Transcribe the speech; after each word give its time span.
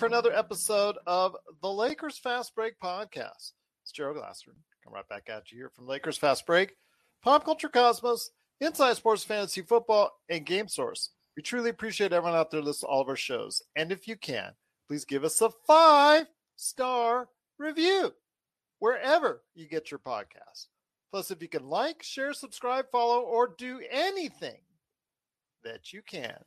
for 0.00 0.06
another 0.06 0.32
episode 0.32 0.96
of 1.06 1.36
the 1.60 1.70
Lakers 1.70 2.16
Fast 2.16 2.54
Break 2.54 2.80
podcast. 2.80 3.52
It's 3.82 3.92
Gerald 3.92 4.16
Glasser. 4.16 4.52
Come 4.82 4.94
right 4.94 5.06
back 5.10 5.28
at 5.28 5.52
you 5.52 5.58
here 5.58 5.68
from 5.68 5.86
Lakers 5.86 6.16
Fast 6.16 6.46
Break, 6.46 6.74
Pop 7.22 7.44
Culture 7.44 7.68
Cosmos, 7.68 8.30
Inside 8.62 8.96
Sports 8.96 9.24
Fantasy 9.24 9.60
Football, 9.60 10.10
and 10.30 10.46
Game 10.46 10.68
Source. 10.68 11.10
We 11.36 11.42
truly 11.42 11.68
appreciate 11.68 12.14
everyone 12.14 12.38
out 12.38 12.50
there 12.50 12.62
listening 12.62 12.88
to 12.88 12.92
all 12.94 13.02
of 13.02 13.10
our 13.10 13.16
shows. 13.16 13.60
And 13.76 13.92
if 13.92 14.08
you 14.08 14.16
can, 14.16 14.52
please 14.88 15.04
give 15.04 15.22
us 15.22 15.38
a 15.42 15.50
five 15.66 16.24
star 16.56 17.28
review 17.58 18.14
wherever 18.78 19.42
you 19.54 19.68
get 19.68 19.90
your 19.90 20.00
podcast. 20.00 20.68
Plus, 21.10 21.30
if 21.30 21.42
you 21.42 21.48
can 21.48 21.66
like, 21.66 22.02
share, 22.02 22.32
subscribe, 22.32 22.86
follow, 22.90 23.20
or 23.20 23.54
do 23.58 23.82
anything 23.90 24.62
that 25.62 25.92
you 25.92 26.00
can 26.00 26.38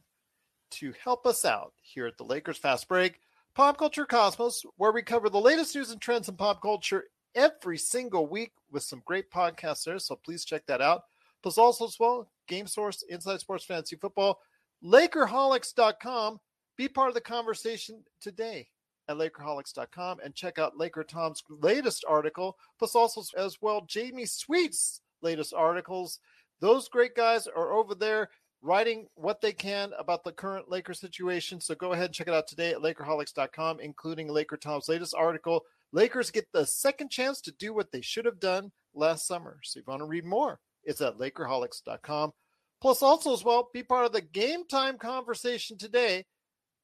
to 0.72 0.92
help 1.04 1.28
us 1.28 1.46
out 1.46 1.74
here 1.84 2.08
at 2.08 2.18
the 2.18 2.24
Lakers 2.24 2.58
Fast 2.58 2.88
Break, 2.88 3.20
Pop 3.56 3.78
Culture 3.78 4.06
Cosmos, 4.06 4.64
where 4.78 4.92
we 4.92 5.04
cover 5.04 5.30
the 5.30 5.40
latest 5.40 5.76
news 5.76 5.92
and 5.92 6.02
trends 6.02 6.28
in 6.28 6.36
pop 6.36 6.60
culture 6.60 7.04
every 7.36 7.78
single 7.78 8.26
week 8.26 8.52
with 8.72 8.82
some 8.82 9.04
great 9.06 9.30
podcasts 9.30 9.84
there. 9.84 10.00
So 10.00 10.16
please 10.16 10.44
check 10.44 10.66
that 10.66 10.82
out. 10.82 11.04
Plus, 11.44 11.60
also 11.60 11.86
as 11.86 11.98
well, 12.00 12.32
Game 12.48 12.66
Source, 12.66 13.04
Inside 13.10 13.42
Sports 13.42 13.66
Fantasy 13.66 13.96
Football, 13.96 14.40
Lakerholics.com. 14.84 16.40
Be 16.78 16.88
part 16.88 17.10
of 17.10 17.14
the 17.14 17.22
conversation 17.22 18.04
today 18.20 18.68
at 19.08 19.18
Lakerholics.com 19.18 20.20
and 20.24 20.34
check 20.34 20.58
out 20.58 20.78
Laker 20.78 21.04
Tom's 21.04 21.44
latest 21.48 22.04
article, 22.08 22.58
plus 22.80 22.96
also 22.96 23.22
as 23.38 23.58
well 23.62 23.86
Jamie 23.88 24.26
Sweet's 24.26 25.02
latest 25.22 25.54
articles. 25.54 26.20
Those 26.60 26.90
great 26.90 27.14
guys 27.14 27.46
are 27.46 27.74
over 27.74 27.94
there 27.94 28.30
writing 28.64 29.08
what 29.16 29.42
they 29.42 29.52
can 29.52 29.92
about 30.00 30.24
the 30.24 30.32
current 30.32 30.70
Laker 30.70 30.94
situation. 30.94 31.60
So 31.60 31.76
go 31.76 31.92
ahead 31.92 32.06
and 32.06 32.14
check 32.14 32.30
it 32.30 32.34
out 32.34 32.48
today 32.48 32.72
at 32.72 32.78
Lakerholics.com, 32.78 33.82
including 33.82 34.30
Laker 34.30 34.58
Tom's 34.58 34.88
latest 34.88 35.14
article. 35.14 35.64
Lakers 35.92 36.32
get 36.32 36.48
the 36.54 36.66
second 36.66 37.12
chance 37.12 37.42
to 37.42 37.52
do 37.52 37.74
what 37.74 37.92
they 37.92 38.02
should 38.02 38.26
have 38.26 38.40
done 38.40 38.72
last 38.96 39.28
summer. 39.28 39.60
So 39.64 39.80
if 39.80 39.86
you 39.86 39.92
want 39.92 40.02
to 40.02 40.06
read 40.06 40.26
more, 40.26 40.60
it's 40.86 41.02
at 41.02 41.18
Lakerholics.com. 41.18 42.32
Plus, 42.82 43.02
also 43.02 43.34
as 43.34 43.44
well, 43.44 43.70
be 43.74 43.84
part 43.84 44.06
of 44.06 44.14
the 44.14 44.22
game 44.22 44.66
time 44.66 44.98
conversation 44.98 45.78
today 45.78 46.26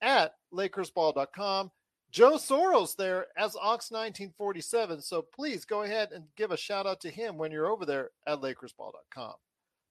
at 0.01 0.33
LakersBall.com. 0.53 1.71
Joe 2.11 2.33
Soros 2.33 2.95
there 2.95 3.27
as 3.37 3.55
Ox1947. 3.55 5.03
So 5.03 5.25
please 5.33 5.63
go 5.65 5.83
ahead 5.83 6.11
and 6.11 6.25
give 6.35 6.51
a 6.51 6.57
shout 6.57 6.87
out 6.87 7.01
to 7.01 7.09
him 7.09 7.37
when 7.37 7.51
you're 7.51 7.69
over 7.69 7.85
there 7.85 8.09
at 8.27 8.41
LakersBall.com 8.41 9.33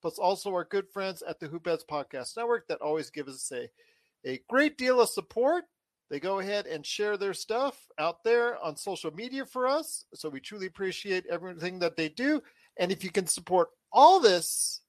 plus 0.01 0.19
also 0.19 0.51
our 0.51 0.65
good 0.65 0.89
friends 0.89 1.23
at 1.23 1.41
the 1.41 1.49
Hoopheads 1.49 1.87
Podcast 1.91 2.37
Network 2.37 2.69
that 2.69 2.81
always 2.81 3.11
give 3.11 3.29
us 3.29 3.51
a, 3.53 3.69
a 4.29 4.41
great 4.49 4.79
deal 4.79 5.01
of 5.01 5.09
support. 5.09 5.65
They 6.11 6.21
go 6.21 6.39
ahead 6.39 6.67
and 6.67 6.87
share 6.87 7.17
their 7.17 7.35
stuff 7.35 7.77
out 7.99 8.25
there 8.25 8.63
on 8.65 8.77
social 8.77 9.11
media 9.11 9.45
for 9.45 9.67
us. 9.67 10.05
So 10.15 10.29
we 10.29 10.41
truly 10.41 10.67
appreciate 10.67 11.27
everything 11.31 11.81
that 11.81 11.97
they 11.97 12.09
do. 12.09 12.43
And 12.79 12.91
if 12.91 13.05
you 13.05 13.11
can 13.11 13.27
support 13.27 13.69
all 13.93 14.21
this, 14.21 14.81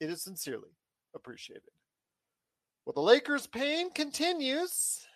it 0.00 0.10
is 0.10 0.22
sincerely 0.22 0.70
appreciated. 1.14 1.62
Well, 2.84 2.94
the 2.94 3.00
Lakers' 3.00 3.46
pain 3.46 3.90
continues 3.92 5.06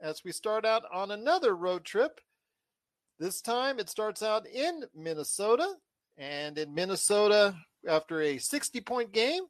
as 0.00 0.24
we 0.24 0.32
start 0.32 0.64
out 0.64 0.82
on 0.92 1.10
another 1.10 1.56
road 1.56 1.84
trip. 1.84 2.20
This 3.18 3.40
time 3.40 3.78
it 3.78 3.88
starts 3.88 4.22
out 4.22 4.46
in 4.46 4.84
Minnesota. 4.94 5.74
And 6.16 6.58
in 6.58 6.74
Minnesota, 6.74 7.54
after 7.86 8.20
a 8.22 8.38
60 8.38 8.80
point 8.80 9.12
game. 9.12 9.44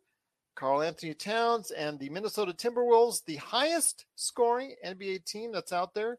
Karl-Anthony 0.57 1.15
Towns 1.15 1.71
and 1.71 2.01
the 2.01 2.11
Minnesota 2.11 2.53
Timberwolves, 2.53 3.25
the 3.25 3.37
highest 3.37 4.07
scoring 4.17 4.75
NBA 4.85 5.25
team 5.25 5.53
that's 5.53 5.73
out 5.73 5.95
there, 5.95 6.19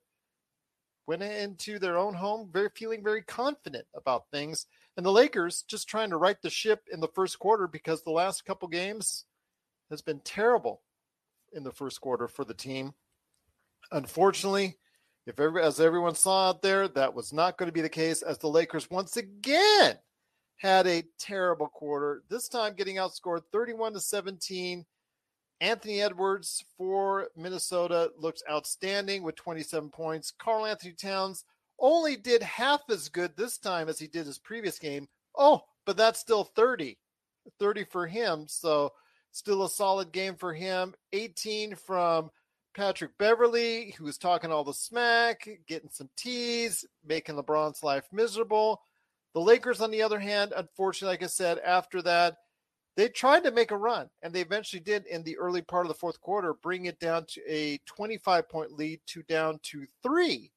went 1.07 1.21
into 1.21 1.77
their 1.77 1.97
own 1.97 2.13
home, 2.13 2.49
very 2.53 2.69
feeling 2.73 3.03
very 3.03 3.21
confident 3.21 3.85
about 3.93 4.29
things. 4.31 4.65
And 4.95 5.05
the 5.05 5.11
Lakers 5.11 5.65
just 5.67 5.89
trying 5.89 6.11
to 6.11 6.17
right 6.17 6.41
the 6.41 6.49
ship 6.49 6.83
in 6.89 7.01
the 7.01 7.09
first 7.09 7.37
quarter 7.37 7.67
because 7.67 8.01
the 8.01 8.11
last 8.11 8.45
couple 8.45 8.69
games 8.69 9.25
has 9.89 10.01
been 10.01 10.21
terrible 10.23 10.83
in 11.51 11.63
the 11.63 11.71
first 11.71 11.99
quarter 11.99 12.29
for 12.29 12.45
the 12.45 12.53
team. 12.53 12.93
Unfortunately, 13.91 14.77
if 15.27 15.37
every, 15.39 15.61
as 15.61 15.81
everyone 15.81 16.15
saw 16.15 16.49
out 16.49 16.61
there, 16.61 16.87
that 16.87 17.13
was 17.13 17.33
not 17.33 17.57
going 17.57 17.67
to 17.67 17.73
be 17.73 17.81
the 17.81 17.89
case 17.89 18.21
as 18.21 18.37
the 18.37 18.47
Lakers 18.47 18.89
once 18.89 19.17
again 19.17 19.97
had 20.59 20.87
a 20.87 21.03
terrible 21.17 21.67
quarter. 21.67 22.21
This 22.29 22.49
time 22.49 22.75
getting 22.75 22.97
outscored 22.97 23.41
31 23.51 23.93
to 23.93 23.99
17. 23.99 24.85
Anthony 25.61 26.01
Edwards 26.01 26.63
for 26.77 27.29
Minnesota 27.35 28.11
looks 28.17 28.43
outstanding 28.49 29.23
with 29.23 29.35
27 29.35 29.89
points. 29.89 30.31
Karl-Anthony 30.37 30.93
Towns 30.93 31.45
only 31.79 32.17
did 32.17 32.43
half 32.43 32.81
as 32.89 33.07
good 33.09 33.35
this 33.35 33.57
time 33.57 33.87
as 33.87 33.99
he 33.99 34.07
did 34.07 34.25
his 34.25 34.37
previous 34.37 34.79
game. 34.79 35.07
Oh, 35.37 35.63
but 35.85 35.95
that's 35.95 36.19
still 36.19 36.43
30. 36.43 36.97
30 37.57 37.83
for 37.85 38.05
him. 38.05 38.45
So 38.47 38.91
still 39.31 39.63
a 39.63 39.69
solid 39.69 40.11
game 40.11 40.35
for 40.35 40.53
him. 40.53 40.93
18 41.13 41.75
from 41.75 42.31
Patrick 42.75 43.17
Beverley, 43.17 43.95
who 43.97 44.03
was 44.03 44.17
talking 44.17 44.51
all 44.51 44.65
the 44.65 44.73
smack, 44.73 45.47
getting 45.67 45.89
some 45.89 46.09
teas, 46.17 46.85
making 47.05 47.35
LeBron's 47.35 47.81
life 47.81 48.07
miserable. 48.11 48.81
The 49.33 49.41
Lakers, 49.41 49.81
on 49.81 49.91
the 49.91 50.01
other 50.01 50.19
hand, 50.19 50.53
unfortunately, 50.55 51.13
like 51.13 51.23
I 51.23 51.27
said, 51.27 51.59
after 51.59 52.01
that, 52.01 52.37
they 52.97 53.07
tried 53.07 53.43
to 53.43 53.51
make 53.51 53.71
a 53.71 53.77
run, 53.77 54.09
and 54.23 54.33
they 54.33 54.41
eventually 54.41 54.79
did 54.79 55.05
in 55.05 55.23
the 55.23 55.37
early 55.37 55.61
part 55.61 55.85
of 55.85 55.87
the 55.87 55.97
fourth 55.97 56.19
quarter, 56.19 56.53
bring 56.53 56.85
it 56.85 56.99
down 56.99 57.25
to 57.29 57.41
a 57.47 57.79
25 57.85 58.49
point 58.49 58.73
lead 58.73 58.99
to 59.07 59.23
down 59.23 59.59
to 59.63 59.85
three. 60.03 60.51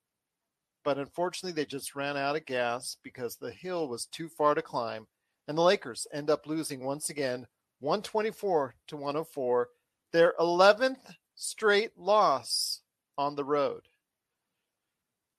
But 0.84 0.99
unfortunately, 0.99 1.53
they 1.53 1.66
just 1.66 1.95
ran 1.95 2.16
out 2.16 2.34
of 2.34 2.47
gas 2.47 2.97
because 3.03 3.36
the 3.36 3.53
hill 3.53 3.89
was 3.89 4.07
too 4.07 4.28
far 4.28 4.54
to 4.54 4.63
climb. 4.63 5.07
And 5.47 5.57
the 5.57 5.63
Lakers 5.63 6.07
end 6.13 6.30
up 6.30 6.47
losing 6.47 6.83
once 6.83 7.10
again, 7.10 7.47
124 7.80 8.74
to 8.89 8.97
104, 8.97 9.69
their 10.13 10.34
11th 10.41 11.15
straight 11.34 11.97
loss 11.97 12.80
on 13.19 13.36
the 13.36 13.45
road. 13.45 13.83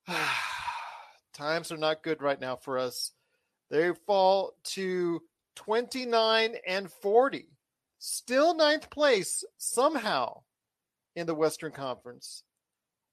Times 1.33 1.71
are 1.71 1.77
not 1.77 2.03
good 2.03 2.21
right 2.21 2.39
now 2.39 2.56
for 2.56 2.77
us 2.77 3.12
they 3.73 3.91
fall 4.05 4.53
to 4.63 5.19
29 5.55 6.55
and 6.67 6.91
40. 6.91 7.47
Still 7.97 8.55
ninth 8.55 8.87
place 8.91 9.43
somehow 9.57 10.41
in 11.15 11.25
the 11.25 11.33
Western 11.33 11.71
Conference. 11.71 12.43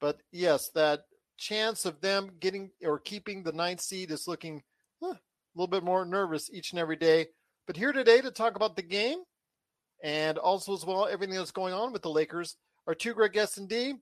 But 0.02 0.20
yes, 0.32 0.68
that 0.74 1.04
chance 1.38 1.86
of 1.86 2.02
them 2.02 2.32
getting 2.40 2.70
or 2.84 2.98
keeping 2.98 3.42
the 3.42 3.52
ninth 3.52 3.80
seed 3.80 4.10
is 4.10 4.28
looking 4.28 4.62
huh, 5.02 5.14
a 5.14 5.18
little 5.54 5.66
bit 5.66 5.82
more 5.82 6.04
nervous 6.04 6.50
each 6.52 6.72
and 6.72 6.78
every 6.78 6.96
day. 6.96 7.28
But 7.66 7.78
here 7.78 7.92
today 7.92 8.20
to 8.20 8.30
talk 8.30 8.54
about 8.54 8.76
the 8.76 8.82
game 8.82 9.20
and 10.04 10.36
also 10.36 10.74
as 10.74 10.84
well 10.84 11.06
everything 11.06 11.36
that's 11.36 11.52
going 11.52 11.72
on 11.72 11.90
with 11.90 12.02
the 12.02 12.10
Lakers 12.10 12.56
are 12.86 12.94
two 12.94 13.14
great 13.14 13.32
guests 13.32 13.56
indeed. 13.56 13.96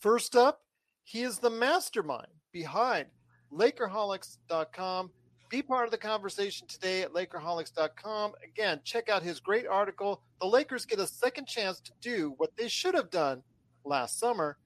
First 0.00 0.34
up, 0.34 0.60
He 1.04 1.22
is 1.22 1.38
the 1.38 1.50
mastermind 1.50 2.32
behind 2.52 3.06
Lakerholics.com. 3.52 5.10
Be 5.48 5.62
part 5.62 5.86
of 5.86 5.90
the 5.90 5.98
conversation 5.98 6.66
today 6.66 7.00
at 7.00 7.14
Lakerholics.com. 7.14 8.32
Again, 8.44 8.80
check 8.84 9.08
out 9.08 9.22
his 9.22 9.40
great 9.40 9.66
article. 9.66 10.20
The 10.40 10.46
Lakers 10.46 10.84
get 10.84 10.98
a 10.98 11.06
second 11.06 11.46
chance 11.46 11.80
to 11.80 11.92
do 12.02 12.34
what 12.36 12.54
they 12.56 12.68
should 12.68 12.94
have 12.94 13.10
done 13.10 13.42
last 13.82 14.18
summer. 14.18 14.58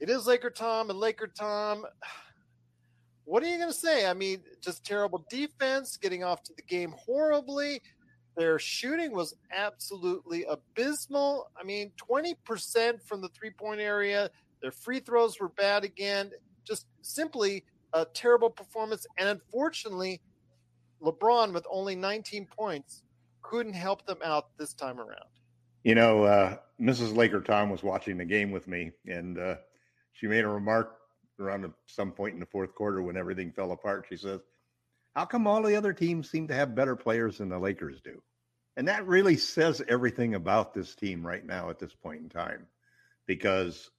It 0.00 0.10
is 0.10 0.26
Laker 0.26 0.50
Tom 0.50 0.90
and 0.90 0.98
Laker 0.98 1.28
Tom. 1.28 1.84
What 3.24 3.42
are 3.42 3.46
you 3.46 3.58
going 3.58 3.68
to 3.68 3.76
say? 3.76 4.06
I 4.06 4.14
mean, 4.14 4.40
just 4.62 4.86
terrible 4.86 5.26
defense, 5.28 5.98
getting 5.98 6.24
off 6.24 6.42
to 6.44 6.54
the 6.56 6.62
game 6.62 6.94
horribly. 6.96 7.82
Their 8.38 8.58
shooting 8.58 9.12
was 9.12 9.34
absolutely 9.54 10.46
abysmal. 10.46 11.50
I 11.54 11.62
mean, 11.62 11.92
20% 12.10 13.02
from 13.02 13.20
the 13.20 13.28
three 13.28 13.50
point 13.50 13.80
area. 13.80 14.30
Their 14.62 14.70
free 14.70 15.00
throws 15.00 15.38
were 15.38 15.50
bad 15.50 15.84
again. 15.84 16.30
Just 16.64 16.86
simply 17.02 17.64
a 17.92 18.04
terrible 18.04 18.50
performance. 18.50 19.06
And 19.18 19.28
unfortunately, 19.28 20.20
LeBron, 21.02 21.52
with 21.52 21.66
only 21.70 21.94
19 21.94 22.46
points, 22.46 23.02
couldn't 23.42 23.74
help 23.74 24.04
them 24.06 24.18
out 24.24 24.56
this 24.58 24.74
time 24.74 24.98
around. 24.98 25.28
You 25.84 25.94
know, 25.94 26.24
uh, 26.24 26.56
Mrs. 26.80 27.16
Laker 27.16 27.40
Tom 27.40 27.70
was 27.70 27.82
watching 27.82 28.18
the 28.18 28.24
game 28.24 28.50
with 28.50 28.66
me, 28.66 28.92
and 29.06 29.38
uh, 29.38 29.56
she 30.12 30.26
made 30.26 30.44
a 30.44 30.48
remark 30.48 30.96
around 31.40 31.72
some 31.86 32.12
point 32.12 32.34
in 32.34 32.40
the 32.40 32.46
fourth 32.46 32.74
quarter 32.74 33.00
when 33.00 33.16
everything 33.16 33.52
fell 33.52 33.72
apart. 33.72 34.06
She 34.08 34.16
says, 34.16 34.40
How 35.14 35.24
come 35.24 35.46
all 35.46 35.62
the 35.62 35.76
other 35.76 35.92
teams 35.92 36.30
seem 36.30 36.48
to 36.48 36.54
have 36.54 36.74
better 36.74 36.96
players 36.96 37.38
than 37.38 37.48
the 37.48 37.58
Lakers 37.58 38.00
do? 38.00 38.20
And 38.76 38.86
that 38.86 39.06
really 39.06 39.36
says 39.36 39.82
everything 39.88 40.34
about 40.34 40.74
this 40.74 40.94
team 40.94 41.26
right 41.26 41.44
now 41.44 41.70
at 41.70 41.78
this 41.78 41.94
point 41.94 42.22
in 42.22 42.28
time 42.28 42.66
because 43.26 43.90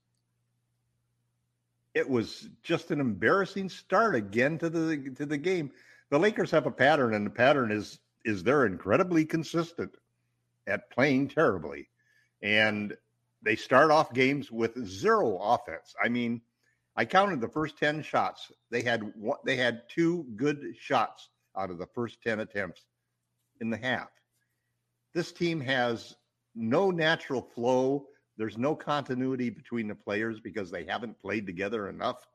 it 1.93 2.07
was 2.07 2.49
just 2.63 2.91
an 2.91 2.99
embarrassing 2.99 3.69
start 3.69 4.15
again 4.15 4.57
to 4.59 4.69
the 4.69 5.11
to 5.15 5.25
the 5.25 5.37
game. 5.37 5.71
The 6.09 6.19
Lakers 6.19 6.51
have 6.51 6.65
a 6.65 6.71
pattern, 6.71 7.13
and 7.13 7.25
the 7.25 7.31
pattern 7.31 7.71
is 7.71 7.99
is 8.25 8.43
they're 8.43 8.65
incredibly 8.65 9.25
consistent 9.25 9.95
at 10.67 10.89
playing 10.91 11.29
terribly, 11.29 11.89
and 12.41 12.95
they 13.41 13.55
start 13.55 13.91
off 13.91 14.13
games 14.13 14.51
with 14.51 14.85
zero 14.85 15.37
offense. 15.37 15.95
I 16.03 16.09
mean, 16.09 16.41
I 16.95 17.05
counted 17.05 17.41
the 17.41 17.47
first 17.47 17.77
ten 17.77 18.01
shots. 18.03 18.51
They 18.69 18.81
had 18.81 19.13
one, 19.15 19.37
they 19.45 19.55
had 19.55 19.83
two 19.89 20.25
good 20.35 20.75
shots 20.79 21.29
out 21.57 21.71
of 21.71 21.77
the 21.77 21.87
first 21.87 22.21
ten 22.21 22.39
attempts 22.39 22.85
in 23.61 23.69
the 23.69 23.77
half. 23.77 24.09
This 25.13 25.31
team 25.31 25.59
has 25.61 26.15
no 26.55 26.91
natural 26.91 27.41
flow 27.41 28.07
there's 28.39 28.57
no 28.57 28.73
continuity 28.73 29.49
between 29.49 29.89
the 29.89 29.93
players 29.93 30.39
because 30.39 30.71
they 30.71 30.85
haven't 30.85 31.19
played 31.19 31.45
together 31.45 31.89
enough. 31.89 32.25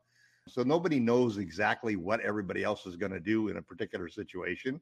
So 0.47 0.61
nobody 0.61 0.99
knows 0.99 1.39
exactly 1.39 1.95
what 1.95 2.19
everybody 2.19 2.63
else 2.63 2.85
is 2.85 2.95
going 2.95 3.11
to 3.11 3.19
do 3.19 3.47
in 3.47 3.57
a 3.57 3.61
particular 3.61 4.07
situation. 4.07 4.79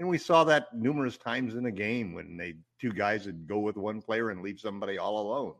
And 0.00 0.08
we 0.08 0.18
saw 0.18 0.42
that 0.42 0.74
numerous 0.74 1.16
times 1.16 1.54
in 1.54 1.66
a 1.66 1.70
game 1.70 2.12
when 2.12 2.36
they 2.36 2.56
two 2.80 2.92
guys 2.92 3.26
would 3.26 3.46
go 3.46 3.60
with 3.60 3.76
one 3.76 4.02
player 4.02 4.30
and 4.30 4.42
leave 4.42 4.58
somebody 4.58 4.98
all 4.98 5.20
alone. 5.20 5.54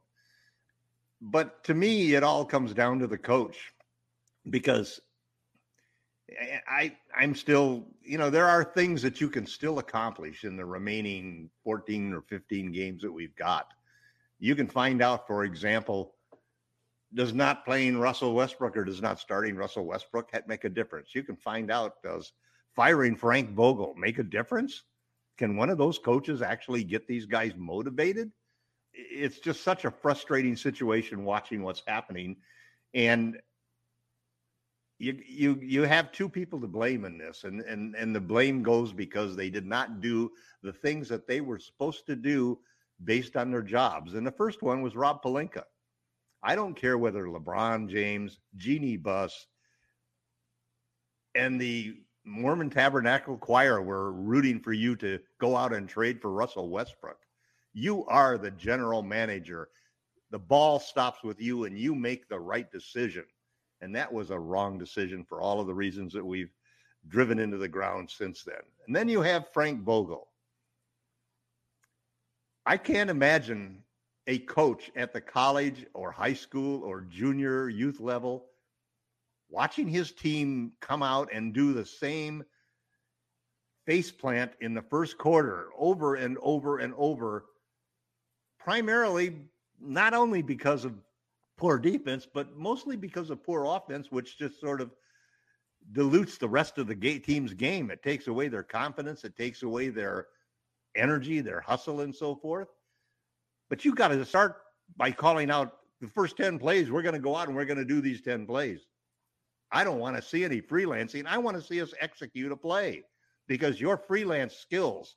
But 1.21 1.63
to 1.65 1.75
me, 1.75 2.15
it 2.15 2.25
all 2.25 2.45
comes 2.45 2.75
down 2.75 2.99
to 2.99 3.07
the 3.07 3.17
coach 3.17 3.73
because 4.51 5.01
eh, 6.37 6.59
I 6.67 6.97
I'm 7.17 7.37
still, 7.37 7.87
you 8.03 8.19
know, 8.19 8.31
there 8.31 8.49
are 8.49 8.65
things 8.65 9.01
that 9.03 9.21
you 9.21 9.29
can 9.29 9.47
still 9.47 9.79
accomplish 9.79 10.43
in 10.43 10.57
the 10.57 10.65
remaining 10.65 11.51
14 11.63 12.13
or 12.13 12.23
15 12.23 12.73
games 12.73 13.03
that 13.03 13.13
we've 13.13 13.37
got 13.37 13.69
you 14.39 14.55
can 14.55 14.67
find 14.67 15.03
out, 15.03 15.27
for 15.27 15.45
example, 15.45 16.15
does 17.15 17.33
not 17.33 17.65
playing 17.65 17.99
Russell 17.99 18.35
Westbrook 18.35 18.77
or 18.77 18.85
does 18.85 19.01
not 19.01 19.21
starting 19.21 19.57
Russell 19.57 19.87
Westbrook 19.87 20.31
make 20.49 20.65
a 20.65 20.69
difference? 20.69 21.15
You 21.15 21.23
can 21.23 21.37
find 21.37 21.71
out 21.71 22.03
does 22.03 22.33
firing 22.75 23.17
Frank 23.17 23.51
Vogel 23.51 23.95
make 23.97 24.19
a 24.19 24.25
difference? 24.25 24.83
Can 25.39 25.57
one 25.57 25.71
of 25.71 25.79
those 25.79 25.99
coaches 25.99 26.43
actually 26.43 26.85
get 26.85 27.07
these 27.07 27.27
guys 27.27 27.53
motivated? 27.57 28.31
It's 28.93 29.39
just 29.39 29.63
such 29.63 29.85
a 29.85 29.91
frustrating 29.91 30.57
situation 30.57 31.25
watching 31.25 31.63
what's 31.63 31.83
happening. 31.87 32.37
And 32.95 33.39
you 34.99 35.19
you 35.27 35.59
you 35.61 35.83
have 35.83 36.13
two 36.13 36.29
people 36.29 36.61
to 36.61 36.69
blame 36.69 37.05
in 37.05 37.19
this 37.19 37.43
and 37.45 37.61
and 37.63 37.97
and 37.97 38.15
the 38.15 38.21
blame 38.21 38.63
goes 38.63 38.93
because 38.93 39.35
they 39.35 39.51
did 39.51 39.67
not 39.67 40.01
do 40.01 40.31
the 40.63 40.73
things 40.73 41.09
that 41.09 41.27
they 41.27 41.41
were 41.41 41.59
supposed 41.59 42.07
to 42.07 42.15
do 42.15 42.59
based 43.05 43.37
on 43.37 43.51
their 43.51 43.63
jobs. 43.63 44.15
And 44.15 44.27
the 44.27 44.33
first 44.33 44.63
one 44.63 44.83
was 44.83 44.97
Rob 44.97 45.23
Pelinka. 45.23 45.65
I 46.43 46.55
don't 46.55 46.75
care 46.75 46.99
whether 46.99 47.25
LeBron 47.25 47.89
James, 47.89 48.39
Jeanie 48.57 48.97
Buss, 48.97 49.47
and 51.35 51.61
the 51.61 51.97
Mormon 52.25 52.71
Tabernacle 52.71 53.37
Choir 53.37 53.83
were 53.83 54.13
rooting 54.13 54.61
for 54.61 54.73
you 54.73 54.97
to 54.97 55.19
go 55.41 55.57
out 55.57 55.75
and 55.75 55.89
trade 55.89 56.21
for 56.21 56.31
Russell 56.31 56.71
Westbrook. 56.71 57.19
You 57.73 58.05
are 58.07 58.39
the 58.39 58.51
general 58.53 59.03
manager. 59.03 59.69
The 60.31 60.39
ball 60.39 60.79
stops 60.79 61.23
with 61.23 61.41
you 61.41 61.65
and 61.65 61.79
you 61.79 61.95
make 61.95 62.29
the 62.29 62.39
right 62.39 62.71
decision. 62.71 63.25
And 63.81 63.95
that 63.95 64.13
was 64.13 64.31
a 64.31 64.39
wrong 64.39 64.79
decision 64.79 65.25
for 65.25 65.41
all 65.41 65.61
of 65.61 65.67
the 65.67 65.75
reasons 65.75 66.13
that 66.15 66.25
we've 66.25 66.55
driven 67.09 67.39
into 67.39 67.59
the 67.59 67.69
ground 67.69 68.11
since 68.11 68.43
then. 68.43 68.63
And 68.87 68.97
then 68.97 69.09
you 69.09 69.21
have 69.21 69.53
Frank 69.53 69.83
Vogel. 69.83 70.29
I 72.67 72.77
can't 72.77 73.11
imagine 73.11 73.83
a 74.27 74.39
coach 74.39 74.91
at 74.97 75.13
the 75.13 75.21
college 75.21 75.85
or 75.93 76.11
high 76.11 76.33
school 76.33 76.83
or 76.83 77.03
junior 77.03 77.69
youth 77.69 78.01
level 78.01 78.47
watching 79.51 79.87
his 79.87 80.13
team 80.13 80.73
come 80.81 81.03
out 81.03 81.29
and 81.33 81.53
do 81.53 81.73
the 81.73 81.85
same 81.85 82.43
face 83.87 84.11
plant 84.11 84.53
in 84.61 84.75
the 84.75 84.83
first 84.83 85.19
quarter 85.19 85.69
over 85.79 86.15
and 86.15 86.39
over 86.43 86.79
and 86.79 86.95
over, 86.97 87.45
primarily 88.59 89.37
not 89.81 90.15
only 90.15 90.41
because 90.41 90.85
of 90.85 90.95
poor 91.57 91.79
defense, 91.79 92.27
but 92.33 92.57
mostly 92.57 92.97
because 92.97 93.31
of 93.31 93.45
poor 93.45 93.65
offense, 93.65 94.11
which 94.11 94.39
just 94.39 94.59
sort 94.59 94.81
of 94.81 94.91
dilutes 95.93 96.39
the 96.39 96.49
rest 96.49 96.79
of 96.79 96.87
the 96.87 96.95
team's 97.21 97.53
game. 97.53 97.91
It 97.91 98.03
takes 98.03 98.27
away 98.27 98.49
their 98.49 98.63
confidence, 98.63 99.23
it 99.25 99.37
takes 99.37 99.63
away 99.63 99.91
their 99.91 100.29
energy, 100.97 101.41
their 101.41 101.61
hustle, 101.61 102.01
and 102.01 102.15
so 102.15 102.35
forth. 102.35 102.69
But 103.71 103.85
you've 103.85 103.97
got 103.97 104.09
to 104.09 104.25
start 104.25 104.57
by 104.97 105.11
calling 105.11 105.51
out 105.51 105.77
the 106.01 106.09
first 106.09 106.37
10 106.37 106.59
plays. 106.59 106.91
We're 106.91 107.03
going 107.03 107.15
to 107.15 107.21
go 107.21 107.37
out 107.37 107.49
and 107.49 107.57
we're 107.57 107.65
going 107.65 107.79
to 107.79 107.85
do 107.85 108.01
these 108.01 108.23
10 108.23 108.47
plays. 108.47 108.87
I 109.73 109.85
don't 109.85 109.99
want 109.99 110.17
to 110.17 110.23
see 110.23 110.45
any 110.45 110.61
freelancing. 110.61 111.27
I 111.27 111.39
want 111.39 111.57
to 111.57 111.63
see 111.63 111.81
us 111.81 111.95
execute 112.01 112.53
a 112.53 112.57
play 112.57 113.03
because 113.49 113.81
your 113.81 113.97
freelance 113.97 114.57
skills 114.57 115.17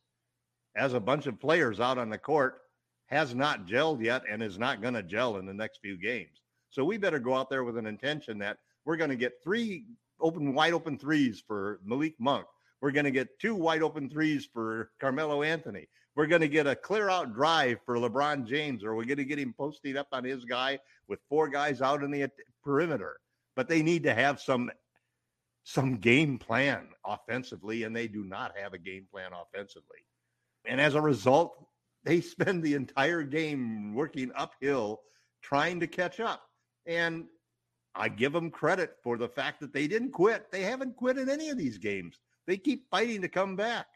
as 0.76 0.94
a 0.94 1.00
bunch 1.00 1.28
of 1.28 1.40
players 1.40 1.80
out 1.80 1.98
on 1.98 2.10
the 2.10 2.18
court 2.18 2.62
has 3.08 3.34
not 3.36 3.68
gelled 3.68 4.04
yet 4.04 4.24
and 4.30 4.42
is 4.44 4.58
not 4.58 4.82
going 4.82 4.94
to 4.94 5.04
gel 5.04 5.38
in 5.38 5.46
the 5.46 5.54
next 5.54 5.80
few 5.82 5.98
games. 5.98 6.42
So 6.70 6.84
we 6.84 6.98
better 6.98 7.20
go 7.20 7.36
out 7.36 7.50
there 7.50 7.64
with 7.64 7.78
an 7.78 7.88
intention 7.88 8.38
that 8.40 8.58
we're 8.86 8.98
going 8.98 9.10
to 9.10 9.16
get 9.16 9.44
three 9.44 9.86
open, 10.20 10.54
wide 10.54 10.74
open 10.74 10.98
threes 10.98 11.42
for 11.46 11.80
Malik 11.86 12.16
Monk. 12.20 12.46
We're 12.82 12.92
going 12.92 13.06
to 13.06 13.12
get 13.12 13.40
two 13.40 13.56
wide 13.56 13.82
open 13.82 14.10
threes 14.10 14.48
for 14.52 14.92
Carmelo 15.00 15.44
Anthony. 15.44 15.88
We're 16.16 16.28
going 16.28 16.42
to 16.42 16.48
get 16.48 16.68
a 16.68 16.76
clear 16.76 17.10
out 17.10 17.34
drive 17.34 17.78
for 17.86 17.98
LeBron 17.98 18.46
James, 18.48 18.84
or 18.84 18.96
we're 18.96 19.06
going 19.06 19.18
to 19.18 19.26
get 19.26 19.40
him 19.40 19.54
posted 19.56 19.98
up 19.98 20.08
on 20.12 20.24
his 20.24 20.46
guy 20.46 20.80
with 21.08 21.20
four 21.30 21.48
guys 21.48 21.82
out 21.82 22.04
in 22.04 22.12
the 22.12 22.30
perimeter. 22.64 23.18
But 23.56 23.70
they 23.70 23.82
need 23.82 24.04
to 24.04 24.14
have 24.14 24.42
some 24.42 24.72
some 25.64 25.98
game 25.98 26.40
plan 26.40 26.88
offensively, 27.06 27.84
and 27.84 27.96
they 27.96 28.08
do 28.08 28.24
not 28.24 28.58
have 28.58 28.74
a 28.74 28.78
game 28.78 29.06
plan 29.12 29.32
offensively. 29.34 30.00
And 30.66 30.80
as 30.80 30.96
a 30.96 31.02
result, 31.02 31.68
they 32.04 32.22
spend 32.22 32.64
the 32.64 32.74
entire 32.74 33.24
game 33.24 33.94
working 33.94 34.32
uphill 34.36 35.02
trying 35.42 35.80
to 35.82 35.88
catch 35.88 36.20
up. 36.20 36.42
And 36.86 37.26
I 37.96 38.10
give 38.10 38.32
them 38.32 38.50
credit 38.50 38.96
for 39.04 39.18
the 39.18 39.28
fact 39.28 39.60
that 39.60 39.74
they 39.74 39.88
didn't 39.88 40.12
quit. 40.12 40.52
They 40.52 40.62
haven't 40.62 40.96
quit 40.96 41.18
in 41.18 41.30
any 41.30 41.50
of 41.50 41.58
these 41.58 41.78
games. 41.78 42.20
They 42.48 42.58
keep 42.58 42.90
fighting 42.90 43.22
to 43.22 43.28
come 43.28 43.56
back, 43.56 43.88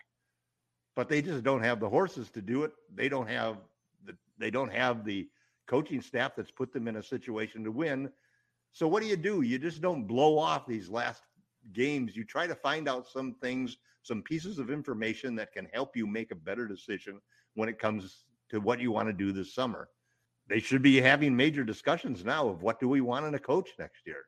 but 0.96 1.08
they 1.08 1.22
just 1.22 1.43
don't 1.43 1.63
have 1.63 1.79
the 1.79 1.89
horses 1.89 2.29
to 2.31 2.41
do 2.41 2.63
it. 2.63 2.74
They 2.93 3.10
don't 3.10 3.27
have 3.27 3.58
the 4.05 4.15
they 4.38 4.51
don't 4.51 4.72
have 4.72 5.05
the 5.05 5.29
coaching 5.67 6.01
staff 6.01 6.34
that's 6.36 6.51
put 6.51 6.74
them 6.74 6.88
in 6.88 6.98
a 6.98 7.03
situation 7.03 7.63
to 7.63 7.72
win. 7.72 8.12
So 8.74 8.88
what 8.88 9.01
do 9.01 9.08
you 9.08 9.15
do? 9.15 9.41
You 9.41 9.58
just 9.58 9.81
don't 9.81 10.05
blow 10.05 10.38
off 10.38 10.67
these 10.67 10.89
last 10.89 11.24
games. 11.74 12.15
You 12.15 12.25
try 12.25 12.46
to 12.46 12.55
find 12.55 12.89
out 12.89 13.08
some 13.08 13.36
things, 13.36 13.77
some 14.03 14.22
pieces 14.22 14.60
of 14.60 14.70
information 14.70 15.36
that 15.36 15.53
can 15.53 15.67
help 15.74 15.96
you 15.96 16.05
make 16.05 16.31
a 16.31 16.36
better 16.36 16.67
decision 16.67 17.22
when 17.53 17.70
it 17.70 17.79
comes 17.79 18.25
to 18.50 18.60
what 18.60 18.81
you 18.81 18.91
want 18.91 19.08
to 19.08 19.13
do 19.13 19.31
this 19.31 19.53
summer. 19.53 19.89
They 20.48 20.60
should 20.60 20.81
be 20.81 21.00
having 21.00 21.36
major 21.36 21.63
discussions 21.63 22.25
now 22.25 22.50
of 22.50 22.62
what 22.62 22.79
do 22.79 22.89
we 22.89 23.00
want 23.00 23.25
in 23.25 23.36
a 23.36 23.39
coach 23.39 23.70
next 23.79 24.05
year? 24.05 24.24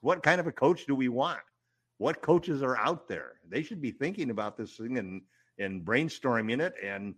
What 0.00 0.22
kind 0.22 0.40
of 0.40 0.46
a 0.46 0.52
coach 0.52 0.86
do 0.86 0.94
we 0.94 1.08
want? 1.08 1.40
What 1.98 2.22
coaches 2.22 2.62
are 2.62 2.76
out 2.76 3.08
there. 3.08 3.32
They 3.48 3.62
should 3.62 3.82
be 3.82 3.90
thinking 3.90 4.30
about 4.30 4.56
this 4.56 4.76
thing 4.76 4.98
and 4.98 5.22
and 5.58 5.84
brainstorming 5.84 6.60
it 6.60 6.74
and 6.82 7.14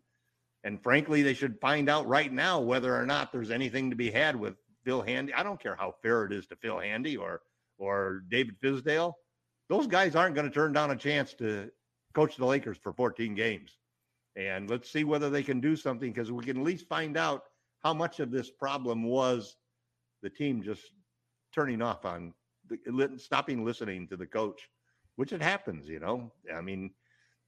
and 0.64 0.82
frankly 0.82 1.22
they 1.22 1.34
should 1.34 1.60
find 1.60 1.88
out 1.88 2.08
right 2.08 2.32
now 2.32 2.60
whether 2.60 2.94
or 2.94 3.06
not 3.06 3.32
there's 3.32 3.50
anything 3.50 3.90
to 3.90 3.96
be 3.96 4.10
had 4.10 4.34
with 4.34 4.54
Phil 4.84 5.02
Handy. 5.02 5.34
I 5.34 5.42
don't 5.42 5.62
care 5.62 5.76
how 5.76 5.94
fair 6.02 6.24
it 6.24 6.32
is 6.32 6.46
to 6.46 6.56
Phil 6.56 6.78
Handy 6.78 7.16
or 7.16 7.42
or 7.78 8.22
David 8.28 8.60
Fizdale. 8.60 9.14
Those 9.68 9.86
guys 9.86 10.16
aren't 10.16 10.34
going 10.34 10.48
to 10.48 10.54
turn 10.54 10.72
down 10.72 10.90
a 10.90 10.96
chance 10.96 11.34
to 11.34 11.70
coach 12.14 12.36
the 12.36 12.44
Lakers 12.44 12.78
for 12.82 12.92
14 12.92 13.34
games. 13.34 13.78
And 14.36 14.68
let's 14.68 14.90
see 14.90 15.04
whether 15.04 15.30
they 15.30 15.42
can 15.42 15.60
do 15.60 15.76
something 15.76 16.12
because 16.12 16.32
we 16.32 16.44
can 16.44 16.58
at 16.58 16.64
least 16.64 16.88
find 16.88 17.16
out 17.16 17.44
how 17.82 17.94
much 17.94 18.20
of 18.20 18.30
this 18.30 18.50
problem 18.50 19.04
was 19.04 19.56
the 20.22 20.30
team 20.30 20.62
just 20.62 20.82
turning 21.54 21.82
off 21.82 22.04
on 22.04 22.34
the, 22.70 23.10
stopping 23.18 23.64
listening 23.64 24.08
to 24.08 24.16
the 24.16 24.26
coach, 24.26 24.68
which 25.16 25.32
it 25.32 25.42
happens, 25.42 25.88
you 25.88 26.00
know. 26.00 26.32
I 26.54 26.60
mean, 26.60 26.90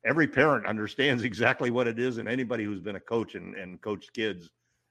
every 0.05 0.27
parent 0.27 0.67
understands 0.67 1.23
exactly 1.25 1.71
what 1.71 1.89
it 1.89 1.99
is, 1.99 2.19
and 2.19 2.29
anybody 2.29 2.65
who's 2.65 2.81
been 2.81 2.97
a 2.97 3.01
coach 3.01 3.35
and, 3.35 3.55
and 3.55 3.81
coached 3.81 4.13
kids 4.13 4.51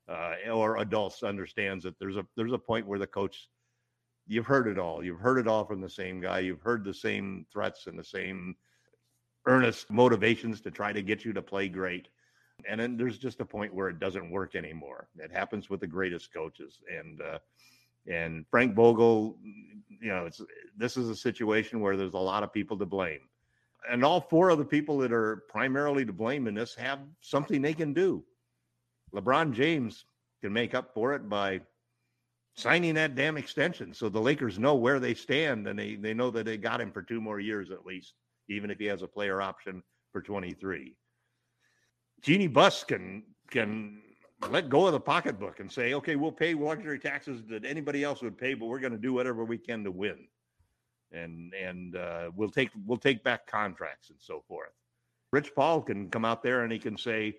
uh, 0.10 0.34
or 0.52 0.78
adults 0.78 1.24
understands 1.24 1.84
that 1.84 1.98
there's 2.00 2.18
a 2.18 2.26
there's 2.36 2.54
a 2.54 2.58
point 2.58 2.88
where 2.88 3.00
the 3.00 3.08
coach 3.08 3.48
you've 4.28 4.46
heard 4.46 4.68
it 4.68 4.80
all. 4.80 5.04
You've 5.04 5.20
heard 5.20 5.40
it 5.40 5.48
all 5.48 5.66
from 5.66 5.82
the 5.82 5.90
same 5.90 6.22
guy. 6.22 6.40
You've 6.40 6.62
heard 6.62 6.84
the 6.84 6.94
same 6.94 7.46
threats 7.52 7.88
and 7.88 7.98
the 7.98 8.04
same 8.04 8.56
earnest 9.46 9.90
motivations 9.90 10.62
to 10.62 10.72
try 10.72 10.94
to 10.94 11.02
get 11.02 11.26
you 11.26 11.34
to 11.34 11.42
play 11.42 11.68
great. 11.68 12.08
And 12.70 12.80
then 12.80 12.96
there's 12.96 13.18
just 13.18 13.40
a 13.40 13.46
point 13.46 13.74
where 13.74 13.90
it 13.90 14.00
doesn't 14.00 14.30
work 14.30 14.56
anymore. 14.56 15.08
It 15.18 15.32
happens 15.32 15.70
with 15.70 15.80
the 15.80 15.88
greatest 15.88 16.32
coaches. 16.32 16.80
And 16.96 17.22
uh, 17.22 17.40
and 18.08 18.46
Frank 18.50 18.76
Vogel, 18.76 19.38
you 20.02 20.10
know, 20.10 20.30
this 20.78 20.98
is 20.98 21.10
a 21.10 21.16
situation 21.16 21.80
where 21.80 21.96
there's 21.96 22.14
a 22.14 22.18
lot 22.18 22.44
of 22.44 22.54
people 22.54 22.78
to 22.78 22.86
blame. 22.86 23.20
And 23.90 24.04
all 24.04 24.22
four 24.22 24.50
of 24.50 24.58
the 24.58 24.66
people 24.66 24.98
that 25.00 25.12
are 25.12 25.44
primarily 25.50 26.06
to 26.06 26.14
blame 26.14 26.48
in 26.48 26.54
this 26.54 26.76
have 26.76 27.00
something 27.22 27.62
they 27.62 27.74
can 27.74 27.94
do. 27.94 28.24
LeBron 29.14 29.54
James 29.54 30.06
can 30.42 30.54
make 30.54 30.74
up 30.74 30.94
for 30.94 31.14
it 31.14 31.28
by 31.28 31.62
signing 32.56 32.94
that 32.96 33.16
damn 33.16 33.38
extension 33.38 33.94
so 33.94 34.10
the 34.10 34.20
Lakers 34.20 34.60
know 34.60 34.76
where 34.76 35.00
they 35.00 35.14
stand 35.14 35.68
and 35.68 35.78
they, 35.78 35.96
they 35.96 36.14
know 36.14 36.30
that 36.32 36.46
they 36.46 36.58
got 36.58 36.82
him 36.82 36.92
for 36.92 37.02
two 37.02 37.22
more 37.22 37.40
years 37.40 37.72
at 37.72 37.86
least, 37.86 38.14
even 38.50 38.70
if 38.70 38.78
he 38.78 38.86
has 38.86 39.02
a 39.02 39.08
player 39.08 39.42
option 39.42 39.82
for 40.12 40.22
23. 40.22 40.96
Jeanie 42.22 42.48
Buss 42.48 42.84
can 42.84 43.24
can 43.50 44.02
let 44.50 44.70
go 44.70 44.88
of 44.88 44.94
the 44.94 45.00
pocketbook 45.00 45.60
and 45.60 45.72
say, 45.72 45.94
okay, 45.94 46.16
we'll 46.16 46.32
pay 46.32 46.54
luxury 46.54 47.00
taxes 47.00 47.42
that 47.50 47.66
anybody 47.66 48.04
else 48.04 48.22
would 48.22 48.38
pay, 48.38 48.54
but 48.54 48.66
we're 48.66 48.80
going 48.80 48.92
to 48.94 48.98
do 48.98 49.14
whatever 49.14 49.46
we 49.46 49.58
can 49.58 49.84
to 49.84 49.92
win. 49.92 50.28
And 51.12 51.54
and 51.54 51.96
uh, 51.96 52.32
we'll 52.36 52.50
take 52.50 52.70
we'll 52.86 52.98
take 52.98 53.24
back 53.24 53.46
contracts 53.46 54.10
and 54.10 54.20
so 54.20 54.44
forth. 54.48 54.72
Rich 55.34 55.54
Paul 55.56 55.82
can 55.82 56.10
come 56.10 56.26
out 56.26 56.42
there 56.42 56.64
and 56.64 56.72
he 56.72 56.80
can 56.80 56.98
say, 56.98 57.38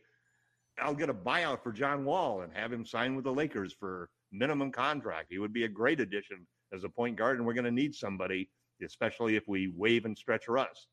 I'll 0.78 0.94
get 0.94 1.11
a 1.11 1.14
buyout 1.14 1.62
for 1.62 1.73
John 1.73 2.04
Wall 2.04 2.42
and 2.42 2.52
have 2.54 2.73
him 2.73 2.85
sign 2.87 3.14
with 3.14 3.25
the 3.25 3.32
Lakers 3.32 3.73
for 3.73 4.11
minimum 4.30 4.73
contract. 4.73 5.28
He 5.30 5.38
would 5.38 5.52
be 5.52 5.64
a 5.64 5.68
great 5.68 6.00
addition 6.00 6.47
as 6.73 6.85
a 6.85 6.88
point 6.88 7.16
guard, 7.16 7.37
and 7.37 7.47
we're 7.47 7.52
going 7.52 7.64
to 7.64 7.71
need 7.71 7.94
somebody, 7.94 8.49
especially 8.85 9.37
if 9.37 9.47
we 9.47 9.73
wave 9.76 10.04
and 10.06 10.16
stretch 10.16 10.49
Russ. 10.49 10.87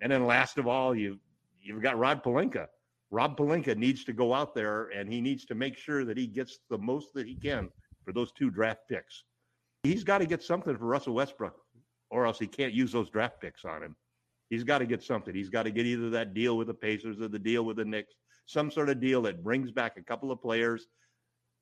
And 0.00 0.10
then 0.10 0.26
last 0.26 0.58
of 0.58 0.66
all, 0.66 0.94
you 0.94 1.18
you've 1.60 1.82
got 1.82 1.98
Rob 1.98 2.22
Pelinka. 2.22 2.66
Rob 3.10 3.36
Pelinka 3.36 3.76
needs 3.76 4.04
to 4.04 4.12
go 4.12 4.32
out 4.32 4.54
there 4.54 4.84
and 4.88 5.12
he 5.12 5.20
needs 5.20 5.44
to 5.46 5.54
make 5.54 5.76
sure 5.76 6.04
that 6.04 6.16
he 6.16 6.26
gets 6.26 6.60
the 6.70 6.78
most 6.78 7.12
that 7.14 7.26
he 7.26 7.34
can 7.34 7.68
for 8.04 8.12
those 8.12 8.32
two 8.32 8.50
draft 8.50 8.80
picks. 8.88 9.24
He's 9.82 10.04
got 10.04 10.18
to 10.18 10.26
get 10.26 10.42
something 10.42 10.76
for 10.76 10.84
Russell 10.84 11.14
Westbrook, 11.14 11.56
or 12.10 12.26
else 12.26 12.38
he 12.38 12.46
can't 12.46 12.72
use 12.72 12.92
those 12.92 13.10
draft 13.10 13.40
picks 13.40 13.64
on 13.64 13.82
him. 13.82 13.96
He's 14.48 14.64
got 14.64 14.78
to 14.78 14.86
get 14.86 15.02
something. 15.02 15.34
He's 15.34 15.48
got 15.48 15.62
to 15.64 15.70
get 15.70 15.86
either 15.86 16.10
that 16.10 16.34
deal 16.34 16.56
with 16.56 16.66
the 16.66 16.74
Pacers 16.74 17.20
or 17.20 17.28
the 17.28 17.38
deal 17.38 17.64
with 17.64 17.76
the 17.76 17.84
Knicks, 17.84 18.14
some 18.46 18.70
sort 18.70 18.90
of 18.90 19.00
deal 19.00 19.22
that 19.22 19.42
brings 19.42 19.70
back 19.70 19.96
a 19.96 20.02
couple 20.02 20.30
of 20.30 20.40
players 20.40 20.88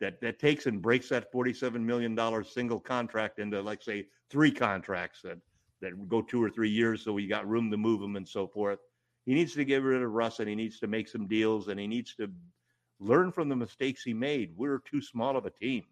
that 0.01 0.21
that 0.21 0.39
takes 0.39 0.67
and 0.67 0.81
breaks 0.81 1.09
that 1.09 1.33
$47 1.33 1.81
million 1.81 2.17
single 2.45 2.81
contract 2.81 3.39
into 3.39 3.61
like 3.61 3.83
say 3.83 4.07
three 4.31 4.51
contracts 4.51 5.21
that 5.23 5.39
that 5.81 6.09
go 6.09 6.23
two 6.23 6.43
or 6.43 6.51
three 6.51 6.71
years 6.71 7.03
so 7.03 7.13
we 7.13 7.27
got 7.27 7.49
room 7.49 7.71
to 7.71 7.77
move 7.77 8.01
them 8.01 8.17
and 8.17 8.27
so 8.27 8.47
forth 8.47 8.79
he 9.29 9.35
needs 9.35 9.53
to 9.53 9.65
get 9.67 9.83
rid 9.83 10.03
of 10.03 10.11
russ 10.11 10.41
and 10.41 10.49
he 10.49 10.55
needs 10.55 10.81
to 10.81 10.87
make 10.87 11.07
some 11.07 11.27
deals 11.27 11.69
and 11.69 11.79
he 11.79 11.87
needs 11.87 12.15
to 12.15 12.31
learn 12.99 13.31
from 13.31 13.51
the 13.51 13.57
mistakes 13.57 14.03
he 14.03 14.15
made. 14.15 14.55
We're 14.57 14.79
too 14.79 15.03
small 15.03 15.37
of 15.37 15.45
a 15.45 15.51
team. 15.51 15.85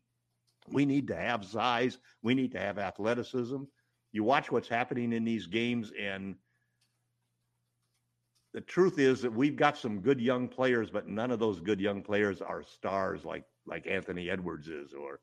We 0.70 0.86
need 0.86 1.06
to 1.08 1.16
have 1.16 1.44
size. 1.44 1.98
We 2.22 2.34
need 2.34 2.52
to 2.52 2.58
have 2.58 2.78
athleticism. 2.78 3.58
You 4.12 4.24
watch 4.24 4.50
what's 4.50 4.68
happening 4.68 5.12
in 5.12 5.22
these 5.22 5.46
games 5.46 5.92
and 6.00 6.36
the 8.54 8.62
truth 8.62 8.98
is 8.98 9.20
that 9.20 9.34
we've 9.34 9.54
got 9.54 9.76
some 9.76 10.00
good 10.00 10.18
young 10.18 10.48
players, 10.48 10.88
but 10.88 11.06
none 11.06 11.30
of 11.30 11.38
those 11.38 11.60
good 11.60 11.78
young 11.78 12.00
players 12.00 12.40
are 12.40 12.62
stars 12.62 13.22
like 13.26 13.44
like 13.66 13.86
Anthony 13.86 14.30
Edwards 14.30 14.68
is, 14.68 14.94
or 14.94 15.20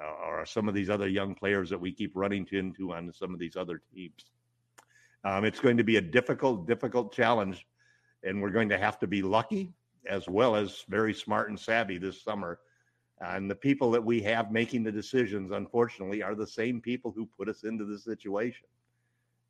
uh, 0.00 0.24
or 0.24 0.46
some 0.46 0.68
of 0.68 0.74
these 0.74 0.88
other 0.88 1.08
young 1.08 1.34
players 1.34 1.68
that 1.70 1.80
we 1.80 1.90
keep 1.90 2.12
running 2.14 2.46
into 2.52 2.92
on 2.92 3.12
some 3.12 3.34
of 3.34 3.40
these 3.40 3.56
other 3.56 3.82
teams. 3.92 4.26
Um, 5.26 5.44
it's 5.44 5.58
going 5.58 5.76
to 5.76 5.82
be 5.82 5.96
a 5.96 6.00
difficult, 6.00 6.68
difficult 6.68 7.12
challenge, 7.12 7.66
and 8.22 8.40
we're 8.40 8.50
going 8.50 8.68
to 8.68 8.78
have 8.78 8.96
to 9.00 9.08
be 9.08 9.22
lucky 9.22 9.72
as 10.08 10.28
well 10.28 10.54
as 10.54 10.84
very 10.88 11.12
smart 11.12 11.48
and 11.48 11.58
savvy 11.58 11.98
this 11.98 12.22
summer. 12.22 12.60
And 13.20 13.50
the 13.50 13.56
people 13.56 13.90
that 13.90 14.04
we 14.04 14.20
have 14.20 14.52
making 14.52 14.84
the 14.84 14.92
decisions, 14.92 15.50
unfortunately, 15.50 16.22
are 16.22 16.36
the 16.36 16.46
same 16.46 16.80
people 16.80 17.10
who 17.10 17.26
put 17.26 17.48
us 17.48 17.64
into 17.64 17.84
this 17.84 18.04
situation. 18.04 18.68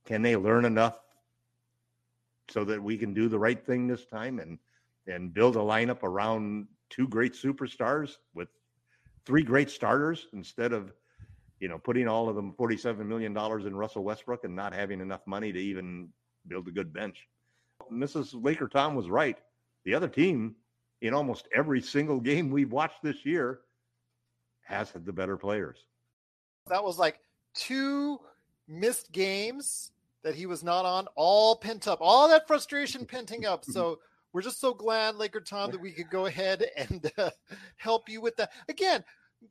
Can 0.07 0.23
they 0.23 0.35
learn 0.35 0.65
enough 0.65 0.99
so 2.49 2.65
that 2.65 2.83
we 2.83 2.97
can 2.97 3.13
do 3.13 3.29
the 3.29 3.39
right 3.39 3.63
thing 3.63 3.87
this 3.87 4.07
time 4.07 4.39
and 4.39 4.59
and 5.09 5.35
build 5.35 5.57
a 5.57 5.61
lineup 5.61 6.03
around 6.03 6.69
two 6.89 7.07
great 7.07 7.35
superstars 7.35 8.17
with 8.35 8.49
three 9.27 9.43
great 9.43 9.69
starters 9.69 10.27
instead 10.33 10.73
of 10.73 10.95
you 11.61 11.69
know 11.69 11.79
putting 11.79 12.09
all 12.09 12.29
of 12.29 12.37
them 12.37 12.53
47 12.53 13.07
million 13.07 13.33
dollars 13.33 13.67
in 13.67 13.77
Russell 13.77 14.05
Westbrook 14.05 14.45
and 14.45 14.55
not 14.55 14.75
having 14.75 15.01
enough 15.01 15.27
money 15.27 15.53
to 15.53 15.59
even 15.59 16.09
build 16.49 16.69
a 16.69 16.73
good 16.73 16.93
bench. 16.93 17.29
Mrs. 17.93 18.43
Laker 18.43 18.69
Tom 18.69 18.95
was 18.95 19.09
right. 19.09 19.39
The 19.85 19.95
other 19.95 20.09
team 20.09 20.57
in 21.03 21.15
almost 21.15 21.49
every 21.55 21.81
single 21.81 22.21
game 22.21 22.51
we've 22.51 22.73
watched 22.73 23.03
this 23.03 23.25
year 23.25 23.61
has 24.65 24.91
had 24.91 25.05
the 25.05 25.13
better 25.13 25.37
players. 25.37 25.79
That 26.69 26.83
was 26.83 26.99
like 26.99 27.21
two 27.55 28.19
missed 28.67 29.13
games 29.13 29.93
that 30.25 30.35
he 30.35 30.47
was 30.47 30.65
not 30.65 30.85
on, 30.85 31.07
all 31.15 31.57
pent 31.57 31.87
up, 31.87 31.99
all 32.01 32.29
that 32.29 32.49
frustration 32.49 33.07
penting 33.07 33.47
up. 33.47 33.65
So 33.65 34.01
we're 34.33 34.43
just 34.43 34.61
so 34.61 34.75
glad, 34.75 35.15
Laker 35.15 35.41
Tom, 35.41 35.71
that 35.71 35.81
we 35.81 35.93
could 35.93 36.11
go 36.11 36.27
ahead 36.27 36.65
and 36.77 37.11
uh, 37.17 37.31
help 37.77 38.09
you 38.09 38.21
with 38.21 38.37
that. 38.37 38.51
Again, 38.69 39.05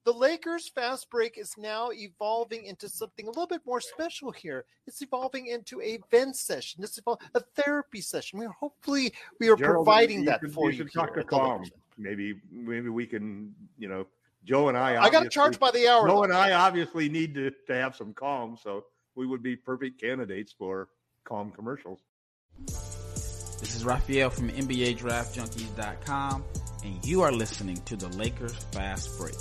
the 0.03 0.13
Lakers 0.13 0.69
fast 0.69 1.09
break 1.09 1.37
is 1.37 1.53
now 1.57 1.89
evolving 1.91 2.65
into 2.65 2.89
something 2.89 3.25
a 3.25 3.29
little 3.29 3.47
bit 3.47 3.61
more 3.65 3.81
special 3.81 4.31
here. 4.31 4.65
It's 4.87 5.01
evolving 5.01 5.47
into 5.47 5.81
a 5.81 5.99
vent 6.11 6.35
session. 6.35 6.83
It's 6.83 6.99
a 7.07 7.39
therapy 7.55 8.01
session. 8.01 8.39
We 8.39 8.45
are 8.45 8.55
hopefully 8.59 9.13
we 9.39 9.49
are 9.49 9.55
Gerald, 9.55 9.85
providing 9.85 10.19
you 10.19 10.25
that 10.25 10.39
should, 10.41 10.53
for 10.53 10.71
you. 10.71 10.77
you. 10.77 10.83
Should 10.83 10.93
talk 10.93 11.09
to 11.09 11.13
here 11.13 11.19
at 11.21 11.27
the 11.27 11.35
Calm. 11.35 11.63
Maybe 11.97 12.35
maybe 12.51 12.89
we 12.89 13.05
can 13.05 13.53
you 13.77 13.87
know 13.87 14.07
Joe 14.43 14.69
and 14.69 14.77
I. 14.77 15.01
I 15.01 15.09
got 15.09 15.23
to 15.23 15.29
charge 15.29 15.59
by 15.59 15.71
the 15.71 15.87
hour. 15.87 16.07
Joe 16.07 16.15
though. 16.15 16.23
and 16.23 16.33
I 16.33 16.51
obviously 16.53 17.09
need 17.09 17.33
to 17.35 17.51
to 17.67 17.75
have 17.75 17.95
some 17.95 18.13
calm, 18.13 18.57
so 18.61 18.85
we 19.15 19.25
would 19.25 19.41
be 19.41 19.55
perfect 19.55 19.99
candidates 19.99 20.53
for 20.57 20.89
calm 21.23 21.51
commercials. 21.51 21.99
This 23.59 23.75
is 23.75 23.85
Raphael 23.85 24.29
from 24.29 24.49
NBADraftJunkies.com, 24.49 26.43
and 26.83 27.05
you 27.05 27.21
are 27.21 27.31
listening 27.31 27.77
to 27.85 27.95
the 27.95 28.09
Lakers 28.09 28.53
Fast 28.71 29.17
Break. 29.17 29.35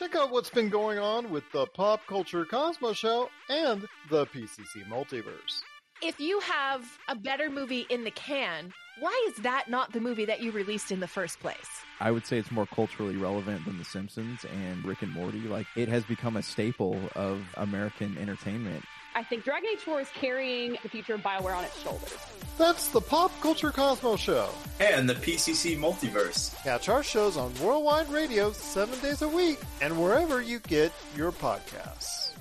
Check 0.00 0.16
out 0.16 0.30
what's 0.30 0.48
been 0.48 0.70
going 0.70 0.98
on 0.98 1.30
with 1.30 1.44
the 1.52 1.66
Pop 1.66 2.00
Culture 2.06 2.46
Cosmos 2.46 2.96
Show 2.96 3.28
and 3.50 3.86
the 4.08 4.24
PCC 4.28 4.82
Multiverse. 4.88 5.60
If 6.00 6.18
you 6.18 6.40
have 6.40 6.86
a 7.06 7.14
better 7.14 7.50
movie 7.50 7.84
in 7.90 8.04
the 8.04 8.10
can, 8.10 8.72
why 8.98 9.28
is 9.28 9.42
that 9.42 9.68
not 9.68 9.92
the 9.92 10.00
movie 10.00 10.24
that 10.24 10.40
you 10.40 10.52
released 10.52 10.90
in 10.90 11.00
the 11.00 11.06
first 11.06 11.38
place? 11.38 11.82
I 12.00 12.12
would 12.12 12.24
say 12.24 12.38
it's 12.38 12.50
more 12.50 12.64
culturally 12.64 13.18
relevant 13.18 13.66
than 13.66 13.76
The 13.76 13.84
Simpsons 13.84 14.46
and 14.64 14.82
Rick 14.86 15.02
and 15.02 15.12
Morty. 15.12 15.40
Like 15.40 15.66
it 15.76 15.90
has 15.90 16.02
become 16.04 16.38
a 16.38 16.42
staple 16.42 16.98
of 17.14 17.42
American 17.58 18.16
entertainment. 18.16 18.82
I 19.14 19.24
think 19.24 19.44
Dragon 19.44 19.68
Age 19.72 19.80
4 19.80 20.00
is 20.00 20.08
carrying 20.14 20.76
the 20.82 20.88
future 20.88 21.14
of 21.14 21.22
BioWare 21.22 21.56
on 21.56 21.64
its 21.64 21.80
shoulders. 21.82 22.16
That's 22.58 22.88
the 22.88 23.00
Pop 23.00 23.32
Culture 23.40 23.70
Cosmos 23.70 24.20
Show. 24.20 24.50
and 24.78 25.08
the 25.08 25.14
PCC 25.14 25.76
Multiverse. 25.76 26.54
Catch 26.62 26.88
our 26.88 27.02
shows 27.02 27.36
on 27.36 27.52
Worldwide 27.60 28.08
Radio 28.10 28.52
seven 28.52 28.98
days 29.00 29.22
a 29.22 29.28
week 29.28 29.58
and 29.80 30.00
wherever 30.00 30.40
you 30.40 30.58
get 30.60 30.92
your 31.16 31.32
podcasts. 31.32 32.32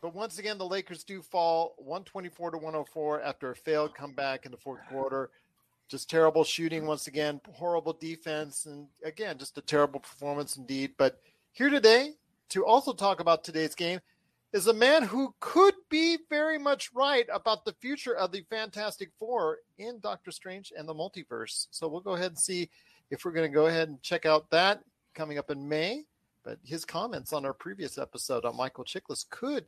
But 0.00 0.14
once 0.14 0.38
again, 0.38 0.58
the 0.58 0.66
Lakers 0.66 1.02
do 1.02 1.22
fall 1.22 1.74
124 1.78 2.52
to 2.52 2.58
104 2.58 3.22
after 3.22 3.50
a 3.50 3.56
failed 3.56 3.94
comeback 3.94 4.44
in 4.44 4.50
the 4.52 4.58
fourth 4.58 4.80
quarter. 4.90 5.30
Just 5.88 6.10
terrible 6.10 6.44
shooting 6.44 6.86
once 6.86 7.06
again, 7.06 7.40
horrible 7.52 7.94
defense, 7.94 8.66
and 8.66 8.86
again, 9.04 9.38
just 9.38 9.56
a 9.58 9.62
terrible 9.62 10.00
performance 10.00 10.56
indeed. 10.56 10.92
But 10.98 11.20
here 11.52 11.70
today 11.70 12.12
to 12.50 12.66
also 12.66 12.92
talk 12.92 13.20
about 13.20 13.44
today's 13.44 13.74
game 13.74 14.00
is 14.54 14.68
a 14.68 14.72
man 14.72 15.02
who 15.02 15.34
could 15.40 15.74
be 15.90 16.16
very 16.30 16.58
much 16.58 16.88
right 16.94 17.26
about 17.34 17.64
the 17.64 17.74
future 17.80 18.14
of 18.14 18.30
the 18.30 18.44
Fantastic 18.48 19.10
Four 19.18 19.58
in 19.78 19.98
Doctor 19.98 20.30
Strange 20.30 20.72
and 20.78 20.88
the 20.88 20.94
multiverse. 20.94 21.66
So 21.72 21.88
we'll 21.88 22.00
go 22.00 22.14
ahead 22.14 22.30
and 22.30 22.38
see 22.38 22.70
if 23.10 23.24
we're 23.24 23.32
going 23.32 23.50
to 23.50 23.54
go 23.54 23.66
ahead 23.66 23.88
and 23.88 24.00
check 24.00 24.26
out 24.26 24.48
that 24.50 24.78
coming 25.12 25.38
up 25.38 25.50
in 25.50 25.68
May. 25.68 26.04
But 26.44 26.58
his 26.62 26.84
comments 26.84 27.32
on 27.32 27.44
our 27.44 27.52
previous 27.52 27.98
episode 27.98 28.44
on 28.44 28.56
Michael 28.56 28.84
Chiklis 28.84 29.28
could 29.28 29.66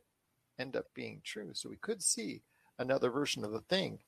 end 0.57 0.77
up 0.77 0.85
being 0.93 1.19
true. 1.21 1.49
So 1.53 1.67
we 1.67 1.77
could 1.77 2.01
see 2.01 2.41
another 2.79 3.09
version 3.09 3.43
of 3.43 3.51
the 3.51 3.61
thing 3.67 3.99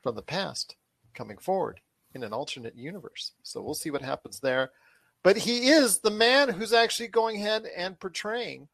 from 0.00 0.14
the 0.14 0.22
past 0.22 0.76
coming 1.12 1.38
forward 1.38 1.80
in 2.14 2.22
an 2.22 2.32
alternate 2.32 2.76
universe. 2.76 3.32
So 3.42 3.60
we'll 3.62 3.74
see 3.74 3.90
what 3.90 4.02
happens 4.02 4.38
there. 4.38 4.70
But 5.24 5.38
he 5.38 5.70
is 5.70 5.98
the 5.98 6.10
man 6.12 6.50
who's 6.50 6.72
actually 6.72 7.08
going 7.08 7.38
ahead 7.38 7.64
and 7.76 7.98
portraying 7.98 8.68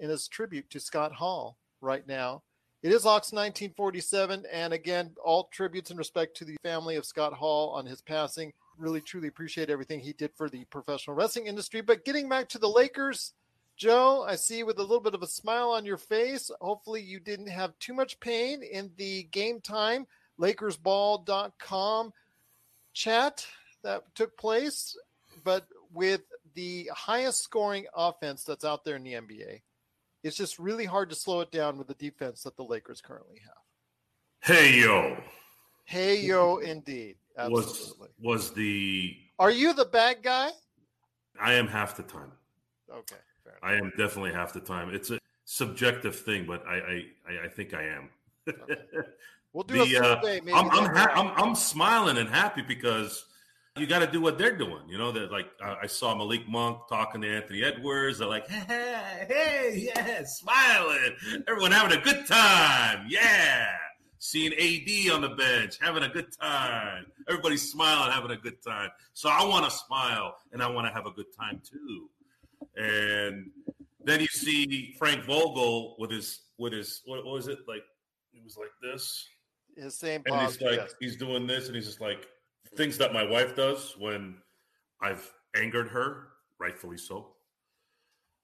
in 0.00 0.10
his 0.10 0.26
tribute 0.26 0.68
to 0.70 0.80
Scott 0.80 1.12
Hall 1.12 1.56
right 1.80 2.06
now. 2.06 2.42
It 2.82 2.92
is 2.92 3.04
Ox 3.04 3.32
1947. 3.32 4.44
And 4.50 4.72
again, 4.72 5.12
all 5.22 5.48
tributes 5.52 5.90
in 5.90 5.96
respect 5.96 6.36
to 6.38 6.44
the 6.44 6.56
family 6.62 6.96
of 6.96 7.04
Scott 7.04 7.34
Hall 7.34 7.70
on 7.70 7.86
his 7.86 8.00
passing. 8.00 8.52
Really, 8.78 9.00
truly 9.00 9.28
appreciate 9.28 9.70
everything 9.70 10.00
he 10.00 10.14
did 10.14 10.30
for 10.34 10.48
the 10.48 10.64
professional 10.64 11.14
wrestling 11.14 11.46
industry. 11.46 11.82
But 11.82 12.04
getting 12.04 12.28
back 12.28 12.48
to 12.48 12.58
the 12.58 12.68
Lakers, 12.68 13.34
Joe, 13.76 14.24
I 14.26 14.36
see 14.36 14.62
with 14.62 14.78
a 14.78 14.82
little 14.82 15.00
bit 15.00 15.14
of 15.14 15.22
a 15.22 15.26
smile 15.26 15.70
on 15.70 15.84
your 15.84 15.98
face. 15.98 16.50
Hopefully, 16.60 17.02
you 17.02 17.20
didn't 17.20 17.48
have 17.48 17.78
too 17.78 17.92
much 17.92 18.18
pain 18.20 18.62
in 18.62 18.90
the 18.96 19.24
game 19.24 19.60
time 19.60 20.06
LakersBall.com 20.40 22.12
chat 22.92 23.46
that 23.82 24.02
took 24.14 24.36
place, 24.36 24.96
but 25.44 25.66
with 25.92 26.22
the 26.54 26.90
highest 26.94 27.42
scoring 27.42 27.86
offense 27.94 28.44
that's 28.44 28.64
out 28.64 28.84
there 28.84 28.96
in 28.96 29.04
the 29.04 29.14
NBA, 29.14 29.60
it's 30.22 30.36
just 30.36 30.58
really 30.58 30.84
hard 30.84 31.10
to 31.10 31.16
slow 31.16 31.40
it 31.40 31.50
down 31.50 31.78
with 31.78 31.88
the 31.88 31.94
defense 31.94 32.42
that 32.42 32.56
the 32.56 32.64
Lakers 32.64 33.00
currently 33.00 33.40
have. 33.44 33.54
Hey 34.40 34.80
yo. 34.80 35.16
Hey 35.84 36.20
yo, 36.20 36.58
indeed. 36.58 37.16
Absolutely. 37.36 38.08
Was 38.20 38.46
was 38.46 38.52
the 38.52 39.16
Are 39.38 39.50
you 39.50 39.72
the 39.72 39.84
bad 39.84 40.22
guy? 40.22 40.50
I 41.40 41.54
am 41.54 41.66
half 41.66 41.96
the 41.96 42.02
time. 42.02 42.32
Okay. 42.90 43.16
I 43.62 43.74
am 43.74 43.92
definitely 43.98 44.32
half 44.32 44.52
the 44.52 44.60
time. 44.60 44.94
It's 44.94 45.10
a 45.10 45.18
subjective 45.44 46.16
thing, 46.16 46.46
but 46.46 46.66
I 46.66 47.04
I, 47.28 47.44
I 47.44 47.48
think 47.48 47.74
I 47.74 47.84
am. 47.84 48.08
Okay. 48.48 48.74
We'll 49.52 49.64
do 49.64 49.74
the, 49.84 49.96
a 49.96 50.02
uh. 50.02 50.20
Maybe 50.22 50.52
I'm 50.52 50.70
I'm, 50.70 50.94
ha- 50.94 51.12
I'm, 51.14 51.48
I'm 51.48 51.54
smiling 51.54 52.18
and 52.18 52.28
happy 52.28 52.62
because 52.62 53.26
you 53.80 53.86
got 53.86 54.00
to 54.00 54.06
do 54.06 54.20
what 54.20 54.38
they're 54.38 54.56
doing. 54.56 54.88
You 54.88 54.98
know 54.98 55.10
that 55.12 55.32
like 55.32 55.46
I 55.60 55.86
saw 55.86 56.14
Malik 56.14 56.48
Monk 56.48 56.88
talking 56.88 57.20
to 57.22 57.28
Anthony 57.28 57.64
Edwards. 57.64 58.18
They're 58.18 58.28
like, 58.28 58.48
hey, 58.48 58.64
hey, 58.68 59.26
hey, 59.28 59.90
yeah, 59.94 60.24
smiling. 60.24 61.14
Everyone 61.48 61.72
having 61.72 61.98
a 61.98 62.00
good 62.00 62.26
time. 62.26 63.06
Yeah. 63.08 63.66
Seeing 64.18 64.52
AD 64.52 65.14
on 65.14 65.22
the 65.22 65.30
bench, 65.30 65.78
having 65.80 66.02
a 66.02 66.08
good 66.08 66.30
time. 66.38 67.06
Everybody's 67.26 67.70
smiling, 67.70 68.12
having 68.12 68.30
a 68.32 68.36
good 68.36 68.62
time. 68.62 68.90
So 69.14 69.30
I 69.30 69.44
want 69.46 69.64
to 69.64 69.70
smile 69.70 70.36
and 70.52 70.62
I 70.62 70.68
want 70.68 70.86
to 70.86 70.92
have 70.92 71.06
a 71.06 71.10
good 71.10 71.34
time 71.34 71.62
too. 71.64 72.10
And 72.76 73.50
then 74.04 74.20
you 74.20 74.26
see 74.26 74.94
Frank 74.98 75.24
Vogel 75.24 75.96
with 75.98 76.10
his 76.10 76.40
with 76.58 76.74
his 76.74 77.00
what, 77.06 77.24
what 77.24 77.34
was 77.34 77.48
it 77.48 77.60
like? 77.66 77.82
It 78.34 78.44
was 78.44 78.56
like 78.56 78.72
this. 78.82 79.26
His 79.76 79.94
same. 79.96 80.22
And 80.26 80.40
he's 80.42 80.60
like 80.60 80.76
yes. 80.76 80.94
he's 81.00 81.16
doing 81.16 81.46
this, 81.46 81.66
and 81.66 81.74
he's 81.74 81.86
just 81.86 82.00
like 82.00 82.28
things 82.76 82.98
that 82.98 83.12
my 83.12 83.24
wife 83.24 83.56
does 83.56 83.94
when 83.98 84.36
I've 85.00 85.28
angered 85.56 85.88
her, 85.88 86.28
rightfully 86.58 86.98
so. 86.98 87.28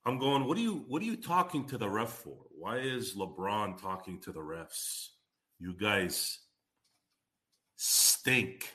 I'm 0.05 0.19
going. 0.19 0.47
What 0.47 0.57
are 0.57 0.61
you? 0.61 0.85
What 0.89 1.03
are 1.03 1.07
you 1.07 1.17
talking 1.17 1.67
to 1.67 1.79
the 1.79 1.89
ref 1.89 2.11
for? 2.11 2.37
Why 2.57 2.79
is 2.79 3.15
LeBron 3.15 3.81
talking 3.81 4.21
to 4.21 4.33
the 4.33 4.41
refs? 4.41 5.09
You 5.59 5.73
guys 5.75 6.39
stink. 7.77 8.73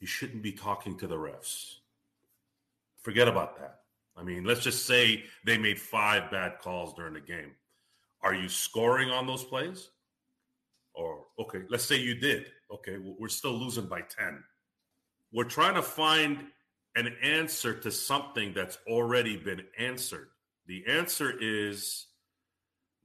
You 0.00 0.06
shouldn't 0.06 0.42
be 0.42 0.52
talking 0.52 0.96
to 0.98 1.06
the 1.06 1.16
refs. 1.16 1.76
Forget 3.02 3.28
about 3.28 3.58
that. 3.58 3.80
I 4.16 4.22
mean, 4.22 4.44
let's 4.44 4.62
just 4.62 4.86
say 4.86 5.24
they 5.44 5.58
made 5.58 5.80
five 5.80 6.30
bad 6.30 6.58
calls 6.60 6.94
during 6.94 7.14
the 7.14 7.20
game. 7.20 7.52
Are 8.22 8.34
you 8.34 8.48
scoring 8.48 9.10
on 9.10 9.26
those 9.26 9.44
plays? 9.44 9.90
Or, 10.94 11.24
okay, 11.38 11.62
let's 11.68 11.84
say 11.84 11.98
you 11.98 12.14
did. 12.14 12.46
Okay, 12.72 12.96
we're 12.98 13.28
still 13.28 13.52
losing 13.52 13.86
by 13.86 14.00
10. 14.00 14.42
We're 15.32 15.44
trying 15.44 15.74
to 15.74 15.82
find 15.82 16.44
an 16.96 17.14
answer 17.22 17.74
to 17.74 17.90
something 17.90 18.52
that's 18.54 18.78
already 18.88 19.36
been 19.36 19.62
answered. 19.78 20.28
The 20.66 20.84
answer 20.88 21.32
is 21.40 22.06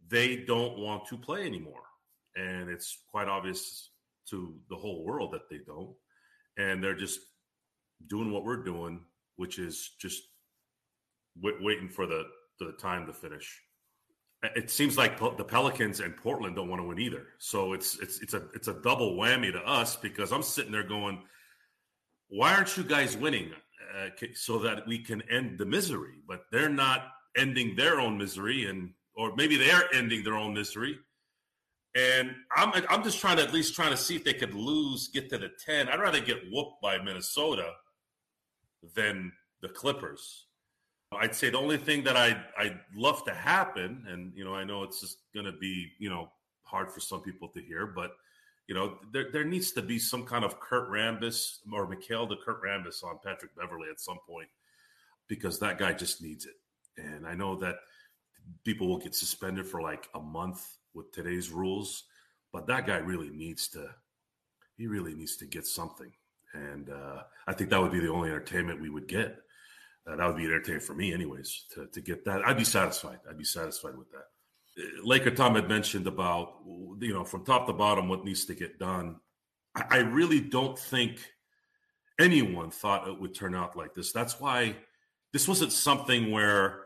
they 0.07 0.37
don't 0.37 0.77
want 0.77 1.07
to 1.07 1.17
play 1.17 1.45
anymore. 1.45 1.83
And 2.35 2.69
it's 2.69 2.97
quite 3.11 3.27
obvious 3.27 3.89
to 4.29 4.55
the 4.69 4.75
whole 4.75 5.03
world 5.03 5.33
that 5.33 5.49
they 5.49 5.59
don't. 5.65 5.95
And 6.57 6.83
they're 6.83 6.95
just 6.95 7.19
doing 8.07 8.31
what 8.31 8.45
we're 8.45 8.63
doing, 8.63 9.01
which 9.35 9.59
is 9.59 9.91
just 9.99 10.21
w- 11.41 11.63
waiting 11.63 11.89
for 11.89 12.05
the 12.05 12.25
the 12.59 12.73
time 12.73 13.05
to 13.07 13.13
finish. 13.13 13.61
It 14.41 14.69
seems 14.69 14.97
like 14.97 15.19
the 15.19 15.43
Pelicans 15.43 15.99
and 15.99 16.15
Portland 16.15 16.55
don't 16.55 16.69
want 16.69 16.81
to 16.81 16.87
win 16.87 16.99
either. 16.99 17.27
So 17.39 17.73
it's 17.73 17.99
it's 17.99 18.21
it's 18.21 18.33
a 18.33 18.47
it's 18.53 18.69
a 18.69 18.73
double 18.73 19.17
whammy 19.17 19.51
to 19.51 19.59
us 19.59 19.97
because 19.97 20.31
I'm 20.31 20.43
sitting 20.43 20.71
there 20.71 20.83
going, 20.83 21.23
why 22.29 22.53
aren't 22.53 22.77
you 22.77 22.83
guys 22.83 23.17
winning 23.17 23.51
uh, 23.97 24.09
so 24.35 24.59
that 24.59 24.87
we 24.87 24.99
can 24.99 25.21
end 25.29 25.57
the 25.57 25.65
misery? 25.65 26.21
But 26.25 26.43
they're 26.53 26.69
not 26.69 27.07
ending 27.35 27.75
their 27.75 27.99
own 27.99 28.17
misery, 28.17 28.65
and 28.65 28.93
or 29.13 29.35
maybe 29.35 29.57
they 29.57 29.71
are 29.71 29.83
ending 29.93 30.23
their 30.23 30.35
own 30.35 30.53
misery. 30.53 30.97
And 31.95 32.33
I'm 32.55 32.71
I'm 32.89 33.03
just 33.03 33.19
trying 33.19 33.37
to 33.37 33.43
at 33.43 33.53
least 33.53 33.75
trying 33.75 33.91
to 33.91 33.97
see 33.97 34.15
if 34.15 34.23
they 34.23 34.33
could 34.33 34.53
lose, 34.53 35.09
get 35.09 35.29
to 35.31 35.37
the 35.37 35.49
ten. 35.65 35.89
I'd 35.89 35.99
rather 35.99 36.21
get 36.21 36.43
whooped 36.49 36.81
by 36.81 36.97
Minnesota 36.99 37.71
than 38.95 39.33
the 39.61 39.69
Clippers. 39.69 40.45
I'd 41.11 41.35
say 41.35 41.49
the 41.49 41.57
only 41.57 41.77
thing 41.77 42.03
that 42.03 42.15
I'd, 42.15 42.43
I'd 42.57 42.79
love 42.95 43.23
to 43.25 43.33
happen, 43.33 44.05
and 44.07 44.31
you 44.35 44.43
know, 44.45 44.53
I 44.53 44.63
know 44.63 44.83
it's 44.83 45.01
just 45.01 45.17
going 45.33 45.45
to 45.45 45.51
be 45.51 45.91
you 45.97 46.09
know 46.09 46.29
hard 46.63 46.91
for 46.91 46.99
some 46.99 47.21
people 47.21 47.47
to 47.49 47.61
hear, 47.61 47.87
but 47.87 48.11
you 48.67 48.75
know, 48.75 48.97
there 49.11 49.31
there 49.31 49.43
needs 49.43 49.71
to 49.71 49.81
be 49.81 49.97
some 49.97 50.23
kind 50.23 50.45
of 50.45 50.59
Kurt 50.59 50.89
Rambis 50.91 51.57
or 51.73 51.87
McHale 51.87 52.29
to 52.29 52.35
Kurt 52.35 52.63
Rambis 52.63 53.03
on 53.03 53.17
Patrick 53.23 53.55
Beverley 53.55 53.89
at 53.89 53.99
some 53.99 54.19
point 54.27 54.49
because 55.27 55.59
that 55.59 55.79
guy 55.79 55.93
just 55.93 56.21
needs 56.21 56.45
it. 56.45 56.55
And 56.97 57.25
I 57.25 57.33
know 57.33 57.55
that 57.55 57.77
people 58.63 58.87
will 58.87 58.99
get 58.99 59.15
suspended 59.15 59.65
for 59.65 59.81
like 59.81 60.07
a 60.13 60.19
month 60.19 60.77
with 60.93 61.11
today's 61.11 61.49
rules, 61.49 62.03
but 62.53 62.67
that 62.67 62.85
guy 62.85 62.97
really 62.97 63.29
needs 63.31 63.67
to. 63.69 63.89
He 64.77 64.85
really 64.85 65.15
needs 65.15 65.35
to 65.37 65.45
get 65.45 65.65
something, 65.65 66.11
and 66.53 66.91
uh, 66.91 67.23
I 67.47 67.53
think 67.53 67.71
that 67.71 67.81
would 67.81 67.91
be 67.91 67.99
the 67.99 68.11
only 68.11 68.29
entertainment 68.29 68.79
we 68.79 68.89
would 68.89 69.07
get 69.07 69.39
uh, 70.09 70.15
that 70.15 70.27
would 70.27 70.37
be 70.37 70.45
entertaining 70.45 70.81
for 70.81 70.93
me, 70.93 71.13
anyways, 71.13 71.65
to, 71.73 71.87
to 71.87 72.01
get 72.01 72.25
that. 72.25 72.45
I'd 72.45 72.57
be 72.57 72.63
satisfied. 72.63 73.19
I'd 73.29 73.37
be 73.37 73.43
satisfied 73.43 73.97
with 73.97 74.07
that. 74.11 74.81
Uh, 74.81 75.03
Laker 75.03 75.31
Tom 75.31 75.55
had 75.55 75.67
mentioned 75.67 76.07
about, 76.07 76.55
you 76.65 77.13
know, 77.13 77.23
from 77.23 77.45
top 77.45 77.67
to 77.67 77.73
bottom, 77.73 78.07
what 78.07 78.25
needs 78.25 78.45
to 78.45 78.55
get 78.55 78.79
done. 78.79 79.17
I, 79.75 79.83
I 79.89 79.97
really 79.97 80.39
don't 80.39 80.77
think 80.77 81.19
anyone 82.19 82.71
thought 82.71 83.07
it 83.07 83.19
would 83.19 83.35
turn 83.35 83.55
out 83.55 83.75
like 83.75 83.93
this. 83.93 84.11
That's 84.11 84.39
why 84.39 84.75
this 85.33 85.47
wasn't 85.47 85.71
something 85.71 86.31
where 86.31 86.81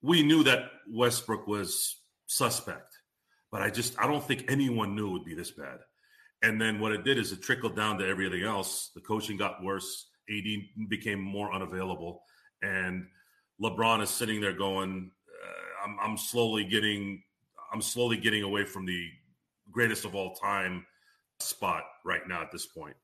we 0.00 0.22
knew 0.22 0.42
that 0.44 0.70
Westbrook 0.90 1.46
was 1.46 1.96
suspect, 2.26 2.98
but 3.50 3.62
I 3.62 3.70
just 3.70 3.98
I 3.98 4.06
don't 4.06 4.24
think 4.24 4.46
anyone 4.48 4.96
knew 4.96 5.08
it 5.08 5.12
would 5.12 5.24
be 5.24 5.34
this 5.34 5.50
bad. 5.50 5.78
And 6.42 6.60
then 6.60 6.80
what 6.80 6.92
it 6.92 7.04
did 7.04 7.18
is 7.18 7.30
it 7.30 7.42
trickled 7.42 7.76
down 7.76 7.98
to 7.98 8.08
everything 8.08 8.42
else. 8.42 8.90
The 8.94 9.00
coaching 9.00 9.36
got 9.36 9.62
worse. 9.62 10.08
AD 10.28 10.88
became 10.88 11.20
more 11.20 11.52
unavailable 11.52 12.22
and 12.62 13.06
LeBron 13.60 14.02
is 14.02 14.10
sitting 14.10 14.40
there 14.40 14.52
going, 14.52 15.10
uh, 15.28 15.84
I'm, 15.88 15.98
I'm 16.00 16.16
slowly 16.16 16.64
getting, 16.64 17.22
I'm 17.72 17.82
slowly 17.82 18.16
getting 18.16 18.42
away 18.42 18.64
from 18.64 18.86
the 18.86 19.08
greatest 19.70 20.04
of 20.04 20.14
all 20.14 20.34
time 20.34 20.86
spot 21.40 21.84
right 22.04 22.26
now 22.28 22.42
at 22.42 22.52
this 22.52 22.66
point. 22.66 22.96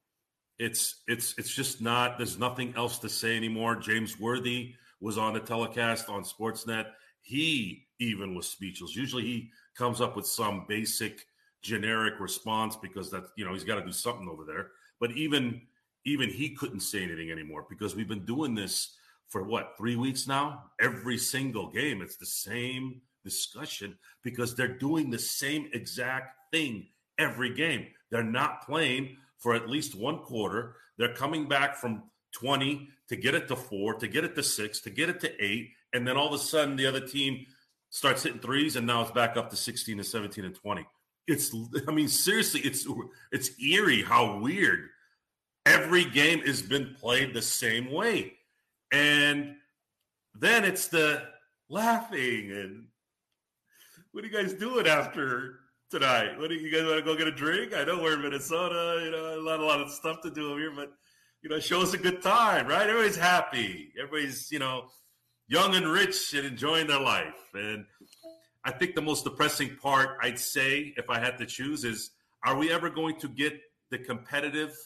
It's 0.59 1.03
it's 1.07 1.35
it's 1.39 1.55
just 1.55 1.81
not. 1.81 2.19
There's 2.19 2.39
nothing 2.39 2.75
else 2.77 2.99
to 3.01 3.09
say 3.09 3.37
anymore. 3.37 3.77
James 3.77 4.19
Worthy 4.19 4.75
was 5.01 5.17
on 5.17 5.35
the 5.35 5.41
telecast 5.41 6.09
on 6.09 6.25
Sportsnet. 6.25 6.87
He 7.21 7.87
even 8.01 8.35
was 8.35 8.49
speechless. 8.49 8.97
Usually 8.97 9.23
he 9.23 9.51
comes 9.77 10.01
up 10.01 10.17
with 10.17 10.27
some 10.27 10.65
basic 10.69 11.25
generic 11.63 12.15
response 12.19 12.77
because 12.77 13.11
that 13.11 13.25
you 13.37 13.45
know 13.45 13.53
he's 13.53 13.65
got 13.65 13.77
to 13.77 13.85
do 13.85 13.93
something 13.93 14.29
over 14.29 14.45
there. 14.45 14.71
But 14.99 15.13
even 15.13 15.63
even 16.05 16.29
he 16.29 16.51
couldn't 16.51 16.81
say 16.81 17.03
anything 17.03 17.31
anymore 17.31 17.67
because 17.69 17.95
we've 17.95 18.09
been 18.09 18.25
doing 18.25 18.55
this 18.55 18.97
for 19.29 19.45
what 19.45 19.75
three 19.77 19.97
weeks 19.97 20.27
now? 20.27 20.65
Every 20.81 21.19
single 21.19 21.71
game 21.71 22.03
it's 22.03 22.17
the 22.17 22.27
same 22.27 23.01
discussion 23.25 23.97
because 24.23 24.55
they're 24.55 24.79
doing 24.79 25.11
the 25.11 25.19
same 25.19 25.69
exact 25.73 26.35
thing 26.53 26.87
every 27.19 27.55
game. 27.55 27.87
They're 28.11 28.23
not 28.23 28.65
playing 28.65 29.17
for 29.39 29.55
at 29.55 29.69
least 29.69 29.95
one 29.95 30.19
quarter. 30.19 30.77
They're 30.97 31.15
coming 31.15 31.49
back 31.49 31.77
from 31.77 32.05
20 32.33 32.89
to 33.09 33.17
get 33.17 33.35
it 33.35 33.49
to 33.49 33.57
four 33.57 33.95
to 33.95 34.09
get 34.09 34.25
it 34.25 34.35
to 34.35 34.43
six 34.43 34.81
to 34.81 34.91
get 34.91 35.09
it 35.09 35.19
to 35.21 35.45
eight 35.45 35.71
and 35.95 36.07
then 36.07 36.17
all 36.17 36.27
of 36.27 36.35
a 36.35 36.39
sudden 36.39 36.77
the 36.77 36.85
other 36.85 37.01
team 37.01 37.47
starts 37.89 38.23
hitting 38.23 38.39
threes 38.39 38.77
and 38.77 38.87
now 38.87 39.01
it's 39.01 39.11
back 39.13 39.39
up 39.39 39.49
to 39.49 39.57
16 39.57 39.99
and 39.99 40.07
17 40.07 40.45
and 40.45 40.55
20 40.55 40.87
it's 41.29 41.55
i 41.87 41.93
mean 41.93 42.09
seriously 42.09 42.61
it's 42.61 42.89
it's 43.31 43.51
eerie 43.63 44.03
how 44.03 44.39
weird. 44.39 44.89
Every 45.67 46.07
game 46.07 46.41
has 46.41 46.63
been 46.63 46.97
played 46.99 47.35
the 47.35 47.43
same 47.43 47.93
way. 47.93 48.33
And 48.93 49.57
then 50.35 50.65
it's 50.65 50.89
the 50.89 51.23
laughing 51.69 52.51
and 52.53 52.87
what 54.13 54.25
are 54.25 54.27
you 54.27 54.33
guys 54.33 54.55
doing 54.55 54.87
after 54.87 55.61
tonight? 55.91 56.39
What 56.39 56.49
do 56.49 56.55
you 56.55 56.73
guys 56.73 56.85
want 56.85 56.99
to 56.99 57.05
go 57.05 57.17
get 57.17 57.29
a 57.29 57.33
drink? 57.33 57.75
I 57.75 57.85
know 57.85 58.03
we're 58.03 58.15
in 58.15 58.23
Minnesota, 58.23 59.03
you 59.05 59.11
know, 59.11 59.39
a 59.39 59.43
lot, 59.43 59.61
a 59.61 59.65
lot 59.65 59.81
of 59.81 59.91
stuff 59.91 60.23
to 60.23 60.31
do 60.31 60.57
here, 60.57 60.73
but 60.75 60.93
you 61.43 61.51
know, 61.51 61.61
show 61.61 61.83
us 61.83 61.95
a 61.95 61.99
good 61.99 62.23
time, 62.23 62.67
right? 62.67 62.89
Everybody's 62.89 63.17
happy. 63.17 63.93
Everybody's, 63.99 64.51
you 64.51 64.59
know, 64.59 64.89
young 65.47 65.75
and 65.75 65.87
rich 65.87 66.35
and 66.35 66.47
enjoying 66.47 66.87
their 66.87 67.01
life. 67.01 67.51
And 67.55 67.85
I 68.65 68.73
think 68.73 68.95
the 68.95 69.03
most 69.03 69.25
depressing 69.25 69.77
part, 69.77 70.19
I'd 70.21 70.39
say, 70.39 70.93
if 70.97 71.11
I 71.11 71.19
had 71.19 71.39
to 71.39 71.47
choose, 71.47 71.85
is 71.85 72.11
are 72.45 72.57
we 72.57 72.73
ever 72.73 72.91
going 72.91 73.19
to 73.21 73.29
get 73.29 73.61
the 73.91 73.99
competitive 73.99 74.77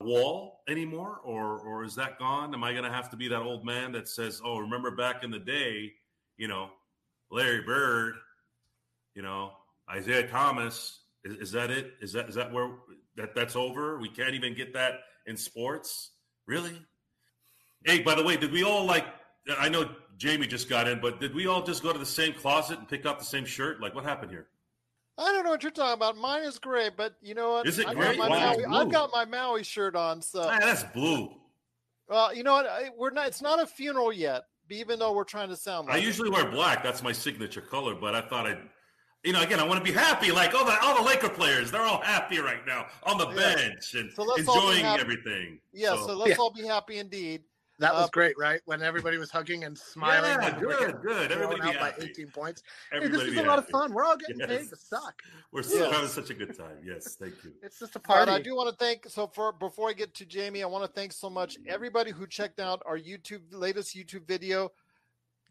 wall 0.00 0.60
anymore? 0.68 1.20
Or 1.24 1.58
or 1.58 1.84
is 1.84 1.94
that 1.96 2.18
gone? 2.18 2.54
Am 2.54 2.64
I 2.64 2.72
gonna 2.72 2.92
have 2.92 3.10
to 3.10 3.16
be 3.16 3.28
that 3.28 3.42
old 3.42 3.64
man 3.64 3.92
that 3.92 4.08
says, 4.08 4.40
Oh, 4.44 4.58
remember 4.58 4.90
back 4.90 5.24
in 5.24 5.30
the 5.30 5.38
day, 5.38 5.92
you 6.36 6.48
know, 6.48 6.70
Larry 7.30 7.62
Bird, 7.62 8.14
you 9.14 9.22
know, 9.22 9.52
Isiah 9.94 10.28
Thomas. 10.28 11.00
Is, 11.24 11.36
is 11.36 11.52
that 11.52 11.70
it? 11.70 11.94
Is 12.00 12.12
that 12.12 12.28
is 12.28 12.34
that 12.36 12.52
where 12.52 12.70
that 13.16 13.34
that's 13.34 13.56
over? 13.56 13.98
We 13.98 14.08
can't 14.08 14.34
even 14.34 14.54
get 14.54 14.72
that 14.74 15.00
in 15.26 15.36
sports? 15.36 16.10
Really? 16.46 16.80
Hey, 17.84 18.00
by 18.00 18.14
the 18.14 18.22
way, 18.22 18.36
did 18.36 18.52
we 18.52 18.64
all 18.64 18.84
like 18.84 19.06
I 19.58 19.68
know 19.68 19.90
Jamie 20.16 20.46
just 20.46 20.68
got 20.68 20.88
in, 20.88 21.00
but 21.00 21.20
did 21.20 21.34
we 21.34 21.46
all 21.46 21.62
just 21.62 21.82
go 21.82 21.92
to 21.92 21.98
the 21.98 22.06
same 22.06 22.32
closet 22.34 22.78
and 22.78 22.88
pick 22.88 23.06
out 23.06 23.18
the 23.18 23.24
same 23.24 23.44
shirt? 23.44 23.80
Like 23.80 23.94
what 23.94 24.04
happened 24.04 24.30
here? 24.30 24.48
I 25.18 25.32
don't 25.32 25.44
know 25.44 25.50
what 25.50 25.62
you're 25.62 25.72
talking 25.72 25.94
about. 25.94 26.16
Mine 26.16 26.44
is 26.44 26.58
gray, 26.58 26.90
but 26.96 27.14
you 27.20 27.34
know 27.34 27.52
what? 27.52 27.66
Is 27.66 27.78
it 27.78 27.86
I 27.88 27.94
gray? 27.94 28.16
Got 28.16 28.30
wow. 28.30 28.54
Maui, 28.56 28.64
I've 28.66 28.90
got 28.92 29.10
my 29.12 29.24
Maui 29.24 29.64
shirt 29.64 29.96
on, 29.96 30.22
so 30.22 30.42
Ah, 30.42 30.58
that's 30.60 30.84
blue. 30.84 31.28
well, 32.08 32.32
you 32.34 32.42
know 32.44 32.52
what? 32.52 32.66
I, 32.66 32.90
we're 32.96 33.10
not. 33.10 33.26
It's 33.26 33.42
not 33.42 33.60
a 33.60 33.66
funeral 33.66 34.12
yet, 34.12 34.44
even 34.70 34.98
though 34.98 35.12
we're 35.12 35.24
trying 35.24 35.48
to 35.48 35.56
sound. 35.56 35.88
I 35.90 35.94
Like 35.94 36.02
it. 36.02 36.06
usually 36.06 36.30
wear 36.30 36.48
black. 36.48 36.82
That's 36.84 37.02
my 37.02 37.12
signature 37.12 37.60
color. 37.60 37.94
But 37.96 38.14
I 38.14 38.20
thought 38.20 38.46
I'd, 38.46 38.58
you 39.24 39.32
know, 39.32 39.42
again, 39.42 39.58
I 39.58 39.64
want 39.66 39.84
to 39.84 39.92
be 39.92 39.96
happy. 39.98 40.30
Like 40.30 40.54
all 40.54 40.64
the 40.64 40.78
all 40.82 40.94
the 40.96 41.02
Laker 41.02 41.28
players, 41.28 41.72
they're 41.72 41.82
all 41.82 42.00
happy 42.00 42.38
right 42.38 42.64
now 42.64 42.86
on 43.02 43.18
the 43.18 43.28
Yeah. 43.30 43.54
bench 43.56 43.94
and 43.94 44.12
So 44.12 44.22
let's 44.22 44.46
all 44.46 44.70
be 44.70 44.76
enjoying 44.78 45.00
everything. 45.00 45.58
Yeah, 45.72 45.96
so, 45.96 46.14
let's 46.14 46.30
Yeah. 46.30 46.36
all 46.38 46.52
be 46.52 46.64
happy 46.64 46.98
indeed. 46.98 47.42
That 47.78 47.94
was 47.94 48.06
Uh, 48.06 48.08
great, 48.12 48.36
right? 48.36 48.60
When 48.64 48.82
everybody 48.82 49.18
was 49.18 49.30
hugging 49.30 49.62
and 49.62 49.78
smiling. 49.78 50.32
Yeah, 50.40 50.48
and 50.48 50.56
the 50.56 50.60
good, 50.66 51.00
good. 51.00 51.30
Everybody 51.32 51.60
be 51.60 51.68
out 51.68 51.78
by 51.78 51.94
18 52.04 52.28
points. 52.32 52.62
Hey, 52.90 52.96
Everybody 52.96 53.22
this 53.22 53.28
is 53.34 53.34
be 53.38 53.44
a 53.44 53.48
lot 53.48 53.58
of 53.60 53.68
fun. 53.68 53.92
We're 53.92 54.04
all 54.04 54.16
getting 54.16 54.40
Yes. 54.40 54.48
paid 54.48 54.68
to 54.70 54.76
suck. 54.76 55.22
We're 55.52 55.62
so 55.62 55.76
Yes. 55.84 55.92
having 55.92 56.08
such 56.08 56.30
a 56.30 56.34
good 56.34 56.56
time. 56.56 56.80
Yes, 56.84 57.14
thank 57.14 57.42
you. 57.44 57.54
It's 57.62 57.78
just 57.78 57.94
a 57.94 58.00
But 58.00 58.04
party. 58.08 58.32
I 58.32 58.40
do 58.42 58.56
want 58.56 58.68
to 58.70 58.76
thank. 58.76 59.06
So 59.08 59.28
for 59.28 59.52
before 59.52 59.88
I 59.88 59.92
get 59.92 60.12
to 60.14 60.26
Jamie, 60.26 60.64
I 60.64 60.66
want 60.66 60.84
to 60.84 60.92
thank 60.92 61.12
so 61.12 61.30
much 61.30 61.56
everybody 61.68 62.10
who 62.10 62.26
checked 62.26 62.58
out 62.58 62.82
our 62.84 62.98
YouTube 62.98 63.42
latest 63.52 63.94
YouTube 63.96 64.26
video. 64.26 64.72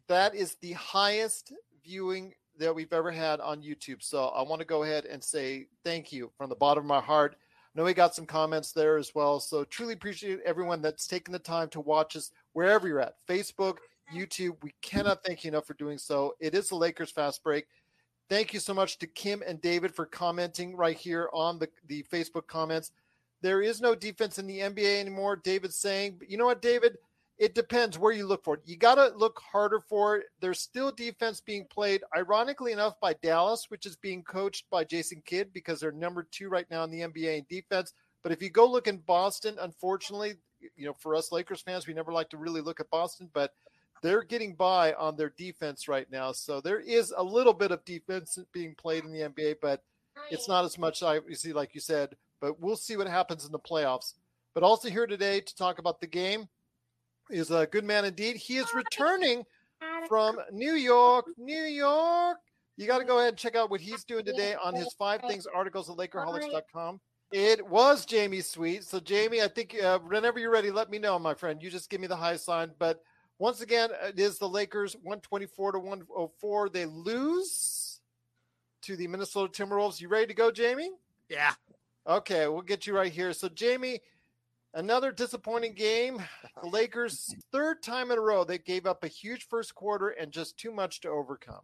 That 0.08 0.34
is 0.34 0.56
the 0.56 0.72
highest 0.72 1.52
viewing 1.82 2.34
that 2.58 2.74
we've 2.74 2.92
ever 2.92 3.10
had 3.10 3.40
on 3.40 3.62
YouTube. 3.62 4.02
So 4.02 4.26
I 4.28 4.42
want 4.42 4.60
to 4.60 4.66
go 4.66 4.82
ahead 4.82 5.06
and 5.06 5.22
say 5.24 5.68
thank 5.82 6.12
you 6.12 6.30
from 6.36 6.50
the 6.50 6.56
bottom 6.56 6.82
of 6.84 6.88
my 6.88 7.00
heart. 7.00 7.36
Know 7.78 7.84
we 7.84 7.94
got 7.94 8.12
some 8.12 8.26
comments 8.26 8.72
there 8.72 8.96
as 8.96 9.14
well. 9.14 9.38
So 9.38 9.62
truly 9.62 9.92
appreciate 9.92 10.40
everyone 10.44 10.82
that's 10.82 11.06
taken 11.06 11.30
the 11.30 11.38
time 11.38 11.68
to 11.68 11.80
watch 11.80 12.16
us 12.16 12.32
wherever 12.52 12.88
you're 12.88 12.98
at. 12.98 13.24
Facebook, 13.28 13.76
YouTube. 14.12 14.56
We 14.64 14.74
cannot 14.82 15.22
thank 15.22 15.44
you 15.44 15.48
enough 15.48 15.68
for 15.68 15.74
doing 15.74 15.96
so. 15.96 16.34
It 16.40 16.56
is 16.56 16.70
the 16.70 16.74
Lakers 16.74 17.12
Fast 17.12 17.44
Break. 17.44 17.66
Thank 18.28 18.52
you 18.52 18.58
so 18.58 18.74
much 18.74 18.98
to 18.98 19.06
Kim 19.06 19.44
and 19.46 19.60
David 19.60 19.94
for 19.94 20.06
commenting 20.06 20.74
right 20.74 20.96
here 20.96 21.30
on 21.32 21.60
the, 21.60 21.68
the 21.86 22.02
Facebook 22.12 22.48
comments. 22.48 22.90
There 23.42 23.62
is 23.62 23.80
no 23.80 23.94
defense 23.94 24.40
in 24.40 24.48
the 24.48 24.58
NBA 24.58 24.98
anymore, 24.98 25.36
David's 25.36 25.76
saying. 25.76 26.16
But 26.18 26.28
you 26.28 26.36
know 26.36 26.46
what, 26.46 26.60
David? 26.60 26.98
It 27.38 27.54
depends 27.54 27.98
where 27.98 28.12
you 28.12 28.26
look 28.26 28.42
for 28.42 28.54
it. 28.54 28.62
You 28.64 28.76
got 28.76 28.96
to 28.96 29.16
look 29.16 29.38
harder 29.38 29.78
for 29.80 30.16
it. 30.16 30.26
There's 30.40 30.60
still 30.60 30.90
defense 30.90 31.40
being 31.40 31.66
played, 31.66 32.02
ironically 32.16 32.72
enough, 32.72 32.98
by 33.00 33.14
Dallas, 33.22 33.66
which 33.68 33.86
is 33.86 33.94
being 33.94 34.24
coached 34.24 34.68
by 34.70 34.82
Jason 34.82 35.22
Kidd 35.24 35.52
because 35.52 35.78
they're 35.78 35.92
number 35.92 36.26
two 36.30 36.48
right 36.48 36.66
now 36.68 36.82
in 36.82 36.90
the 36.90 37.00
NBA 37.00 37.38
in 37.38 37.46
defense. 37.48 37.92
But 38.24 38.32
if 38.32 38.42
you 38.42 38.50
go 38.50 38.66
look 38.66 38.88
in 38.88 38.98
Boston, 38.98 39.56
unfortunately, 39.60 40.34
you 40.76 40.86
know, 40.86 40.94
for 40.98 41.14
us 41.14 41.30
Lakers 41.30 41.60
fans, 41.60 41.86
we 41.86 41.94
never 41.94 42.12
like 42.12 42.28
to 42.30 42.36
really 42.36 42.60
look 42.60 42.80
at 42.80 42.90
Boston, 42.90 43.30
but 43.32 43.54
they're 44.02 44.24
getting 44.24 44.54
by 44.54 44.92
on 44.94 45.16
their 45.16 45.32
defense 45.36 45.86
right 45.86 46.10
now. 46.10 46.32
So 46.32 46.60
there 46.60 46.80
is 46.80 47.14
a 47.16 47.22
little 47.22 47.52
bit 47.52 47.70
of 47.70 47.84
defense 47.84 48.38
being 48.52 48.74
played 48.74 49.04
in 49.04 49.12
the 49.12 49.28
NBA, 49.28 49.56
but 49.62 49.84
it's 50.30 50.48
not 50.48 50.64
as 50.64 50.76
much 50.76 51.02
obviously 51.02 51.52
like 51.52 51.74
you 51.74 51.80
said. 51.80 52.16
But 52.40 52.60
we'll 52.60 52.76
see 52.76 52.96
what 52.96 53.08
happens 53.08 53.44
in 53.44 53.52
the 53.52 53.58
playoffs. 53.58 54.14
But 54.54 54.62
also 54.62 54.88
here 54.88 55.06
today 55.06 55.40
to 55.40 55.56
talk 55.56 55.78
about 55.78 56.00
the 56.00 56.06
game 56.06 56.48
is 57.30 57.50
a 57.50 57.66
good 57.66 57.84
man 57.84 58.04
indeed. 58.04 58.36
He 58.36 58.56
is 58.56 58.72
returning 58.74 59.44
from 60.08 60.38
New 60.52 60.74
York, 60.74 61.26
New 61.38 61.62
York. 61.62 62.38
You 62.76 62.86
got 62.86 62.98
to 62.98 63.04
go 63.04 63.18
ahead 63.18 63.30
and 63.30 63.36
check 63.36 63.56
out 63.56 63.70
what 63.70 63.80
he's 63.80 64.04
doing 64.04 64.24
today 64.24 64.54
on 64.62 64.74
his 64.74 64.92
five 64.94 65.20
things 65.22 65.46
articles 65.46 65.90
at 65.90 65.96
Lakerholics.com. 65.96 67.00
It 67.32 67.66
was 67.66 68.06
Jamie 68.06 68.40
Sweet. 68.40 68.84
So, 68.84 69.00
Jamie, 69.00 69.42
I 69.42 69.48
think 69.48 69.76
uh, 69.82 69.98
whenever 69.98 70.38
you're 70.38 70.50
ready, 70.50 70.70
let 70.70 70.88
me 70.88 70.98
know, 70.98 71.18
my 71.18 71.34
friend. 71.34 71.62
You 71.62 71.70
just 71.70 71.90
give 71.90 72.00
me 72.00 72.06
the 72.06 72.16
high 72.16 72.36
sign. 72.36 72.70
But 72.78 73.02
once 73.38 73.60
again, 73.60 73.90
it 74.06 74.18
is 74.18 74.38
the 74.38 74.48
Lakers 74.48 74.94
124 74.94 75.72
to 75.72 75.78
104. 75.78 76.68
They 76.70 76.86
lose 76.86 78.00
to 78.82 78.96
the 78.96 79.08
Minnesota 79.08 79.52
Timberwolves. 79.52 80.00
You 80.00 80.08
ready 80.08 80.26
to 80.26 80.34
go, 80.34 80.50
Jamie? 80.50 80.90
yeah. 81.28 81.52
Okay, 82.06 82.48
we'll 82.48 82.62
get 82.62 82.86
you 82.86 82.96
right 82.96 83.12
here. 83.12 83.34
So, 83.34 83.50
Jamie, 83.50 84.00
another 84.74 85.12
disappointing 85.12 85.74
game. 85.74 86.22
The 86.62 86.68
Lakers, 86.70 87.34
third 87.52 87.82
time 87.82 88.10
in 88.10 88.18
a 88.18 88.20
row, 88.20 88.44
they 88.44 88.58
gave 88.58 88.86
up 88.86 89.04
a 89.04 89.08
huge 89.08 89.48
first 89.48 89.74
quarter 89.74 90.10
and 90.10 90.32
just 90.32 90.56
too 90.56 90.72
much 90.72 91.00
to 91.00 91.08
overcome. 91.08 91.62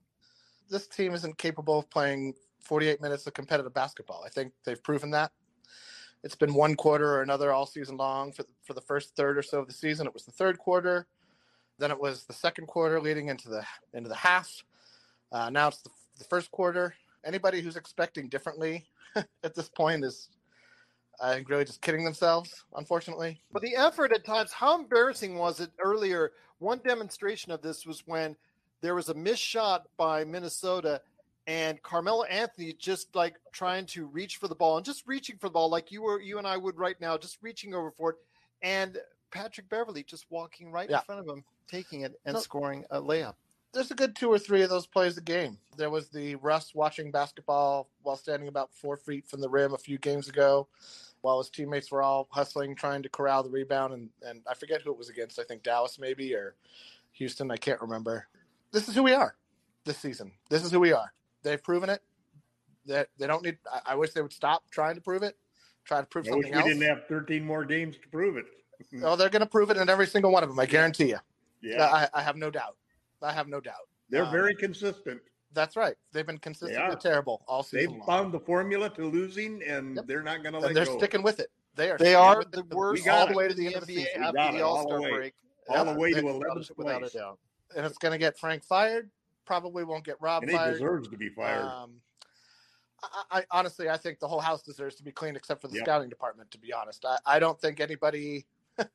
This 0.70 0.86
team 0.86 1.14
isn't 1.14 1.38
capable 1.38 1.78
of 1.78 1.90
playing 1.90 2.34
48 2.60 3.00
minutes 3.00 3.26
of 3.26 3.34
competitive 3.34 3.74
basketball. 3.74 4.22
I 4.24 4.30
think 4.30 4.52
they've 4.64 4.82
proven 4.82 5.10
that. 5.10 5.32
It's 6.22 6.34
been 6.34 6.54
one 6.54 6.74
quarter 6.74 7.12
or 7.12 7.22
another 7.22 7.52
all 7.52 7.66
season 7.66 7.98
long. 7.98 8.32
For 8.32 8.44
the, 8.44 8.48
for 8.62 8.72
the 8.72 8.80
first 8.80 9.14
third 9.14 9.36
or 9.36 9.42
so 9.42 9.60
of 9.60 9.66
the 9.66 9.74
season, 9.74 10.06
it 10.06 10.14
was 10.14 10.24
the 10.24 10.32
third 10.32 10.58
quarter. 10.58 11.06
Then 11.78 11.90
it 11.90 12.00
was 12.00 12.24
the 12.24 12.32
second 12.32 12.66
quarter 12.66 12.98
leading 13.00 13.28
into 13.28 13.48
the 13.48 13.64
into 13.92 14.08
the 14.08 14.14
half. 14.14 14.64
Uh, 15.32 15.50
now 15.50 15.68
it's 15.68 15.82
the, 15.82 15.90
the 16.18 16.24
first 16.24 16.50
quarter. 16.50 16.94
Anybody 17.24 17.60
who's 17.60 17.76
expecting 17.76 18.28
differently 18.28 18.86
at 19.16 19.54
this 19.54 19.68
point 19.68 20.04
is, 20.04 20.30
I 21.20 21.34
think, 21.34 21.48
really 21.48 21.64
just 21.64 21.80
kidding 21.80 22.04
themselves. 22.04 22.64
Unfortunately, 22.76 23.40
But 23.52 23.62
the 23.62 23.76
effort 23.76 24.12
at 24.12 24.24
times, 24.24 24.52
how 24.52 24.78
embarrassing 24.78 25.36
was 25.36 25.60
it 25.60 25.70
earlier? 25.78 26.32
One 26.58 26.80
demonstration 26.84 27.52
of 27.52 27.62
this 27.62 27.86
was 27.86 28.02
when 28.06 28.36
there 28.80 28.94
was 28.94 29.08
a 29.08 29.14
missed 29.14 29.42
shot 29.42 29.86
by 29.96 30.24
Minnesota 30.24 31.00
and 31.46 31.82
Carmelo 31.82 32.24
Anthony 32.24 32.72
just 32.72 33.14
like 33.14 33.36
trying 33.52 33.86
to 33.86 34.06
reach 34.06 34.36
for 34.36 34.48
the 34.48 34.54
ball 34.54 34.76
and 34.76 34.84
just 34.86 35.06
reaching 35.06 35.36
for 35.36 35.48
the 35.48 35.52
ball 35.52 35.68
like 35.68 35.92
you 35.92 36.02
were 36.02 36.20
you 36.20 36.38
and 36.38 36.46
I 36.46 36.56
would 36.56 36.76
right 36.78 36.98
now, 37.00 37.16
just 37.18 37.38
reaching 37.42 37.74
over 37.74 37.90
for 37.90 38.10
it. 38.10 38.16
And 38.62 38.98
Patrick 39.30 39.68
Beverley 39.68 40.04
just 40.04 40.26
walking 40.30 40.70
right 40.72 40.88
Yeah. 40.88 40.98
in 40.98 41.04
front 41.04 41.20
of 41.20 41.28
him, 41.36 41.44
taking 41.68 42.00
it 42.02 42.18
and 42.24 42.34
No. 42.34 42.40
scoring 42.40 42.84
a 42.90 43.00
layup. 43.00 43.34
There's 43.74 43.90
a 43.90 43.94
good 43.94 44.16
two 44.16 44.30
or 44.30 44.38
three 44.38 44.62
of 44.62 44.70
those 44.70 44.86
plays 44.86 45.18
a 45.18 45.20
game. 45.20 45.58
There 45.76 45.90
was 45.90 46.08
the 46.08 46.36
Russ 46.36 46.74
watching 46.74 47.10
basketball 47.10 47.90
while 48.02 48.16
standing 48.16 48.48
about 48.48 48.72
four 48.72 48.96
feet 48.96 49.26
from 49.28 49.40
the 49.40 49.48
rim 49.48 49.74
a 49.74 49.78
few 49.78 49.98
games 49.98 50.28
ago, 50.28 50.68
while 51.20 51.38
his 51.38 51.50
teammates 51.50 51.90
were 51.90 52.02
all 52.02 52.28
hustling, 52.30 52.76
trying 52.76 53.02
to 53.02 53.08
corral 53.08 53.42
the 53.42 53.50
rebound. 53.50 53.92
And, 53.92 54.08
and 54.22 54.40
I 54.48 54.54
forget 54.54 54.80
who 54.82 54.92
it 54.92 54.98
was 54.98 55.08
against. 55.08 55.38
I 55.38 55.44
think 55.44 55.62
Dallas, 55.62 55.98
maybe, 55.98 56.34
or 56.34 56.54
Houston. 57.12 57.50
I 57.50 57.56
can't 57.56 57.80
remember. 57.80 58.28
This 58.72 58.88
is 58.88 58.94
who 58.94 59.02
we 59.02 59.12
are 59.12 59.34
this 59.84 59.98
season. 59.98 60.32
This 60.48 60.64
is 60.64 60.70
who 60.70 60.80
we 60.80 60.92
are. 60.92 61.12
They've 61.42 61.62
proven 61.62 61.90
it. 61.90 62.02
That 62.86 63.08
they, 63.18 63.26
don't 63.26 63.42
need. 63.42 63.58
I, 63.72 63.92
I 63.92 63.94
wish 63.96 64.12
they 64.12 64.22
would 64.22 64.32
stop 64.32 64.64
trying 64.70 64.94
to 64.94 65.00
prove 65.00 65.22
it. 65.22 65.36
Try 65.84 66.00
to 66.00 66.06
prove 66.06 66.26
I 66.28 66.36
wish 66.36 66.46
something 66.46 66.52
we 66.52 66.58
else. 66.58 66.68
didn't 66.68 66.88
have 66.88 67.06
13 67.08 67.44
more 67.44 67.64
games 67.64 67.96
to 67.96 68.08
prove 68.08 68.36
it. 68.36 68.44
oh, 69.02 69.16
they're 69.16 69.28
going 69.30 69.40
to 69.40 69.46
prove 69.46 69.70
it 69.70 69.76
in 69.76 69.88
every 69.88 70.06
single 70.06 70.30
one 70.30 70.42
of 70.42 70.48
them. 70.48 70.58
I 70.58 70.66
guarantee 70.66 71.08
you. 71.08 71.18
Yeah, 71.66 71.86
I, 71.86 72.08
I 72.12 72.20
have 72.20 72.36
no 72.36 72.50
doubt. 72.50 72.76
I 73.24 73.32
have 73.32 73.48
no 73.48 73.60
doubt. 73.60 73.88
they're 74.10 74.24
um, 74.24 74.30
very 74.32 74.54
consistent. 74.54 75.20
That's 75.52 75.76
right. 75.76 75.94
They've 76.12 76.26
been 76.26 76.38
consistently 76.38 76.82
are. 76.94 76.96
terrible 76.96 77.42
all 77.46 77.62
season. 77.62 77.78
They've 77.78 77.98
long. 77.98 78.06
found 78.06 78.32
the 78.34 78.40
formula 78.40 78.90
to 78.90 79.04
losing, 79.06 79.62
and 79.62 79.96
Yep. 79.96 80.06
they're 80.06 80.22
not 80.22 80.42
going 80.42 80.52
to 80.52 80.58
let 80.58 80.68
and 80.68 80.76
they're 80.76 80.84
go. 80.84 80.98
sticking 80.98 81.22
with 81.22 81.38
it. 81.40 81.50
They 81.76 81.90
are. 81.90 81.98
They 81.98 82.14
are 82.14 82.44
the 82.44 82.64
worst 82.70 83.04
got 83.04 83.20
all 83.20 83.26
the 83.28 83.34
way 83.34 83.48
to 83.48 83.54
the 83.54 83.66
in 83.68 83.72
end 83.74 83.82
of 83.82 83.86
the 83.86 83.96
NBA 83.96 84.04
season. 84.06 84.22
After 84.36 84.56
the 84.58 84.62
all 84.64 84.76
All 84.78 84.86
Star 84.88 85.00
break. 85.00 85.34
all 85.68 85.84
the 85.84 85.94
way 85.98 86.10
to 86.12 86.20
they- 86.20 86.22
11th 86.26 86.70
without 86.76 87.04
a 87.06 87.08
doubt. 87.08 87.38
And 87.76 87.86
it's 87.86 87.98
going 87.98 88.12
to 88.12 88.18
get 88.18 88.38
Frank 88.38 88.62
fired. 88.64 89.10
Probably 89.46 89.84
won't 89.84 90.04
get 90.04 90.16
Rob 90.20 90.42
And 90.42 90.50
he 90.52 90.56
fired. 90.56 90.72
deserves 90.72 91.08
to 91.08 91.16
be 91.16 91.28
fired. 91.30 91.64
Um, 91.64 92.00
I, 93.02 93.40
I 93.40 93.44
honestly, 93.50 93.88
I 93.90 93.96
think 93.96 94.18
the 94.20 94.28
whole 94.28 94.40
house 94.40 94.62
deserves 94.62 94.94
to 94.96 95.02
be 95.04 95.12
cleaned 95.12 95.36
except 95.36 95.60
for 95.60 95.68
the 95.68 95.74
Yep. 95.76 95.84
scouting 95.84 96.08
department. 96.08 96.50
To 96.52 96.58
be 96.58 96.72
honest, 96.72 97.04
I, 97.04 97.18
I 97.26 97.38
don't 97.38 97.60
think 97.60 97.80
anybody 97.80 98.46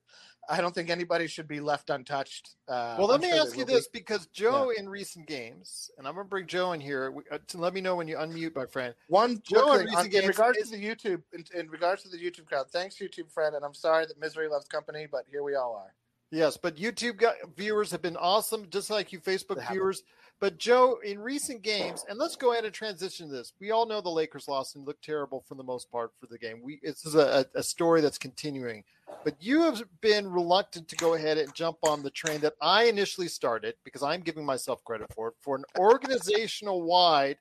I 0.52 0.62
don't 0.62 0.74
think 0.74 0.90
anybody 0.90 1.28
should 1.28 1.48
be 1.48 1.60
left 1.60 1.92
untouched. 1.92 2.56
Uh, 2.68 2.96
well, 2.98 3.08
let 3.08 3.16
I'm 3.16 3.22
me 3.22 3.30
sure 3.30 3.40
ask 3.42 3.54
you 3.54 3.60
will 3.60 3.68
be. 3.68 3.74
this 3.74 3.88
because 3.88 4.26
Joe, 4.28 4.72
in 4.76 4.90
recent 4.90 5.28
games, 5.28 5.92
and 5.98 6.08
I'm 6.08 6.16
going 6.16 6.26
to 6.26 6.30
bring 6.30 6.48
Joe 6.48 6.72
in 6.72 6.82
here. 6.82 7.12
we- 7.12 7.22
uh, 7.32 7.38
to 7.50 7.58
let 7.60 7.74
me 7.74 7.82
know 7.82 7.96
when 7.96 8.08
you 8.08 8.16
unmute, 8.18 8.56
my 8.56 8.66
friend. 8.66 8.96
One 9.10 9.42
Joe, 9.48 9.74
in 9.74 9.80
on- 9.82 9.86
recent 9.86 10.06
in 10.06 10.12
games, 10.12 10.28
regards 10.28 10.58
is- 10.58 10.72
to 10.72 10.78
the 10.78 10.84
YouTube, 10.84 11.22
in, 11.34 11.44
in 11.54 11.70
regards 11.70 12.02
to 12.04 12.10
the 12.10 12.18
YouTube 12.18 12.48
crowd, 12.48 12.66
thanks 12.72 12.96
YouTube 12.98 13.32
friend, 13.32 13.56
and 13.56 13.64
I'm 13.64 13.76
sorry 13.76 14.06
that 14.08 14.20
misery 14.20 14.48
loves 14.48 14.66
company, 14.68 15.08
but 15.12 15.26
here 15.30 15.44
we 15.44 15.54
all 15.56 15.76
are. 15.76 15.94
Yes, 16.32 16.58
but 16.58 16.76
YouTube 16.78 17.18
got, 17.18 17.36
viewers 17.56 17.92
have 17.92 18.02
been 18.02 18.18
awesome, 18.18 18.68
just 18.70 18.90
like 18.90 19.12
you 19.12 19.20
Facebook 19.20 19.68
viewers. 19.70 20.04
But 20.40 20.58
Joe, 20.58 21.00
in 21.04 21.20
recent 21.20 21.62
games, 21.64 22.06
and 22.08 22.18
let's 22.18 22.38
go 22.38 22.54
ahead 22.54 22.64
and 22.64 22.74
transition 22.74 23.28
to 23.28 23.34
this. 23.34 23.52
We 23.60 23.72
all 23.72 23.86
know 23.86 24.00
the 24.00 24.10
Lakers 24.10 24.48
lost 24.48 24.76
and 24.76 24.86
looked 24.86 25.04
terrible 25.04 25.44
for 25.48 25.56
the 25.56 25.64
most 25.64 25.92
part 25.92 26.12
for 26.20 26.28
the 26.28 26.38
game. 26.38 26.62
We 26.64 26.80
this 26.82 27.06
is 27.06 27.16
a, 27.16 27.46
a 27.56 27.64
story 27.64 28.00
that's 28.02 28.18
continuing. 28.18 28.84
But 29.26 29.36
you 29.42 29.64
have 29.64 29.84
been 30.00 30.32
reluctant 30.32 30.88
to 30.88 30.96
go 30.96 31.16
ahead 31.16 31.38
and 31.38 31.54
jump 31.54 31.78
on 31.84 32.02
the 32.02 32.10
train 32.10 32.40
that 32.40 32.54
I 32.62 32.86
initially 32.86 33.28
started 33.28 33.76
because 33.84 34.02
I'm 34.02 34.22
giving 34.22 34.46
myself 34.46 34.82
credit 34.86 35.14
for 35.14 35.28
it 35.28 35.34
for 35.42 35.58
an 35.58 35.66
organizational 35.78 36.84
wide 36.84 37.38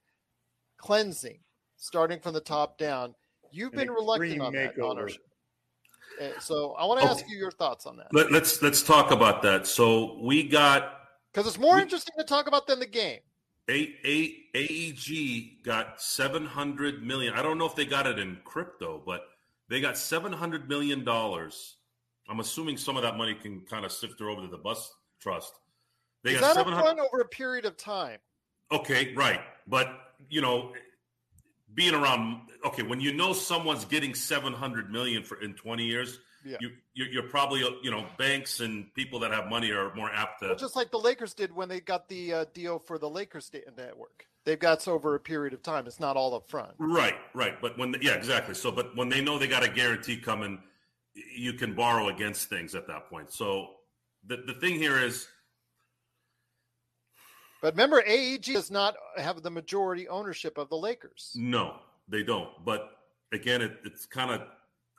cleansing, 0.79 1.39
starting 1.77 2.19
from 2.19 2.35
the 2.35 2.41
top 2.41 2.79
down. 2.79 3.15
You've 3.53 3.73
been 3.73 3.91
reluctant 3.93 4.33
extreme 4.33 4.43
on 4.43 4.53
that 4.55 4.77
makeover. 4.77 4.91
ownership. 4.91 5.23
Uh, 6.21 6.31
So 6.41 6.73
I 6.73 6.85
want 6.85 7.01
to 7.01 7.07
Oh. 7.07 7.11
ask 7.11 7.29
you 7.29 7.39
your 7.39 7.53
thoughts 7.53 7.87
on 7.87 7.97
that. 7.99 8.09
Let, 8.13 8.33
let's 8.33 8.61
let's 8.61 8.83
talk 8.83 9.13
about 9.13 9.41
that. 9.43 9.69
So 9.69 10.19
we 10.21 10.43
got 10.43 10.98
Because 11.33 11.47
it's 11.47 11.59
more 11.59 11.77
We- 11.77 11.83
interesting 11.83 12.15
to 12.19 12.25
talk 12.25 12.47
about 12.47 12.67
than 12.67 12.81
the 12.81 12.87
game. 12.87 13.21
A, 13.71 13.95
A, 14.05 14.47
AEG 14.55 15.63
got 15.63 16.01
700 16.01 17.03
million. 17.03 17.35
I 17.35 17.43
don't 17.43 17.59
know 17.59 17.67
if 17.67 17.75
they 17.75 17.85
got 17.85 18.07
it 18.07 18.19
in 18.19 18.39
crypto, 18.45 19.03
but 19.05 19.29
they 19.69 19.81
got 19.81 19.99
700 19.99 20.69
million 20.69 21.05
dollars. 21.05 21.77
I'm 22.31 22.41
assuming 22.41 22.77
some 22.79 22.97
of 22.97 23.03
that 23.03 23.17
money 23.17 23.35
can 23.35 23.61
kind 23.63 23.85
of 23.85 23.93
sift 23.93 24.17
through 24.19 24.33
over 24.33 24.43
to 24.43 24.49
the 24.49 24.57
Buss 24.59 24.91
trust. 25.21 25.53
They 26.23 26.35
Is 26.35 26.41
got 26.41 26.55
that 26.55 26.67
700 26.67 26.97
upfront 26.99 27.07
over 27.07 27.21
a 27.21 27.29
period 27.29 27.65
of 27.67 27.77
time? 27.77 28.19
Okay, 28.73 29.15
right. 29.15 29.41
But, 29.67 30.15
you 30.29 30.41
know, 30.41 30.75
being 31.75 31.95
around 31.95 32.49
okay, 32.65 32.83
when 32.83 33.01
you 33.01 33.13
know 33.13 33.33
someone's 33.35 33.85
getting 33.85 34.15
700 34.15 34.91
million 34.91 35.23
for 35.23 35.41
in 35.43 35.55
20 35.55 35.85
years, 35.85 36.21
Yeah. 36.49 36.57
you 36.61 36.71
you're, 36.95 37.09
you're 37.09 37.29
probably, 37.29 37.61
you 37.83 37.91
know, 37.91 38.07
banks 38.17 38.61
and 38.61 38.93
people 38.95 39.21
that 39.21 39.31
have 39.33 39.49
money 39.49 39.71
are 39.71 39.95
more 39.95 40.11
apt 40.11 40.41
to 40.41 40.49
Well, 40.49 40.57
just 40.57 40.77
like 40.77 40.91
the 40.91 40.99
Lakers 40.99 41.35
did 41.35 41.55
when 41.55 41.69
they 41.69 41.81
got 41.81 42.09
the 42.09 42.33
uh, 42.33 42.45
deal 42.55 42.79
for 42.79 42.99
the 42.99 43.09
Lakers 43.09 43.51
network. 43.77 44.27
They've 44.45 44.59
got 44.59 44.81
so 44.81 44.95
over 44.95 45.15
a 45.15 45.21
period 45.21 45.53
of 45.53 45.63
time. 45.63 45.87
It's 45.87 46.01
not 46.01 46.17
all 46.17 46.35
up 46.35 46.49
front. 46.49 46.73
Right, 46.79 47.17
right. 47.35 47.61
But 47.61 47.77
when, 47.77 47.93
the, 47.93 47.99
yeah, 48.01 48.15
exactly. 48.15 48.55
So, 48.55 48.71
but 48.73 48.97
when 48.97 49.11
they 49.11 49.21
know 49.21 49.39
they 49.39 49.47
got 49.47 49.63
a 49.63 49.69
guarantee 49.69 50.17
coming, 50.17 50.59
you 51.37 51.53
can 51.53 51.75
borrow 51.75 52.09
against 52.09 52.49
things 52.49 52.75
at 52.75 52.87
that 52.87 53.11
point. 53.11 53.31
So, 53.31 53.75
the 54.27 54.39
the 54.47 54.55
thing 54.55 54.77
here 54.77 54.99
is, 54.99 55.29
But 57.61 57.75
remember, 57.75 58.03
AEG 58.07 58.55
does 58.55 58.71
not 58.71 58.95
have 59.17 59.43
the 59.43 59.51
majority 59.51 60.09
ownership 60.09 60.59
of 60.59 60.69
the 60.69 60.77
Lakers. 60.77 61.33
no, 61.35 61.77
they 62.09 62.23
don't. 62.23 62.49
But 62.65 62.91
again, 63.33 63.61
it, 63.63 63.79
it's 63.85 64.07
kind 64.07 64.31
of, 64.31 64.43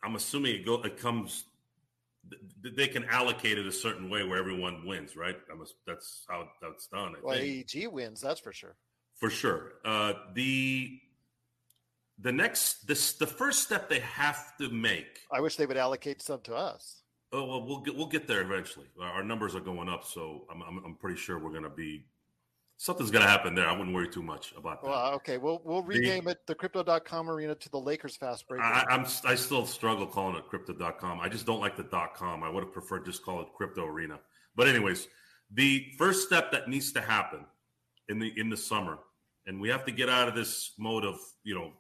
I'm 0.04 0.16
assuming 0.16 0.56
it 0.56 0.66
go, 0.66 0.82
it 0.84 0.98
comes, 0.98 1.46
they 2.62 2.88
can 2.88 3.06
allocate 3.06 3.58
it 3.58 3.66
a 3.66 3.72
certain 3.72 4.10
way 4.10 4.24
where 4.24 4.38
everyone 4.38 4.86
wins, 4.86 5.16
right? 5.16 5.36
I'm 5.52 5.62
ass- 5.62 5.74
that's 5.86 6.26
how 6.30 6.48
that's 6.62 6.88
done. 6.88 7.16
I 7.16 7.20
Well, 7.24 7.36
think. 7.38 7.74
AEG 7.76 7.88
wins, 7.92 8.22
that's 8.22 8.40
for 8.40 8.54
sure. 8.54 8.76
for 9.16 9.30
sure. 9.30 9.74
Uh, 9.84 10.14
the 10.34 11.00
the 12.22 12.32
next 12.34 12.86
this 12.86 13.14
the 13.14 13.28
first 13.28 13.64
step 13.64 13.88
they 13.90 14.00
have 14.00 14.58
to 14.58 14.70
make 14.70 15.22
I 15.32 15.40
wish 15.40 15.56
they 15.56 15.66
would 15.66 15.78
allocate 15.78 16.22
some 16.22 16.42
to 16.42 16.56
us. 16.56 17.02
Oh 17.32 17.46
well, 17.46 17.66
we'll 17.66 17.80
get 17.82 17.96
we'll 17.96 18.08
get 18.08 18.28
there 18.28 18.42
eventually. 18.42 18.88
Our 19.02 19.08
our 19.20 19.24
numbers 19.24 19.56
are 19.56 19.62
going 19.62 19.88
up, 19.90 20.04
so 20.06 20.46
I'm 20.52 20.62
I'm, 20.62 20.84
I'm 20.86 20.96
pretty 20.96 21.18
sure 21.18 21.40
we're 21.40 21.52
going 21.52 21.64
to 21.64 21.70
be 21.70 22.04
something's 22.80 23.12
going 23.12 23.24
to 23.24 23.30
happen 23.30 23.54
there. 23.54 23.68
I 23.68 23.74
wouldn't 23.74 23.94
worry 23.94 24.08
too 24.08 24.24
much 24.24 24.54
about 24.58 24.82
that. 24.82 24.90
Well, 24.90 25.14
okay, 25.16 25.38
we'll 25.38 25.62
we'll 25.64 25.82
The- 25.84 26.00
rename 26.00 26.28
it 26.28 26.40
the 26.48 26.56
Crypto.com 26.56 27.30
Arena 27.30 27.54
to 27.54 27.70
the 27.70 27.78
Lakers 27.80 28.16
Fast 28.16 28.48
Break. 28.48 28.62
I, 28.62 28.86
I'm 28.90 29.06
I 29.26 29.36
still 29.36 29.66
struggle 29.66 30.08
calling 30.08 30.36
it 30.38 30.48
crypto.com. 30.48 31.20
I 31.20 31.30
just 31.30 31.46
don't 31.46 31.60
like 31.60 31.76
the 31.78 31.84
dot 31.84 32.16
com. 32.16 32.42
I 32.42 32.50
would 32.50 32.64
have 32.64 32.74
preferred 32.74 33.06
just 33.06 33.24
call 33.24 33.42
it 33.42 33.48
crypto 33.56 33.86
arena. 33.86 34.20
But 34.56 34.68
anyways, 34.68 35.08
the 35.54 35.86
first 35.98 36.26
step 36.26 36.52
that 36.54 36.68
needs 36.70 36.92
to 36.94 37.02
happen 37.02 37.46
in 38.08 38.18
the 38.20 38.32
in 38.40 38.50
the 38.50 38.58
summer, 38.58 38.98
and 39.46 39.60
we 39.62 39.70
have 39.70 39.86
to 39.86 39.92
get 39.92 40.10
out 40.10 40.28
of 40.28 40.36
this 40.36 40.72
mode 40.80 41.04
of 41.06 41.20
you 41.44 41.54
know 41.56 41.74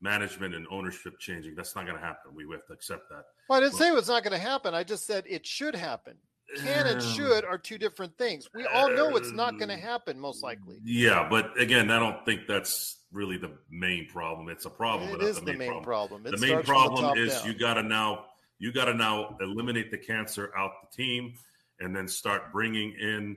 management 0.00 0.54
and 0.54 0.66
ownership 0.70 1.18
changing. 1.18 1.56
That's 1.56 1.74
not 1.74 1.84
going 1.84 1.98
to 1.98 2.04
happen. 2.04 2.32
We 2.34 2.44
have 2.52 2.64
to 2.66 2.72
accept 2.72 3.08
that. 3.10 3.24
Well, 3.48 3.58
I 3.58 3.62
didn't 3.62 3.74
say 3.74 3.88
it 3.88 3.94
was 3.94 4.06
not 4.08 4.22
going 4.22 4.32
to 4.32 4.38
happen. 4.38 4.72
I 4.72 4.84
just 4.84 5.04
said 5.06 5.24
it 5.26 5.44
should 5.44 5.74
happen. 5.74 6.14
Can 6.56 6.86
and 6.86 7.00
Um, 7.00 7.06
should 7.14 7.44
are 7.44 7.58
two 7.58 7.76
different 7.76 8.16
things. 8.16 8.48
We 8.54 8.64
all 8.66 8.88
know 8.90 9.16
it's 9.16 9.32
not 9.32 9.58
going 9.58 9.68
to 9.68 9.76
happen, 9.76 10.18
most 10.18 10.42
likely. 10.42 10.78
Yeah, 10.82 11.26
but 11.28 11.58
again, 11.60 11.90
I 11.90 11.98
don't 11.98 12.24
think 12.24 12.46
that's 12.46 13.00
really 13.12 13.36
the 13.36 13.52
main 13.70 14.06
problem. 14.06 14.48
It's 14.48 14.64
a 14.64 14.70
problem. 14.70 15.10
It 15.10 15.18
but 15.18 15.24
is 15.24 15.40
the 15.40 15.52
main 15.52 15.82
problem. 15.82 16.26
It 16.26 16.32
the 16.32 16.38
main 16.38 16.56
the 16.56 16.62
problem 16.62 17.04
top 17.04 17.18
is 17.18 17.34
down. 17.34 17.46
you 17.46 17.58
got 17.58 17.74
to 17.74 17.82
now 17.82 18.26
you 18.58 18.72
got 18.72 18.86
to 18.86 18.94
now 18.94 19.36
eliminate 19.40 19.90
the 19.90 19.98
cancer 19.98 20.50
out 20.56 20.72
the 20.82 20.96
team, 20.96 21.34
and 21.80 21.94
then 21.94 22.08
start 22.08 22.50
bringing 22.50 22.92
in 22.92 23.36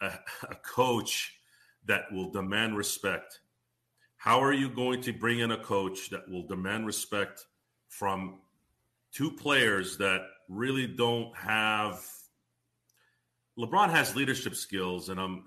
a, 0.00 0.06
a 0.48 0.54
coach 0.64 1.34
that 1.84 2.10
will 2.10 2.30
demand 2.30 2.74
respect. 2.74 3.40
How 4.16 4.42
are 4.42 4.54
you 4.54 4.70
going 4.70 5.02
to 5.02 5.12
bring 5.12 5.40
in 5.40 5.50
a 5.50 5.62
coach 5.62 6.08
that 6.08 6.26
will 6.28 6.46
demand 6.46 6.86
respect 6.86 7.44
from 7.88 8.40
two 9.12 9.30
players 9.30 9.98
that 9.98 10.22
really 10.48 10.86
don't 10.86 11.36
have? 11.36 12.02
LeBron 13.60 13.90
has 13.90 14.16
leadership 14.16 14.54
skills, 14.54 15.08
and 15.10 15.20
um, 15.20 15.44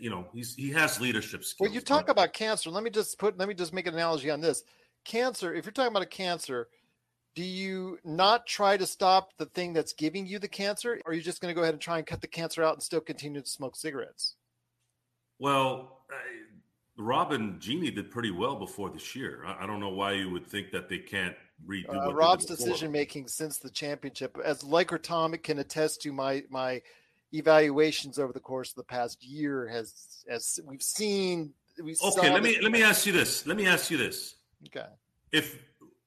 you 0.00 0.10
know, 0.10 0.26
he's 0.32 0.54
he 0.54 0.70
has 0.70 1.00
leadership 1.00 1.44
skills. 1.44 1.68
Well, 1.68 1.74
you 1.74 1.80
talk 1.80 2.08
about 2.08 2.32
cancer. 2.32 2.70
Let 2.70 2.82
me 2.82 2.90
just 2.90 3.18
put. 3.18 3.38
Let 3.38 3.48
me 3.48 3.54
just 3.54 3.72
make 3.72 3.86
an 3.86 3.94
analogy 3.94 4.30
on 4.30 4.40
this. 4.40 4.64
Cancer. 5.04 5.54
If 5.54 5.64
you're 5.64 5.72
talking 5.72 5.92
about 5.92 6.02
a 6.02 6.06
cancer, 6.06 6.68
do 7.34 7.44
you 7.44 7.98
not 8.04 8.46
try 8.46 8.76
to 8.76 8.86
stop 8.86 9.30
the 9.38 9.46
thing 9.46 9.72
that's 9.72 9.92
giving 9.92 10.26
you 10.26 10.38
the 10.38 10.48
cancer, 10.48 11.00
or 11.06 11.12
are 11.12 11.14
you 11.14 11.22
just 11.22 11.40
going 11.40 11.52
to 11.52 11.54
go 11.54 11.62
ahead 11.62 11.74
and 11.74 11.80
try 11.80 11.98
and 11.98 12.06
cut 12.06 12.20
the 12.20 12.26
cancer 12.26 12.62
out 12.62 12.74
and 12.74 12.82
still 12.82 13.00
continue 13.00 13.40
to 13.40 13.48
smoke 13.48 13.76
cigarettes? 13.76 14.36
Well, 15.38 16.04
I- 16.10 16.48
Rob 16.98 17.32
and 17.32 17.58
Jeanie 17.58 17.90
did 17.90 18.10
pretty 18.10 18.30
well 18.30 18.54
before 18.54 18.90
this 18.90 19.16
year. 19.16 19.44
I, 19.46 19.64
I 19.64 19.66
don't 19.66 19.80
know 19.80 19.88
why 19.88 20.12
you 20.12 20.30
would 20.30 20.46
think 20.46 20.70
that 20.72 20.88
they 20.88 20.98
can't 20.98 21.34
redo 21.66 21.88
Uh, 21.88 22.12
Rob's 22.12 22.44
decision 22.44 22.92
making 22.92 23.28
since 23.28 23.58
the 23.58 23.70
championship, 23.70 24.36
as 24.44 24.62
Laker 24.62 24.98
Tom 24.98 25.32
can 25.36 25.58
attest 25.58 26.02
to, 26.02 26.12
my 26.12 26.44
my 26.50 26.82
evaluations 27.32 28.18
over 28.18 28.32
the 28.32 28.40
course 28.40 28.70
of 28.70 28.76
the 28.76 28.84
past 28.84 29.24
year 29.24 29.66
has 29.68 30.24
as 30.28 30.60
we've 30.64 30.82
seen. 30.82 31.52
We 31.82 31.96
Okay, 32.04 32.32
let 32.32 32.42
me 32.42 32.58
let 32.60 32.70
me 32.70 32.82
ask 32.82 33.06
you 33.06 33.12
this. 33.12 33.46
Let 33.46 33.56
me 33.56 33.66
ask 33.66 33.90
you 33.90 33.96
this. 33.96 34.36
Okay. 34.66 34.86
If 35.32 35.58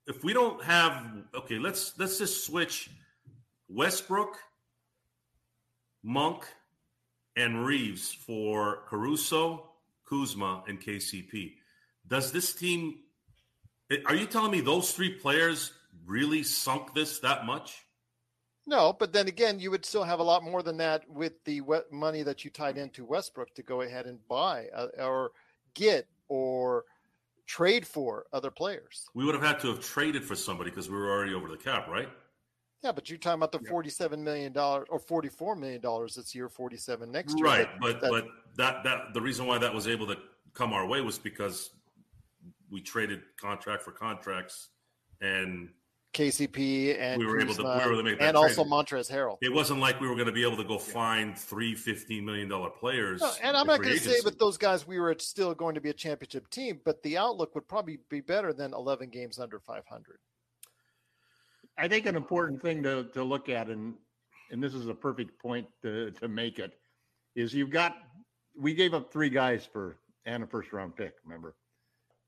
if 0.07 0.23
we 0.23 0.33
don't 0.33 0.63
have 0.63 1.05
okay, 1.33 1.57
let's 1.57 1.97
let's 1.97 2.17
just 2.19 2.45
switch 2.45 2.89
Westbrook, 3.67 4.37
Monk, 6.03 6.45
and 7.35 7.65
Reaves 7.65 8.13
for 8.13 8.83
Caruso, 8.87 9.71
Kuzma, 10.07 10.63
and 10.67 10.79
KCP. 10.79 11.55
Does 12.07 12.31
this 12.31 12.53
team? 12.53 12.99
Are 14.05 14.15
you 14.15 14.25
telling 14.25 14.51
me 14.51 14.61
those 14.61 14.91
three 14.91 15.11
players 15.11 15.73
really 16.05 16.43
sunk 16.43 16.93
this 16.93 17.19
that 17.19 17.45
much? 17.45 17.84
No, 18.67 18.93
but 18.93 19.13
then 19.13 19.27
again, 19.27 19.59
you 19.59 19.69
would 19.71 19.85
still 19.85 20.03
have 20.03 20.19
a 20.19 20.23
lot 20.23 20.43
more 20.43 20.63
than 20.63 20.77
that 20.77 21.07
with 21.09 21.43
the 21.43 21.61
we- 21.61 21.77
money 21.91 22.23
that 22.23 22.43
you 22.43 22.49
tied 22.49 22.77
into 22.77 23.05
Westbrook 23.05 23.53
to 23.55 23.63
go 23.63 23.81
ahead 23.81 24.05
and 24.07 24.25
buy 24.27 24.67
uh, 24.75 24.87
or 24.99 25.31
get 25.75 26.07
or 26.29 26.85
trade 27.45 27.85
for 27.85 28.25
other 28.33 28.49
players. 28.49 29.05
We 29.13 29.23
would 29.23 29.35
have 29.35 29.43
had 29.43 29.59
to 29.59 29.67
have 29.67 29.81
traded 29.81 30.23
for 30.25 30.35
somebody 30.35 30.71
because 30.71 30.89
we 30.89 30.95
were 30.97 31.11
already 31.11 31.33
over 31.35 31.47
the 31.47 31.57
cap, 31.57 31.87
right? 31.87 32.09
Yeah, 32.83 32.91
but 32.91 33.09
you're 33.09 33.19
talking 33.19 33.39
about 33.39 33.51
the 33.51 33.59
forty-seven 33.67 34.23
million 34.23 34.51
dollars 34.51 34.87
or 34.89 34.99
forty-four 34.99 35.55
million 35.55 35.81
dollars 35.81 36.15
this 36.15 36.33
year, 36.33 36.49
forty-seven 36.49 37.11
next 37.11 37.35
year. 37.37 37.45
Right, 37.45 37.67
That- 37.71 37.79
but 37.81 38.01
that- 38.01 38.09
but 38.11 38.25
that 38.57 38.83
that 38.83 39.13
the 39.13 39.21
reason 39.21 39.45
why 39.45 39.57
that 39.59 39.73
was 39.73 39.87
able 39.87 40.07
to 40.07 40.17
come 40.53 40.73
our 40.73 40.87
way 40.87 41.01
was 41.01 41.19
because 41.19 41.69
we 42.71 42.81
traded 42.81 43.21
contract 43.37 43.83
for 43.83 43.91
contracts, 43.91 44.69
and 45.21 45.69
KCP 46.15 46.99
and 46.99 47.19
we 47.19 47.25
were 47.25 47.39
able 47.39 47.53
to 47.53 47.61
we 47.61 47.67
were 47.67 47.81
able 47.81 47.97
to 47.97 48.03
make 48.03 48.19
that 48.19 48.29
and 48.29 48.37
also 48.37 48.63
trade. 48.63 48.71
Montrez 48.71 49.11
Harrell. 49.11 49.37
It 49.41 49.53
wasn't 49.53 49.81
like 49.81 49.99
we 49.99 50.07
were 50.07 50.15
going 50.15 50.27
to 50.27 50.31
be 50.31 50.43
able 50.43 50.57
to 50.57 50.63
go 50.63 50.77
find 50.77 51.37
three 51.37 51.75
$15 51.75 52.23
million 52.23 52.49
players. 52.79 53.21
No, 53.21 53.31
and 53.43 53.57
I'm 53.57 53.63
in 53.63 53.67
not 53.67 53.81
going 53.81 53.93
to 53.93 53.99
say 53.99 54.11
agency. 54.11 54.25
with 54.25 54.39
those 54.39 54.57
guys 54.57 54.87
we 54.87 54.99
were 54.99 55.15
still 55.19 55.53
going 55.53 55.75
to 55.75 55.81
be 55.81 55.89
a 55.89 55.93
championship 55.93 56.49
team, 56.49 56.79
but 56.85 57.03
the 57.03 57.17
outlook 57.17 57.53
would 57.53 57.67
probably 57.67 57.99
be 58.09 58.21
better 58.21 58.53
than 58.53 58.73
11 58.73 59.09
games 59.09 59.39
under 59.39 59.59
500. 59.59 60.17
I 61.77 61.87
think 61.89 62.05
an 62.05 62.15
important 62.15 62.61
thing 62.61 62.81
to, 62.83 63.03
to 63.13 63.23
look 63.23 63.49
at, 63.49 63.67
and 63.67 63.95
and 64.51 64.63
this 64.63 64.73
is 64.73 64.87
a 64.87 64.93
perfect 64.93 65.41
point 65.41 65.67
to, 65.81 66.11
to 66.11 66.27
make 66.27 66.59
it, 66.59 66.71
is 67.35 67.53
you've 67.53 67.71
got 67.71 67.97
we 68.57 68.73
gave 68.73 68.93
up 68.93 69.11
three 69.11 69.29
guys 69.29 69.67
for 69.71 69.97
and 70.25 70.43
a 70.43 70.47
first 70.47 70.71
round 70.73 70.95
pick, 70.95 71.13
remember, 71.23 71.55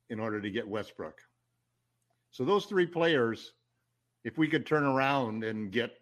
in 0.10 0.20
order 0.20 0.42
to 0.42 0.50
get 0.50 0.68
Westbrook. 0.68 1.20
So 2.32 2.46
those 2.46 2.66
three 2.66 2.86
players, 2.86 3.54
if 4.28 4.38
we 4.38 4.48
could 4.48 4.66
turn 4.66 4.84
around 4.84 5.46
and 5.46 5.72
get 5.72 5.94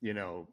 you 0.00 0.14
know, 0.14 0.48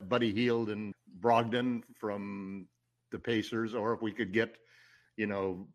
Buddy 0.00 0.32
Hield 0.32 0.70
and 0.70 0.94
Brogdon 1.20 1.82
from 1.98 2.66
the 3.10 3.18
Pacers, 3.18 3.74
or 3.74 3.92
if 3.92 4.02
we 4.02 4.12
could 4.12 4.32
get, 4.32 4.56
you 5.16 5.26
know, 5.26 5.66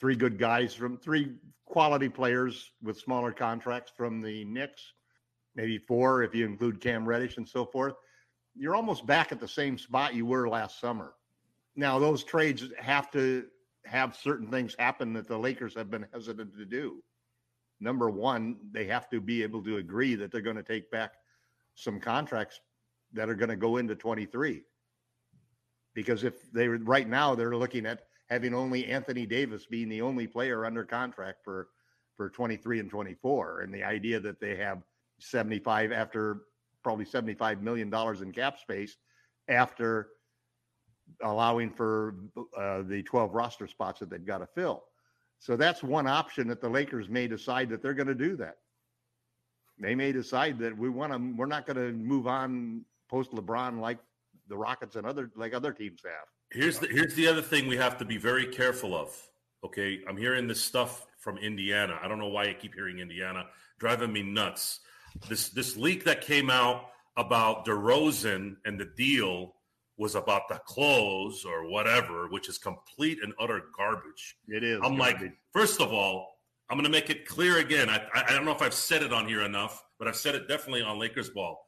three 0.00 0.16
good 0.16 0.38
guys 0.38 0.74
from 0.74 0.96
three 0.96 1.32
quality 1.66 2.08
players 2.08 2.70
with 2.82 2.98
smaller 2.98 3.32
contracts 3.32 3.92
from 3.96 4.20
the 4.20 4.44
Knicks, 4.44 4.92
maybe 5.54 5.78
four 5.78 6.22
if 6.22 6.34
you 6.34 6.44
include 6.44 6.80
Cam 6.80 7.06
Reddish 7.06 7.36
and 7.36 7.48
so 7.48 7.64
forth. 7.64 7.94
You're 8.54 8.76
almost 8.76 9.06
back 9.06 9.32
at 9.32 9.40
the 9.40 9.48
same 9.48 9.78
spot 9.78 10.14
you 10.14 10.26
were 10.26 10.48
last 10.48 10.80
summer. 10.80 11.14
Now, 11.74 11.98
those 11.98 12.22
trades 12.22 12.64
have 12.78 13.10
to 13.12 13.46
have 13.86 14.14
certain 14.14 14.48
things 14.48 14.76
happen 14.78 15.14
that 15.14 15.26
the 15.26 15.38
Lakers 15.38 15.74
have 15.74 15.90
been 15.90 16.06
hesitant 16.12 16.56
to 16.58 16.64
do. 16.64 17.02
Number 17.82 18.08
one, 18.08 18.56
they 18.70 18.86
have 18.86 19.10
to 19.10 19.20
be 19.20 19.42
able 19.42 19.60
to 19.64 19.78
agree 19.78 20.14
that 20.14 20.30
they're 20.30 20.40
going 20.40 20.56
to 20.56 20.62
take 20.62 20.88
back 20.92 21.14
some 21.74 21.98
contracts 21.98 22.60
that 23.12 23.28
are 23.28 23.34
going 23.34 23.48
to 23.48 23.56
go 23.56 23.78
into 23.78 23.96
23. 23.96 24.62
Because 25.92 26.22
if 26.22 26.50
they 26.52 26.68
right 26.68 27.08
now 27.08 27.34
they're 27.34 27.56
looking 27.56 27.84
at 27.84 28.04
having 28.30 28.54
only 28.54 28.86
Anthony 28.86 29.26
Davis 29.26 29.66
being 29.66 29.88
the 29.88 30.00
only 30.00 30.26
player 30.28 30.64
under 30.64 30.84
contract 30.84 31.44
for 31.44 31.68
for 32.16 32.30
23 32.30 32.78
and 32.78 32.88
24 32.90 33.62
and 33.62 33.74
the 33.74 33.82
idea 33.82 34.20
that 34.20 34.38
they 34.38 34.54
have 34.54 34.82
75 35.18 35.92
after 35.92 36.42
probably 36.84 37.04
75 37.04 37.62
million 37.62 37.90
dollars 37.90 38.22
in 38.22 38.32
cap 38.32 38.58
space 38.58 38.96
after 39.48 40.10
allowing 41.22 41.70
for 41.70 42.14
uh, 42.56 42.82
the 42.82 43.02
12 43.02 43.34
roster 43.34 43.66
spots 43.66 44.00
that 44.00 44.08
they've 44.08 44.24
got 44.24 44.38
to 44.38 44.46
fill. 44.46 44.84
So 45.42 45.56
that's 45.56 45.82
one 45.82 46.06
option 46.06 46.46
that 46.48 46.60
the 46.60 46.68
Lakers 46.68 47.08
may 47.08 47.26
decide 47.26 47.68
that 47.70 47.82
they're 47.82 47.94
going 47.94 48.06
to 48.06 48.14
do 48.14 48.36
that. 48.36 48.58
They 49.80 49.96
may 49.96 50.12
decide 50.12 50.60
that 50.60 50.78
we 50.78 50.88
want 50.88 51.12
to 51.12 51.18
we're 51.36 51.46
not 51.46 51.66
going 51.66 51.78
to 51.78 51.92
move 51.92 52.28
on 52.28 52.84
post 53.10 53.32
LeBron 53.32 53.80
like 53.80 53.98
the 54.46 54.56
Rockets 54.56 54.94
and 54.94 55.04
other 55.04 55.32
like 55.34 55.52
other 55.52 55.72
teams 55.72 56.00
have. 56.04 56.28
Here's 56.52 56.78
the 56.78 56.86
here's 56.86 57.16
the 57.16 57.26
other 57.26 57.42
thing 57.42 57.66
we 57.66 57.76
have 57.76 57.98
to 57.98 58.04
be 58.04 58.18
very 58.18 58.46
careful 58.46 58.94
of. 58.94 59.20
Okay, 59.64 60.00
I'm 60.08 60.16
hearing 60.16 60.46
this 60.46 60.60
stuff 60.60 61.06
from 61.18 61.38
Indiana. 61.38 61.98
I 62.00 62.06
don't 62.06 62.20
know 62.20 62.28
why 62.28 62.44
I 62.44 62.52
keep 62.52 62.74
hearing 62.74 63.00
Indiana, 63.00 63.46
driving 63.80 64.12
me 64.12 64.22
nuts. 64.22 64.78
This 65.28 65.48
this 65.48 65.76
leak 65.76 66.04
that 66.04 66.20
came 66.20 66.50
out 66.50 66.84
about 67.16 67.66
DeRozan 67.66 68.58
and 68.64 68.78
the 68.78 68.88
deal 68.96 69.56
was 69.98 70.14
about 70.14 70.48
the 70.48 70.56
clothes 70.66 71.44
or 71.44 71.70
whatever, 71.70 72.28
which 72.28 72.48
is 72.48 72.58
complete 72.58 73.18
and 73.22 73.32
utter 73.38 73.62
garbage. 73.76 74.36
It 74.48 74.64
is. 74.64 74.80
I'm 74.82 74.96
garbage. 74.96 75.22
like, 75.22 75.32
first 75.52 75.80
of 75.80 75.92
all, 75.92 76.38
I'm 76.70 76.76
going 76.78 76.84
to 76.84 76.90
make 76.90 77.10
it 77.10 77.26
clear 77.26 77.58
again. 77.58 77.90
I, 77.90 77.96
I, 78.14 78.24
I 78.28 78.32
don't 78.32 78.44
know 78.44 78.52
if 78.52 78.62
I've 78.62 78.72
said 78.74 79.02
it 79.02 79.12
on 79.12 79.28
here 79.28 79.42
enough, 79.42 79.82
but 79.98 80.08
I've 80.08 80.16
said 80.16 80.34
it 80.34 80.48
definitely 80.48 80.82
on 80.82 80.98
Lakers 80.98 81.30
Ball. 81.30 81.58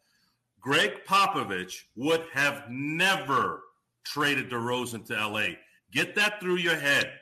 Gregg 0.60 1.04
Popovich 1.06 1.74
would 1.96 2.24
have 2.32 2.64
never 2.70 3.62
traded 4.04 4.50
DeRozan 4.50 5.04
to 5.06 5.14
LA. 5.14 5.48
Get 5.92 6.14
that 6.14 6.40
through 6.40 6.56
your 6.56 6.76
head. 6.76 7.12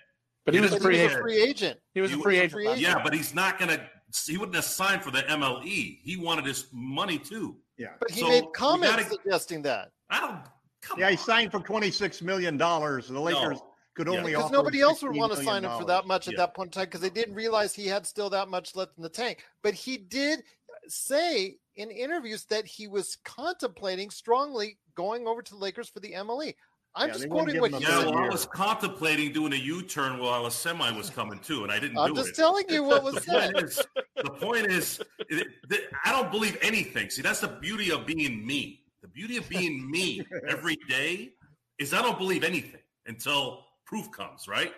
But 0.45 0.55
he 0.55 0.61
Get 0.61 0.71
was 0.71 0.73
it 0.75 0.79
a 0.79 0.83
free 0.83 0.95
through 0.97 1.05
agent. 1.05 1.13
your 1.15 1.23
Free 1.23 1.43
agent. 1.43 1.81
He 1.95 2.01
was 2.01 2.11
He 2.13 2.19
a 2.19 2.23
free 2.23 2.37
a 2.37 2.43
agent. 2.43 2.53
free 2.53 2.69
last 2.69 2.79
agent. 2.79 2.97
Yeah, 2.97 3.03
but 3.03 3.15
he's 3.15 3.35
not 3.35 3.59
going 3.59 3.71
to. 3.71 3.81
He 4.27 4.37
wouldn't 4.37 4.55
have 4.57 4.65
signed 4.65 5.03
for 5.03 5.11
the 5.11 5.23
MLE. 5.23 5.99
He 6.03 6.17
wanted 6.19 6.45
his 6.47 6.67
money 6.73 7.19
too. 7.19 7.57
Yeah. 7.79 7.89
But 7.99 8.11
he 8.11 8.21
So, 8.21 8.29
made 8.29 8.45
we 8.45 8.51
comments 8.53 8.97
gotta- 8.97 9.09
suggesting 9.09 9.63
that. 9.63 9.91
I 10.11 10.21
don't. 10.21 10.41
Come 10.83 10.99
Yeah, 10.99 11.11
he 11.11 11.17
signed 11.17 11.51
for 11.51 11.61
twenty 11.61 11.91
six 11.91 12.21
million 12.21 12.57
dollars. 12.57 13.09
The 13.09 13.19
Lakers 13.21 13.59
No. 13.61 13.75
could 13.95 14.09
Yeah. 14.09 14.19
only 14.19 14.33
Because 14.33 14.45
offer 14.47 14.53
nobody 14.55 14.81
else 14.81 15.03
would 15.03 15.17
want 15.17 15.33
to 15.33 15.43
sign 15.43 15.65
him 15.65 15.71
for 15.79 15.85
that 15.87 16.07
much 16.07 16.29
at 16.29 16.37
that 16.37 16.55
point 16.55 16.69
in 16.69 16.73
time 16.73 16.85
because 16.87 17.01
they 17.01 17.11
didn't 17.11 17.35
realize 17.35 17.75
he 17.75 17.87
had 17.87 18.07
still 18.07 18.29
that 18.31 18.49
much 18.49 18.75
left 18.75 18.97
in 18.97 19.03
the 19.03 19.09
tank. 19.09 19.45
But 19.63 19.75
he 19.75 19.97
did 19.97 20.43
say 20.89 21.57
in 21.77 21.91
interviews 21.91 22.45
that 22.47 22.67
he 22.67 22.89
was 22.89 23.17
contemplating 23.25 24.11
strongly 24.11 24.79
going 24.95 25.27
over 25.27 25.41
to 25.43 25.53
the 25.53 25.59
Lakers 25.59 25.89
for 25.89 26.01
the 26.01 26.13
MLE. 26.13 26.55
I'm 26.95 27.09
Yeah, 27.09 27.15
just 27.15 27.29
quoting 27.31 27.59
what 27.61 27.71
him 27.71 27.79
he 27.81 27.85
Yeah, 27.87 27.99
said. 28.01 28.07
well, 28.09 28.19
I 28.19 28.29
was 28.29 28.45
contemplating 28.47 29.33
doing 29.33 29.53
a 29.55 29.57
U-turn 29.57 30.19
while 30.19 30.45
a 30.47 30.51
semi 30.51 30.91
was 30.91 31.09
coming 31.09 31.39
too, 31.39 31.63
and 31.63 31.73
I 31.73 31.79
didn't 31.79 31.97
I'm 31.97 32.13
do 32.13 32.17
just 32.21 32.31
it. 32.31 32.37
telling 32.37 32.65
you 32.69 32.83
what 32.83 33.03
was 33.03 33.15
the 33.15 33.21
said. 33.23 33.55
point 33.55 33.65
is, 33.65 33.87
the 34.23 34.31
point 34.31 34.67
is, 34.67 35.01
it- 35.31 35.47
it- 35.71 35.91
I 36.05 36.13
don't 36.13 36.31
believe 36.31 36.59
anything. 36.61 37.09
See, 37.09 37.23
that's 37.23 37.41
the 37.41 37.49
beauty 37.49 37.91
of 37.93 38.05
being 38.05 38.45
me. 38.47 38.82
The 39.03 39.09
beauty 39.09 39.37
of 39.37 39.49
being 39.49 39.91
me 39.91 40.25
every 40.49 40.77
day 40.89 41.33
is 41.79 41.93
I 41.93 42.03
don't 42.03 42.19
believe 42.19 42.45
anything 42.45 42.81
until 43.07 43.65
proof 43.87 44.11
comes. 44.13 44.47
Right? 44.49 44.73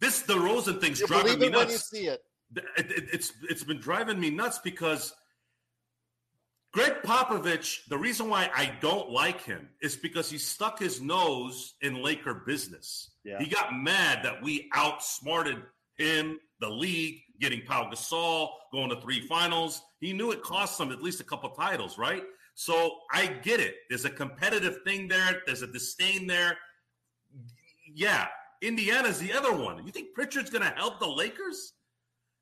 This 0.00 0.22
DeRozan 0.24 0.80
thing's 0.80 1.00
You 1.00 1.06
driving 1.06 1.38
me 1.38 1.46
it 1.46 1.52
when 1.54 1.66
you 1.68 1.72
nuts. 1.74 1.90
see 1.90 2.06
it. 2.06 2.20
It- 2.56 2.90
it- 2.90 3.08
it's 3.12 3.32
it's 3.48 3.64
been 3.64 3.80
driving 3.80 4.18
me 4.18 4.30
nuts 4.30 4.58
because 4.58 5.14
Gregg 6.72 7.02
Popovich, 7.02 7.86
the 7.88 7.96
reason 7.96 8.28
why 8.28 8.50
I 8.54 8.76
don't 8.80 9.10
like 9.10 9.42
him 9.42 9.68
is 9.80 9.96
because 9.96 10.30
he 10.30 10.36
stuck 10.38 10.78
his 10.78 11.00
nose 11.00 11.74
in 11.80 12.02
Laker 12.02 12.34
business. 12.46 13.10
Yeah. 13.24 13.38
He 13.38 13.46
got 13.48 13.74
mad 13.74 14.22
that 14.24 14.42
we 14.42 14.68
outsmarted 14.74 15.62
him, 15.96 16.38
the 16.60 16.68
league, 16.68 17.20
getting 17.40 17.62
Pau 17.62 17.90
Gasol, 17.90 18.50
going 18.70 18.90
to 18.90 19.00
three 19.00 19.26
finals. 19.26 19.80
He 20.00 20.12
knew 20.12 20.30
it 20.30 20.42
cost 20.42 20.78
him 20.78 20.92
at 20.92 21.02
least 21.02 21.20
a 21.20 21.24
couple 21.24 21.48
titles, 21.50 21.96
right? 21.96 22.22
So 22.58 22.98
I 23.12 23.26
get 23.26 23.60
it. 23.60 23.76
There's 23.88 24.04
a 24.04 24.10
competitive 24.10 24.78
thing 24.84 25.06
there. 25.06 25.42
There's 25.46 25.62
a 25.62 25.66
disdain 25.68 26.26
there. 26.26 26.58
Yeah, 27.94 28.26
Indiana's 28.62 29.20
the 29.20 29.32
other 29.32 29.54
one. 29.54 29.86
You 29.86 29.92
think 29.92 30.12
Pritchard's 30.12 30.50
going 30.50 30.64
to 30.64 30.70
help 30.70 30.98
the 30.98 31.06
Lakers? 31.06 31.74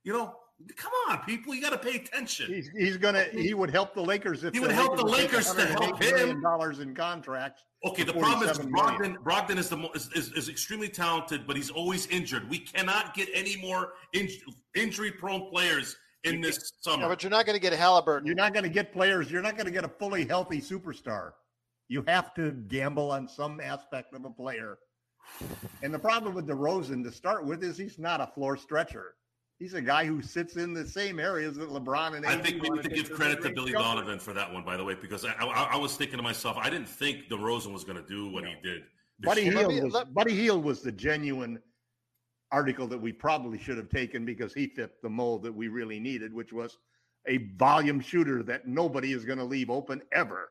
You 0.04 0.14
know, 0.14 0.34
come 0.74 0.92
on, 1.10 1.18
people. 1.26 1.54
You 1.54 1.60
got 1.60 1.72
to 1.72 1.78
pay 1.78 1.96
attention. 1.96 2.46
He's, 2.50 2.70
he's 2.70 2.96
gonna. 2.96 3.24
He 3.24 3.52
would 3.52 3.68
help 3.68 3.92
the 3.92 4.00
Lakers 4.00 4.42
if 4.42 4.54
He 4.54 4.60
would 4.60 4.70
help 4.70 4.96
the 4.96 5.04
Lakers 5.04 5.52
to 5.52 5.66
help 5.66 6.02
him. 6.02 6.40
Dollars 6.40 6.80
in 6.80 6.94
contracts. 6.94 7.62
Okay, 7.84 8.02
the 8.02 8.14
problem 8.14 8.48
is 8.48 8.56
47 8.56 8.72
million. 8.72 9.16
Brogdon. 9.18 9.22
Brogdon 9.22 9.58
is 9.58 9.68
the 9.68 9.76
mo- 9.76 9.90
is, 9.94 10.08
is, 10.14 10.32
is 10.32 10.48
extremely 10.48 10.88
talented, 10.88 11.46
but 11.46 11.56
he's 11.56 11.68
always 11.68 12.06
injured. 12.06 12.48
We 12.48 12.60
cannot 12.60 13.12
get 13.12 13.28
any 13.34 13.58
more 13.58 13.92
in, 14.14 14.30
injury-prone 14.74 15.50
players 15.50 15.94
in 16.24 16.40
this 16.40 16.72
Yeah, 16.84 16.92
summer. 16.92 17.08
but 17.08 17.22
you're 17.22 17.30
not 17.30 17.46
going 17.46 17.56
to 17.56 17.60
get 17.62 17.72
Halliburton. 17.72 18.26
You're 18.26 18.34
not 18.36 18.52
going 18.52 18.64
to 18.64 18.70
get 18.70 18.92
players. 18.92 19.30
You're 19.30 19.42
not 19.42 19.54
going 19.56 19.66
to 19.66 19.72
get 19.72 19.84
a 19.84 19.88
fully 19.88 20.24
healthy 20.24 20.60
superstar. 20.60 21.32
You 21.88 22.02
have 22.08 22.34
to 22.34 22.50
gamble 22.52 23.10
on 23.12 23.28
some 23.28 23.60
aspect 23.60 24.14
of 24.14 24.24
a 24.24 24.30
player. 24.30 24.78
And 25.82 25.92
the 25.92 25.98
problem 25.98 26.34
with 26.34 26.46
DeRozan 26.46 27.02
to 27.04 27.12
start 27.12 27.44
with 27.46 27.62
is 27.62 27.76
he's 27.76 27.98
not 27.98 28.20
a 28.20 28.26
floor 28.28 28.56
stretcher. 28.56 29.14
He's 29.58 29.74
a 29.74 29.80
guy 29.80 30.04
who 30.04 30.20
sits 30.20 30.56
in 30.56 30.74
the 30.74 30.86
same 30.86 31.18
areas 31.18 31.56
that 31.56 31.70
LeBron 31.70 32.14
and 32.16 32.26
I 32.26 32.36
think 32.36 32.62
we 32.62 32.68
need 32.70 32.82
to 32.82 32.88
give 32.90 33.10
credit 33.10 33.36
to 33.36 33.48
mid-range 33.48 33.54
Billy 33.56 33.72
jumper. 33.72 33.84
Donovan 33.88 34.18
for 34.18 34.34
that 34.34 34.52
one, 34.52 34.64
by 34.64 34.76
the 34.76 34.84
way, 34.84 34.94
because 34.94 35.24
I, 35.24 35.32
I, 35.40 35.68
I 35.72 35.76
was 35.76 35.96
thinking 35.96 36.18
to 36.18 36.22
myself, 36.22 36.58
I 36.60 36.68
didn't 36.68 36.88
think 36.88 37.28
DeRozan 37.30 37.72
was 37.72 37.82
going 37.82 37.96
to 37.96 38.06
do 38.06 38.30
what 38.30 38.44
he 38.44 38.54
did. 38.62 38.82
Buddy 39.20 39.44
year. 39.44 39.54
Let 39.54 39.70
Hield 39.70 39.84
me- 39.84 39.90
was 39.90 40.04
Buddy 40.12 40.34
Hield 40.34 40.62
was 40.62 40.82
the 40.82 40.92
genuine 40.92 41.58
article 42.56 42.86
that 42.86 43.00
we 43.00 43.12
probably 43.12 43.58
should 43.58 43.76
have 43.76 43.90
taken 43.90 44.24
because 44.24 44.54
he 44.54 44.66
fit 44.66 45.02
the 45.02 45.10
mold 45.10 45.42
that 45.42 45.54
we 45.54 45.68
really 45.68 46.00
needed, 46.00 46.32
which 46.32 46.54
was 46.54 46.78
a 47.28 47.36
volume 47.58 48.00
shooter 48.00 48.42
that 48.42 48.66
nobody 48.66 49.12
is 49.12 49.26
going 49.26 49.38
to 49.38 49.44
leave 49.44 49.68
open 49.68 50.00
ever. 50.10 50.48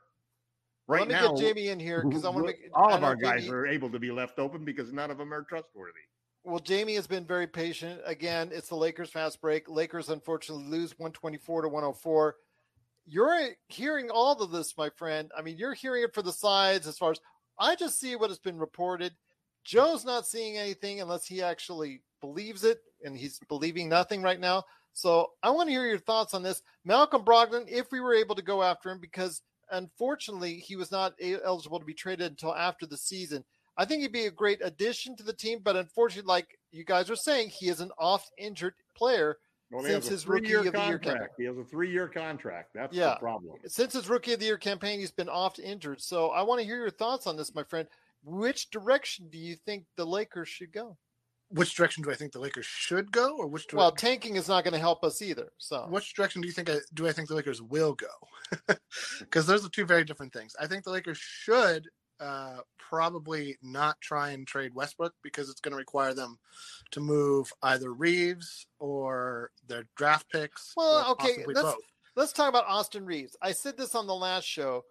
Right 0.88 1.00
Let 1.00 1.08
me 1.08 1.14
now, 1.16 1.34
get 1.34 1.38
Jamie 1.38 1.70
in 1.70 1.80
here 1.80 2.04
because 2.08 2.24
I 2.24 2.30
want 2.30 2.46
to 2.46 2.54
make 2.54 2.70
all 2.76 2.94
of 2.94 3.04
our 3.04 3.16
guys 3.16 3.46
Jamie- 3.46 3.56
are 3.56 3.66
able 3.66 3.90
to 3.90 3.98
be 3.98 4.12
left 4.12 4.38
open 4.38 4.64
because 4.64 4.94
none 4.94 5.10
of 5.10 5.18
them 5.18 5.34
are 5.34 5.42
trustworthy. 5.42 6.02
Well, 6.44 6.60
Jamie 6.60 6.94
has 6.94 7.08
been 7.08 7.26
very 7.26 7.48
patient. 7.48 8.02
Again, 8.06 8.52
it's 8.54 8.70
the 8.70 8.76
Lakers 8.76 9.10
fast 9.10 9.42
break. 9.42 9.68
Lakers 9.68 10.10
unfortunately 10.10 10.66
lose 10.66 10.92
124 11.00 11.64
to 11.64 11.68
104. 11.70 12.36
You're 13.08 13.50
hearing 13.68 14.12
all 14.12 14.40
of 14.40 14.52
this, 14.52 14.78
my 14.78 14.90
friend. 14.90 15.32
I 15.36 15.42
mean, 15.42 15.58
you're 15.58 15.74
hearing 15.74 16.04
it 16.04 16.14
for 16.14 16.22
the 16.22 16.32
sides 16.32 16.86
as 16.86 17.00
far 17.00 17.10
as 17.12 17.20
I 17.58 17.76
just 17.76 18.00
see 18.00 18.16
what 18.16 18.30
has 18.30 18.38
been 18.38 18.60
reported. 18.60 19.14
Joe's 19.66 20.06
not 20.06 20.28
seeing 20.28 20.58
anything 20.58 21.02
unless 21.02 21.26
he 21.26 21.42
actually 21.42 22.02
believes 22.22 22.64
it, 22.64 22.80
and 23.04 23.18
he's 23.18 23.40
believing 23.50 23.90
nothing 23.90 24.22
right 24.22 24.40
now. 24.40 24.64
So 24.94 25.32
I 25.44 25.50
want 25.50 25.68
to 25.68 25.74
hear 25.74 25.86
your 25.86 25.98
thoughts 26.00 26.34
on 26.34 26.44
this. 26.44 26.62
Malcolm 26.86 27.26
Brogdon, 27.26 27.66
if 27.68 27.92
we 27.92 28.00
were 28.00 28.14
able 28.14 28.36
to 28.36 28.42
go 28.42 28.64
after 28.64 28.90
him, 28.90 29.00
because 29.00 29.42
unfortunately 29.72 30.56
he 30.56 30.76
was 30.76 30.92
not 30.92 31.14
eligible 31.44 31.80
to 31.80 31.86
be 31.86 31.94
traded 31.94 32.32
until 32.32 32.56
after 32.56 32.86
the 32.86 32.96
season. 32.98 33.44
I 33.78 33.84
think 33.84 34.02
he'd 34.02 34.14
be 34.14 34.28
a 34.28 34.32
great 34.32 34.62
addition 34.64 35.18
to 35.18 35.24
the 35.24 35.34
team, 35.34 35.60
but 35.62 35.76
unfortunately, 35.76 36.30
like 36.30 36.58
you 36.72 36.86
guys 36.86 37.10
are 37.10 37.16
saying, 37.16 37.50
he 37.50 37.68
is 37.68 37.82
an 37.82 37.92
oft 37.98 38.32
injured 38.38 38.76
player 38.96 39.38
Well, 39.70 39.84
since 39.84 40.08
his 40.08 40.28
rookie 40.28 40.54
of 40.54 40.64
the 40.64 40.72
year 40.72 40.72
contract. 40.72 41.04
campaign. 41.04 41.28
He 41.38 41.44
has 41.46 41.58
a 41.58 41.66
three-year 41.66 42.08
contract. 42.08 42.70
That's 42.74 42.96
Yeah. 42.96 43.16
the 43.16 43.20
problem. 43.20 43.58
Since 43.68 43.94
his 43.94 44.08
rookie 44.08 44.32
of 44.34 44.40
the 44.40 44.46
year 44.46 44.58
campaign, 44.58 45.00
he's 45.02 45.12
been 45.12 45.28
oft 45.28 45.60
injured. 45.60 46.00
So 46.02 46.30
I 46.30 46.44
want 46.44 46.62
to 46.62 46.66
hear 46.66 46.78
your 46.78 46.90
thoughts 46.92 47.28
on 47.28 47.36
this, 47.36 47.54
my 47.54 47.64
friend. 47.64 47.86
Which 48.26 48.72
direction 48.72 49.30
do 49.30 49.38
you 49.38 49.56
think 49.56 49.86
the 49.96 50.06
Lakers 50.06 50.50
should 50.50 50.72
go? 50.72 50.98
Which 51.50 51.76
direction 51.76 52.04
do 52.04 52.12
I 52.12 52.16
think 52.16 52.32
the 52.32 52.40
Lakers 52.40 52.66
should 52.66 53.12
go, 53.12 53.38
or 53.38 53.46
which 53.46 53.68
Direction? 53.68 53.78
Well, 53.78 53.92
tanking 53.92 54.36
is 54.36 54.48
not 54.48 54.64
going 54.64 54.74
to 54.74 54.80
help 54.80 55.04
us 55.04 55.22
either. 55.22 55.52
So 55.60 55.86
which 55.90 56.16
direction 56.16 56.42
do 56.42 56.48
you 56.48 56.54
think 56.54 56.70
I, 56.70 56.78
do 56.96 57.08
I 57.08 57.12
think 57.12 57.30
the 57.30 57.36
Lakers 57.36 57.62
will 57.62 57.94
go? 57.94 58.08
Because 59.20 59.46
those 59.46 59.66
are 59.66 59.70
two 59.70 59.86
very 59.86 60.06
different 60.06 60.32
things. 60.34 60.56
I 60.60 60.68
think 60.68 60.84
the 60.84 60.92
Lakers 60.92 61.18
should 61.18 61.88
uh, 62.20 62.60
probably 62.80 63.58
not 63.62 64.00
try 64.02 64.30
and 64.30 64.48
trade 64.48 64.74
Westbrook 64.74 65.14
because 65.22 65.50
it's 65.50 65.60
going 65.60 65.74
to 65.74 65.78
require 65.78 66.14
them 66.14 66.38
to 66.92 67.00
move 67.02 67.52
either 67.62 67.94
Reaves 67.94 68.68
or 68.80 69.52
their 69.68 69.84
draft 69.98 70.30
picks. 70.32 70.74
Well, 70.78 71.12
okay, 71.12 71.44
let's 71.46 71.62
both. 71.62 71.76
let's 72.16 72.34
talk 72.34 72.50
about 72.50 72.66
Austin 72.68 73.06
Reaves. 73.06 73.36
I 73.42 73.52
said 73.52 73.78
this 73.78 73.96
on 73.96 74.08
the 74.08 74.16
last 74.16 74.46
show. 74.46 74.84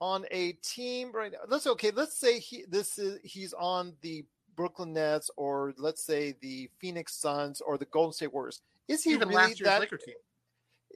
On 0.00 0.24
a 0.30 0.52
team 0.62 1.12
right 1.12 1.32
now. 1.32 1.38
Let's 1.48 1.66
okay. 1.66 1.90
Let's 1.90 2.16
say 2.16 2.38
he 2.38 2.64
this 2.68 2.98
is 2.98 3.18
he's 3.22 3.52
on 3.54 3.94
the 4.02 4.24
Brooklyn 4.56 4.92
Nets 4.92 5.30
or 5.36 5.74
let's 5.78 6.02
say 6.02 6.34
the 6.40 6.68
Phoenix 6.78 7.14
Suns 7.14 7.60
or 7.60 7.78
the 7.78 7.86
Golden 7.86 8.12
State 8.12 8.32
Warriors. 8.32 8.60
Is 8.88 9.02
he 9.02 9.12
Even 9.12 9.28
really 9.28 9.36
last 9.36 9.60
year's 9.60 9.68
that? 9.68 9.80
Laker 9.80 9.96
team. 9.96 10.14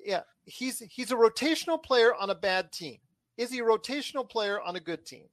Yeah, 0.04 0.22
he's 0.44 0.80
he's 0.90 1.10
a 1.10 1.16
rotational 1.16 1.82
player 1.82 2.14
on 2.14 2.30
a 2.30 2.34
bad 2.34 2.72
team. 2.72 2.98
Is 3.36 3.50
he 3.50 3.60
a 3.60 3.64
rotational 3.64 4.28
player 4.28 4.60
on 4.60 4.76
a 4.76 4.80
good 4.80 5.04
team? 5.06 5.24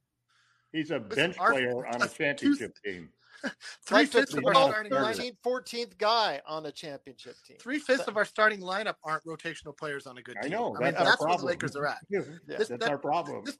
He's 0.72 0.90
a 0.90 0.98
bench 0.98 1.36
our- 1.38 1.52
player 1.52 1.86
on 1.92 2.02
a 2.02 2.08
championship 2.08 2.76
team. 2.84 3.10
Three 3.84 3.98
Like 3.98 4.10
the 4.10 4.18
fifths 4.20 4.34
of 4.34 4.44
our 4.44 4.54
starting 4.54 4.92
lineup. 4.92 5.16
13th, 5.16 5.36
14th 5.44 5.98
guy 5.98 6.40
on 6.46 6.66
a 6.66 6.72
championship 6.72 7.34
team. 7.46 7.56
Three 7.60 7.78
fifths 7.78 8.08
of 8.08 8.16
our 8.16 8.24
starting 8.24 8.60
lineup 8.60 8.94
aren't 9.04 9.24
rotational 9.24 9.76
players 9.76 10.06
on 10.06 10.18
a 10.18 10.22
good 10.22 10.34
team. 10.36 10.40
I 10.40 10.48
team. 10.48 10.52
know. 10.52 10.76
I 10.76 10.84
mean, 10.84 10.92
That's 10.94 10.98
our 11.00 11.04
that's 11.04 11.20
where 11.20 11.28
the 11.28 11.34
problem. 11.34 11.46
Lakers 11.48 11.76
are 11.76 11.86
at. 11.86 11.98
Yeah, 12.08 12.20
This- 12.46 12.68
that's 12.68 12.68
that- 12.68 12.90
our 12.90 12.98
problem. 12.98 13.44
this- 13.44 13.58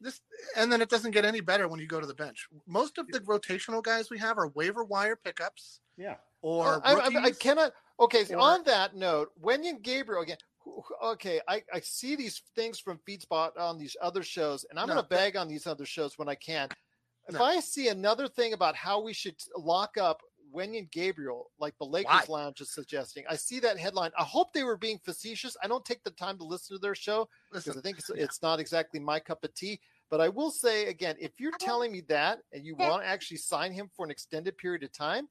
This 0.00 0.20
and 0.56 0.70
then 0.70 0.82
it 0.82 0.90
doesn't 0.90 1.12
get 1.12 1.24
any 1.24 1.40
better 1.40 1.66
when 1.68 1.80
you 1.80 1.86
go 1.86 1.98
to 2.00 2.06
the 2.06 2.14
bench. 2.14 2.46
Most 2.66 2.98
of 2.98 3.06
the 3.08 3.20
rotational 3.20 3.82
guys 3.82 4.10
we 4.10 4.18
have 4.18 4.36
are 4.38 4.48
waiver 4.48 4.84
wire 4.84 5.16
pickups 5.16 5.80
yeah. 5.96 6.16
or 6.42 6.82
oh, 6.84 6.98
I, 7.00 7.08
I, 7.20 7.22
I 7.26 7.30
cannot. 7.30 7.72
Okay, 8.00 8.24
so 8.24 8.34
or- 8.34 8.40
on 8.40 8.64
that 8.64 8.94
note, 8.96 9.30
Wenyen 9.40 9.80
Gabriel 9.80 10.22
again. 10.22 10.36
who- 10.58 10.82
who- 10.82 11.08
Okay, 11.12 11.40
I, 11.48 11.62
I 11.72 11.80
see 11.80 12.16
these 12.16 12.42
things 12.54 12.78
from 12.80 12.98
FeedSpot 13.08 13.56
on 13.58 13.78
these 13.78 13.96
other 14.02 14.22
shows, 14.22 14.64
and 14.68 14.78
I'm 14.78 14.88
No, 14.88 14.94
going 14.94 15.04
to 15.04 15.08
bag 15.08 15.36
on 15.36 15.48
these 15.48 15.66
other 15.66 15.86
shows 15.86 16.18
when 16.18 16.28
I 16.28 16.34
can. 16.34 16.68
If 17.28 17.34
No. 17.34 17.44
I 17.44 17.60
see 17.60 17.88
another 17.88 18.28
thing 18.28 18.52
about 18.52 18.76
how 18.76 19.00
we 19.00 19.12
should 19.12 19.36
lock 19.56 19.96
up 19.96 20.22
Wenyen 20.54 20.90
Gabriel, 20.90 21.50
like 21.58 21.76
the 21.78 21.84
Lakers 21.84 22.28
Why? 22.28 22.42
Lounge 22.44 22.60
is 22.60 22.72
suggesting, 22.72 23.24
I 23.28 23.36
see 23.36 23.60
that 23.60 23.78
headline. 23.78 24.12
I 24.18 24.22
hope 24.22 24.52
they 24.52 24.62
were 24.62 24.76
being 24.76 24.98
facetious. 24.98 25.56
I 25.62 25.68
don't 25.68 25.84
take 25.84 26.04
the 26.04 26.10
time 26.12 26.38
to 26.38 26.44
listen 26.44 26.76
to 26.76 26.80
their 26.80 26.94
show 26.94 27.28
because 27.52 27.76
I 27.76 27.80
think 27.80 27.98
it's, 27.98 28.10
it's 28.10 28.42
not 28.42 28.60
exactly 28.60 29.00
my 29.00 29.18
cup 29.18 29.42
of 29.42 29.54
tea. 29.54 29.80
But 30.10 30.20
I 30.20 30.28
will 30.28 30.50
say 30.50 30.86
again, 30.86 31.16
if 31.18 31.40
you're 31.40 31.56
telling 31.58 31.90
me 31.90 32.02
that 32.08 32.40
and 32.52 32.64
you 32.64 32.76
want 32.76 33.02
to 33.02 33.08
actually 33.08 33.38
sign 33.38 33.72
him 33.72 33.90
for 33.96 34.04
an 34.04 34.10
extended 34.10 34.56
period 34.58 34.82
of 34.84 34.92
time, 34.92 35.28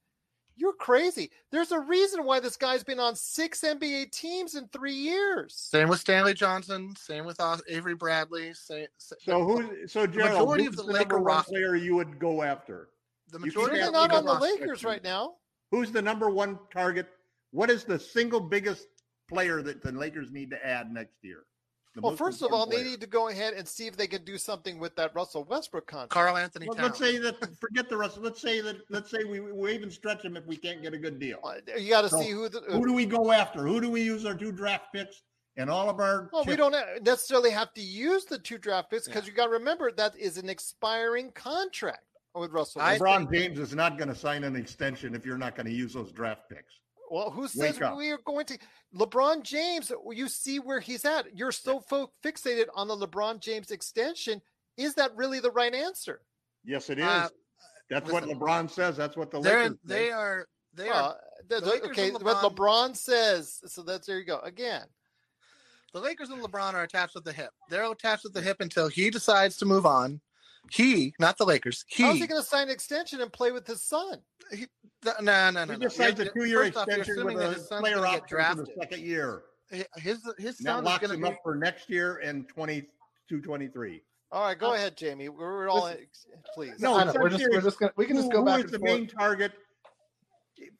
you're 0.56 0.72
crazy. 0.74 1.30
There's 1.50 1.72
a 1.72 1.80
reason 1.80 2.24
why 2.24 2.40
this 2.40 2.56
guy's 2.56 2.84
been 2.84 3.00
on 3.00 3.16
six 3.16 3.60
NBA 3.62 4.10
teams 4.12 4.54
in 4.54 4.68
three 4.68 4.94
years. 4.94 5.54
Same 5.56 5.88
with 5.88 6.00
Stanley 6.00 6.34
Johnson. 6.34 6.94
Same 6.96 7.24
with 7.24 7.40
Avery 7.68 7.94
Bradley. 7.94 8.52
Same, 8.54 8.86
So 8.98 9.44
who? 9.44 9.86
So 9.88 10.06
Gerald, 10.06 10.32
majority 10.32 10.64
who's 10.64 10.72
of 10.72 10.76
the 10.76 10.82
the, 10.84 10.92
Laker 10.92 11.00
number 11.00 11.16
one 11.16 11.24
roster- 11.24 11.50
player 11.50 11.74
you 11.74 11.96
would 11.96 12.18
go 12.18 12.42
after? 12.42 12.88
the 13.30 13.38
majority 13.38 13.76
They're 13.78 13.88
of 13.88 13.92
not 13.94 14.10
the 14.10 14.16
on 14.16 14.24
the 14.26 14.34
Lakers 14.34 14.80
team. 14.80 14.90
right 14.90 15.02
now. 15.02 15.34
Who's 15.70 15.90
the 15.90 16.02
number 16.02 16.30
one 16.30 16.58
target? 16.72 17.08
What 17.50 17.68
is 17.70 17.82
the 17.84 17.98
single 17.98 18.38
biggest 18.38 18.86
player 19.28 19.60
that 19.62 19.82
the 19.82 19.90
Lakers 19.92 20.30
need 20.30 20.50
to 20.50 20.64
add 20.66 20.92
next 20.92 21.16
year? 21.22 21.44
The 21.94 22.00
Well, 22.00 22.10
most 22.12 22.18
first 22.18 22.42
of 22.42 22.52
all, 22.52 22.64
important 22.64 22.84
they 22.84 22.90
need 22.90 23.00
to 23.02 23.06
go 23.06 23.28
ahead 23.28 23.54
and 23.54 23.66
see 23.68 23.86
if 23.86 23.96
they 23.96 24.08
can 24.08 24.24
do 24.24 24.36
something 24.36 24.78
with 24.80 24.96
that 24.96 25.14
Russell 25.14 25.44
Westbrook 25.44 25.86
contract. 25.86 26.10
Karl 26.10 26.36
Anthony 26.36 26.66
Well, 26.66 26.76
Towns. 26.76 26.88
let's 26.88 26.98
say 26.98 27.18
that. 27.18 27.60
Forget 27.60 27.88
the 27.88 27.96
Russell. 27.96 28.22
Let's 28.24 28.40
say 28.42 28.60
that. 28.62 28.78
Let's 28.90 29.10
say 29.10 29.22
we 29.22 29.38
we 29.40 29.72
even 29.72 29.90
stretch 29.90 30.24
him 30.24 30.36
if 30.36 30.44
we 30.44 30.56
can't 30.56 30.82
get 30.82 30.92
a 30.92 30.98
good 30.98 31.20
deal. 31.20 31.38
You 31.78 31.90
got 31.90 32.02
to 32.02 32.08
So, 32.08 32.20
see 32.20 32.30
who. 32.30 32.48
The, 32.48 32.60
Who 32.62 32.84
do 32.84 32.92
we 32.92 33.06
go 33.06 33.30
after? 33.30 33.64
Who 33.64 33.80
do 33.80 33.88
we 33.90 34.02
use 34.02 34.24
our 34.26 34.34
two 34.34 34.50
draft 34.50 34.92
picks 34.92 35.22
and 35.56 35.70
all 35.70 35.88
of 35.88 36.00
our? 36.00 36.30
Well, 36.32 36.44
we 36.44 36.56
don't 36.56 36.74
necessarily 37.04 37.50
have 37.50 37.72
to 37.74 37.80
use 37.80 38.24
the 38.24 38.38
two 38.38 38.58
draft 38.58 38.90
picks 38.90 39.06
because 39.06 39.28
you 39.28 39.32
got 39.32 39.46
to 39.46 39.52
remember 39.52 39.92
that 39.92 40.16
is 40.16 40.36
an 40.36 40.48
expiring 40.48 41.30
contract 41.30 42.02
with 42.34 42.50
Russell. 42.50 42.80
I 42.80 42.98
LeBron 42.98 43.32
James 43.32 43.60
is 43.60 43.72
not 43.72 43.98
going 43.98 44.08
to 44.08 44.16
sign 44.16 44.42
an 44.42 44.56
extension 44.56 45.14
if 45.14 45.24
you're 45.24 45.38
not 45.38 45.54
going 45.54 45.66
to 45.66 45.72
use 45.72 45.92
those 45.92 46.10
draft 46.10 46.48
picks. 46.48 46.80
Well, 47.14 47.30
who 47.30 47.46
says 47.46 47.74
Wake 47.78 47.82
up. 47.82 47.96
we 47.96 48.10
are 48.10 48.18
going 48.24 48.44
to? 48.46 48.58
LeBron 48.92 49.44
James, 49.44 49.92
you 50.10 50.28
see 50.28 50.58
where 50.58 50.80
he's 50.80 51.04
at. 51.04 51.26
You're 51.32 51.52
so 51.52 51.78
fo- 51.78 52.10
fixated 52.24 52.64
on 52.74 52.88
the 52.88 52.96
LeBron 52.96 53.38
James 53.38 53.70
extension. 53.70 54.42
Is 54.76 54.94
that 54.94 55.14
really 55.14 55.38
the 55.38 55.52
right 55.52 55.72
answer? 55.72 56.22
Yes, 56.64 56.90
it 56.90 56.98
is. 56.98 57.04
Uh, 57.04 57.28
That's 57.88 58.10
listen, 58.10 58.30
what 58.30 58.38
LeBron 58.40 58.68
says. 58.68 58.96
That's 58.96 59.16
what 59.16 59.30
the 59.30 59.40
They're 59.40 59.62
Lakers. 59.62 59.78
they 59.84 60.10
are 60.10 60.48
they 60.72 60.88
Uh, 60.88 61.02
are 61.10 61.16
the- 61.46 61.54
the 61.54 61.60
the- 61.60 61.66
Lakers 61.70 61.90
okay, 61.90 62.08
and 62.08 62.20
what 62.24 62.38
LeBron- 62.38 62.56
LeBron 62.90 62.96
says. 62.96 63.60
So 63.66 63.84
that's 63.84 64.08
there 64.08 64.18
you 64.18 64.24
go 64.24 64.40
again. 64.40 64.84
the 65.92 66.00
Lakers 66.00 66.30
and 66.30 66.42
LeBron 66.42 66.74
are 66.74 66.82
attached 66.82 67.14
at 67.14 67.22
the 67.22 67.32
hip. 67.32 67.50
They're 67.70 67.84
attached 67.92 68.24
at 68.24 68.32
the 68.32 68.42
hip 68.42 68.56
until 68.60 68.88
he 68.88 69.10
decides 69.10 69.56
to 69.58 69.66
move 69.66 69.86
on. 69.86 70.20
He, 70.72 71.14
not 71.20 71.38
the 71.38 71.44
Lakers. 71.44 71.84
He, 71.86 72.02
How's 72.02 72.16
he 72.16 72.26
going 72.26 72.42
to 72.42 72.48
sign 72.48 72.64
an 72.64 72.74
extension 72.74 73.20
and 73.20 73.32
play 73.32 73.52
with 73.52 73.68
his 73.68 73.84
son? 73.84 74.20
Th- 74.52 74.68
no, 75.20 75.50
no, 75.50 75.64
no. 75.64 75.72
He 75.72 75.78
no. 75.78 75.88
signed 75.88 76.18
a 76.20 76.30
two-year 76.30 76.64
first 76.64 76.76
off, 76.76 76.88
extension 76.88 77.24
with 77.24 77.40
a 77.40 77.54
his 77.54 77.66
player 77.66 77.96
gonna 77.96 78.06
option 78.08 78.20
for 78.22 78.28
drafted. 78.28 78.66
the 78.66 78.72
second 78.80 79.00
year. 79.00 79.42
His 79.70 79.84
his 80.38 80.58
And 80.58 80.66
that 80.66 80.76
son 80.76 80.78
is 80.78 80.84
locks 80.84 81.06
going 81.06 81.14
him 81.14 81.22
to 81.22 81.28
be 81.30 81.34
up 81.34 81.40
for 81.42 81.54
next 81.56 81.88
year 81.90 82.16
and 82.18 82.48
22, 82.48 83.40
23. 83.40 84.02
All 84.30 84.42
right, 84.42 84.58
go 84.58 84.70
uh, 84.70 84.74
ahead, 84.74 84.96
Jamie. 84.96 85.28
We're, 85.28 85.38
we're 85.38 85.68
all 85.68 85.92
please. 86.54 86.80
No, 86.80 86.96
I 86.96 87.04
know, 87.04 87.12
I'm 87.12 87.20
we're 87.20 87.28
just 87.30 87.46
we're 87.50 87.60
just 87.60 87.78
gonna 87.78 87.92
we 87.96 88.06
can 88.06 88.16
just 88.16 88.30
go 88.30 88.40
who 88.40 88.46
back 88.46 88.58
is 88.58 88.64
and 88.64 88.74
the 88.74 88.78
forth. 88.78 88.90
main 88.90 89.06
target 89.06 89.52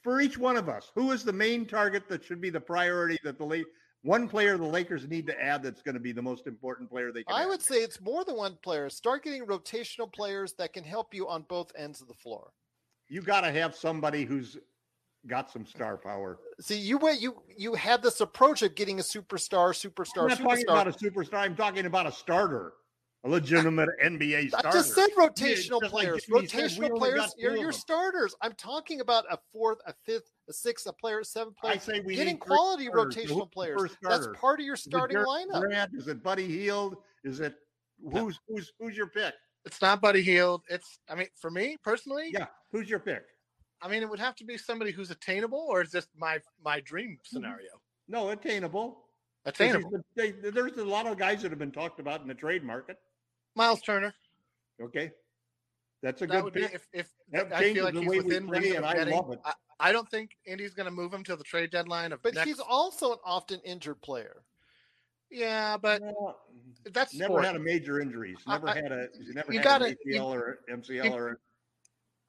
for 0.02 0.20
each 0.20 0.38
one 0.38 0.56
of 0.56 0.68
us? 0.68 0.90
Who 0.94 1.12
is 1.12 1.24
the 1.24 1.32
main 1.32 1.66
target 1.66 2.08
that 2.08 2.24
should 2.24 2.40
be 2.40 2.50
the 2.50 2.60
priority 2.60 3.18
that 3.24 3.38
the 3.38 3.44
late 3.44 3.66
one 4.02 4.28
player 4.28 4.58
the 4.58 4.64
Lakers 4.64 5.08
need 5.08 5.26
to 5.26 5.40
add 5.42 5.62
that's 5.62 5.82
going 5.82 5.94
to 5.94 6.00
be 6.00 6.12
the 6.12 6.22
most 6.22 6.46
important 6.46 6.90
player 6.90 7.10
they 7.10 7.24
can 7.24 7.34
I 7.34 7.42
add? 7.42 7.48
would 7.48 7.62
say 7.62 7.76
it's 7.76 8.00
more 8.00 8.24
than 8.24 8.36
one 8.36 8.58
player. 8.62 8.90
Start 8.90 9.24
getting 9.24 9.46
rotational 9.46 10.12
players 10.12 10.52
that 10.54 10.72
can 10.72 10.84
help 10.84 11.14
you 11.14 11.26
on 11.26 11.42
both 11.48 11.72
ends 11.76 12.02
of 12.02 12.08
the 12.08 12.14
floor. 12.14 12.50
You 13.08 13.22
got 13.22 13.42
to 13.42 13.52
have 13.52 13.74
somebody 13.74 14.24
who's 14.24 14.56
got 15.26 15.50
some 15.50 15.66
star 15.66 15.96
power. 15.96 16.38
See, 16.60 16.78
you 16.78 16.98
went 16.98 17.20
you 17.20 17.42
you 17.56 17.74
had 17.74 18.02
this 18.02 18.20
approach 18.20 18.62
of 18.62 18.74
getting 18.74 19.00
a 19.00 19.02
superstar, 19.02 19.70
superstar, 19.72 20.22
I'm 20.22 20.28
not 20.28 20.38
talking 20.38 20.66
superstar. 20.66 20.70
about 20.70 20.88
a 20.88 20.92
superstar. 20.92 21.34
I'm 21.34 21.56
talking 21.56 21.86
about 21.86 22.06
a 22.06 22.12
starter, 22.12 22.74
a 23.24 23.28
legitimate 23.28 23.88
NBA 24.02 24.48
starter. 24.48 24.68
I 24.68 24.72
just 24.72 24.94
said 24.94 25.08
Yeah, 25.16 25.26
rotational 25.26 25.80
just 25.80 25.92
players. 25.92 26.24
We 26.28 26.40
rotational 26.40 26.96
players, 26.96 27.34
you're 27.38 27.56
your 27.56 27.72
starters. 27.72 28.34
I'm 28.40 28.52
talking 28.52 29.00
about 29.00 29.24
a 29.30 29.38
fourth, 29.52 29.78
a 29.86 29.94
fifth, 30.04 30.30
a 30.48 30.52
sixth, 30.52 30.86
a 30.86 30.92
player, 30.92 31.22
seven 31.24 31.54
I 31.62 31.66
players. 31.66 31.82
say 31.82 32.00
we 32.00 32.14
Getting 32.14 32.34
need 32.34 32.40
quality 32.40 32.86
starters. 32.86 33.16
Rotational 33.16 33.50
players. 33.50 33.96
That's 34.02 34.28
part 34.34 34.60
of 34.60 34.66
your 34.66 34.76
starting 34.76 35.18
lineup. 35.18 35.60
Grant? 35.60 35.90
Is 35.94 36.08
it 36.08 36.22
Buddy 36.22 36.46
Hield? 36.46 36.96
Is 37.24 37.40
it 37.40 37.54
who's 38.12 38.38
who's 38.48 38.72
who's 38.78 38.96
your 38.96 39.08
pick? 39.08 39.34
It's 39.64 39.80
not 39.80 40.00
Buddy 40.00 40.22
Hield. 40.22 40.62
It's 40.68 40.98
I 41.08 41.14
mean 41.14 41.28
for 41.40 41.50
me 41.50 41.76
personally. 41.82 42.30
Yeah, 42.32 42.46
who's 42.72 42.88
your 42.88 42.98
pick? 42.98 43.22
I 43.82 43.88
mean 43.88 44.02
it 44.02 44.08
would 44.08 44.18
have 44.20 44.36
to 44.36 44.44
be 44.44 44.56
somebody 44.58 44.90
who's 44.92 45.10
attainable, 45.10 45.66
or 45.68 45.82
is 45.82 45.90
this 45.90 46.06
my 46.16 46.38
my 46.62 46.80
dream 46.80 47.10
Mm-hmm. 47.12 47.36
scenario? 47.36 47.70
No, 48.08 48.30
attainable. 48.30 49.00
Attainable. 49.46 49.90
they- 50.16 50.30
there's 50.32 50.76
a 50.78 50.84
lot 50.84 51.06
of 51.06 51.18
guys 51.18 51.42
that 51.42 51.50
have 51.50 51.58
been 51.58 51.70
talked 51.72 52.00
about 52.00 52.20
in 52.22 52.28
the 52.28 52.34
trade 52.34 52.62
market. 52.64 52.96
Miles 53.56 53.80
Turner. 53.82 54.14
Okay, 54.82 55.12
that's 56.02 56.20
a 56.22 56.26
that 56.26 56.42
good 56.44 56.52
pick. 56.54 56.70
be 56.70 56.74
if 56.74 56.86
if 56.92 57.08
That 57.30 57.52
I 57.52 57.72
feel 57.72 57.84
like 57.84 57.94
the 57.94 58.00
he's 58.00 58.22
within 58.24 58.46
play, 58.48 58.58
reason 58.60 58.76
and 58.78 58.86
I 58.86 58.94
getting. 58.94 59.14
love 59.14 59.30
it. 59.32 59.38
I, 59.44 59.52
I 59.80 59.92
don't 59.92 60.08
think 60.10 60.30
Indy's 60.46 60.74
going 60.74 60.86
to 60.86 60.90
move 60.92 61.12
him 61.12 61.22
till 61.24 61.36
the 61.36 61.44
trade 61.44 61.70
deadline 61.70 62.12
of 62.12 62.22
But 62.22 62.34
next. 62.34 62.46
he's 62.48 62.60
also 62.60 63.12
an 63.12 63.18
often 63.24 63.60
injured 63.64 64.00
player. 64.02 64.42
Yeah, 65.34 65.76
but 65.76 66.00
Well, 66.02 66.40
that's 66.92 67.14
never 67.14 67.32
sport. 67.34 67.44
had 67.44 67.56
a 67.56 67.58
major 67.60 68.00
injuries. 68.00 68.38
I- 68.46 68.54
Never 68.54 68.68
I- 68.68 68.74
had 68.74 68.92
a 68.92 69.08
he's 69.18 69.34
never 69.34 69.52
you 69.52 69.58
had 69.58 69.64
gotta- 69.64 69.84
an 69.86 69.96
ACL 70.06 70.32
or 70.32 70.58
MCL 70.68 71.04
you- 71.04 71.12
or 71.12 71.40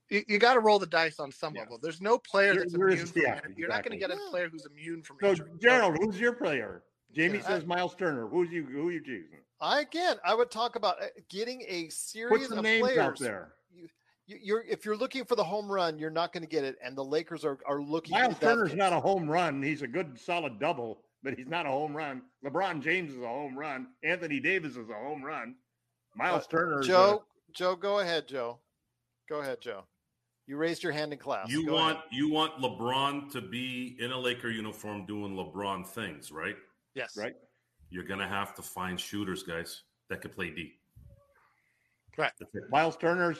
you, 0.10 0.24
you 0.28 0.38
got 0.40 0.54
to 0.54 0.60
roll 0.60 0.78
the 0.80 0.86
dice 0.86 1.20
on 1.20 1.32
some 1.32 1.56
Yeah. 1.56 1.62
level. 1.62 1.80
There's 1.82 2.02
no 2.02 2.18
player 2.20 2.54
There- 2.54 2.62
that's 2.62 2.74
there 2.74 2.88
immune 2.90 3.04
is- 3.04 3.12
from 3.12 3.22
yeah, 3.22 3.38
it. 3.38 3.44
You're 3.58 3.70
not 3.70 3.84
going 3.84 3.92
to 3.92 3.98
get 3.98 4.12
a 4.16 4.20
player 4.30 4.50
who's 4.50 4.66
immune 4.66 5.02
from 5.04 5.18
so. 5.20 5.30
injury. 5.30 5.52
Gerald, 5.60 5.98
who's 6.00 6.20
your 6.20 6.34
player? 6.34 6.84
Jamie 7.12 7.38
Yeah, 7.40 7.48
says 7.48 7.66
Miles 7.66 7.96
Turner. 7.96 8.28
Who's 8.28 8.52
you? 8.52 8.66
Who 8.66 8.90
are 8.90 8.92
you 8.92 9.00
choosing? 9.04 9.40
I 9.62 9.80
again, 9.82 10.18
I 10.26 10.36
would 10.36 10.52
talk 10.52 10.76
about 10.76 11.02
uh, 11.02 11.08
getting 11.30 11.62
a 11.68 11.86
Put 11.86 11.94
series 11.94 12.50
some 12.50 12.58
of 12.60 12.64
names 12.66 12.82
players. 12.84 13.00
out 13.00 13.18
there. 13.20 13.54
You, 13.74 13.88
you, 14.28 14.38
you're 14.42 14.62
if 14.64 14.84
you're 14.84 14.98
looking 14.98 15.24
for 15.24 15.36
the 15.38 15.44
home 15.44 15.72
run, 15.72 15.98
you're 15.98 16.10
not 16.10 16.34
going 16.34 16.44
to 16.44 16.50
get 16.50 16.66
it, 16.66 16.76
and 16.84 16.96
the 16.98 17.04
Lakers 17.06 17.46
are 17.46 17.58
are 17.66 17.82
looking. 17.82 18.12
Miles 18.12 18.38
Turner's 18.38 18.76
not 18.76 18.92
a 18.92 19.00
home 19.00 19.30
run. 19.30 19.64
He's 19.64 19.82
a 19.82 19.88
good 19.88 20.20
solid 20.20 20.60
double, 20.60 21.04
but 21.24 21.34
he's 21.38 21.48
not 21.48 21.66
a 21.66 21.70
home 21.70 21.96
run. 21.96 22.22
LeBron 22.46 22.82
James 22.82 23.14
is 23.14 23.22
a 23.22 23.28
home 23.28 23.58
run. 23.58 23.88
Anthony 24.04 24.40
Davis 24.40 24.76
is 24.76 24.90
a 24.90 24.94
home 24.94 25.24
run. 25.24 25.56
Miles 26.16 26.46
Uh, 26.46 26.48
Turner. 26.50 26.80
is 26.82 26.88
Joe, 26.88 27.24
Joe, 27.52 27.76
go 27.76 28.00
ahead, 28.00 28.28
Joe. 28.28 28.60
Go 29.28 29.42
ahead, 29.42 29.60
Joe. 29.62 29.84
You 30.48 30.58
raised 30.58 30.84
your 30.84 30.92
hand 30.92 31.12
in 31.12 31.18
class. 31.20 31.50
You 31.50 31.66
Go 31.66 31.74
want 31.74 31.98
ahead. 31.98 32.10
you 32.12 32.30
want 32.30 32.62
LeBron 32.62 33.32
to 33.32 33.42
be 33.42 33.98
in 34.00 34.12
a 34.12 34.18
Laker 34.20 34.50
uniform 34.50 35.06
doing 35.08 35.34
LeBron 35.36 35.86
things, 35.88 36.32
right? 36.32 36.56
yes, 36.94 37.18
right. 37.18 37.36
You're 37.90 38.04
gonna 38.04 38.28
have 38.28 38.54
to 38.56 38.62
find 38.62 39.00
shooters, 39.00 39.42
guys, 39.44 39.82
that 40.10 40.22
could 40.22 40.32
play 40.34 40.52
D. 40.52 40.74
Right. 42.18 42.32
That's 42.40 42.54
it. 42.56 42.70
Miles 42.70 42.96
Turner's 42.98 43.40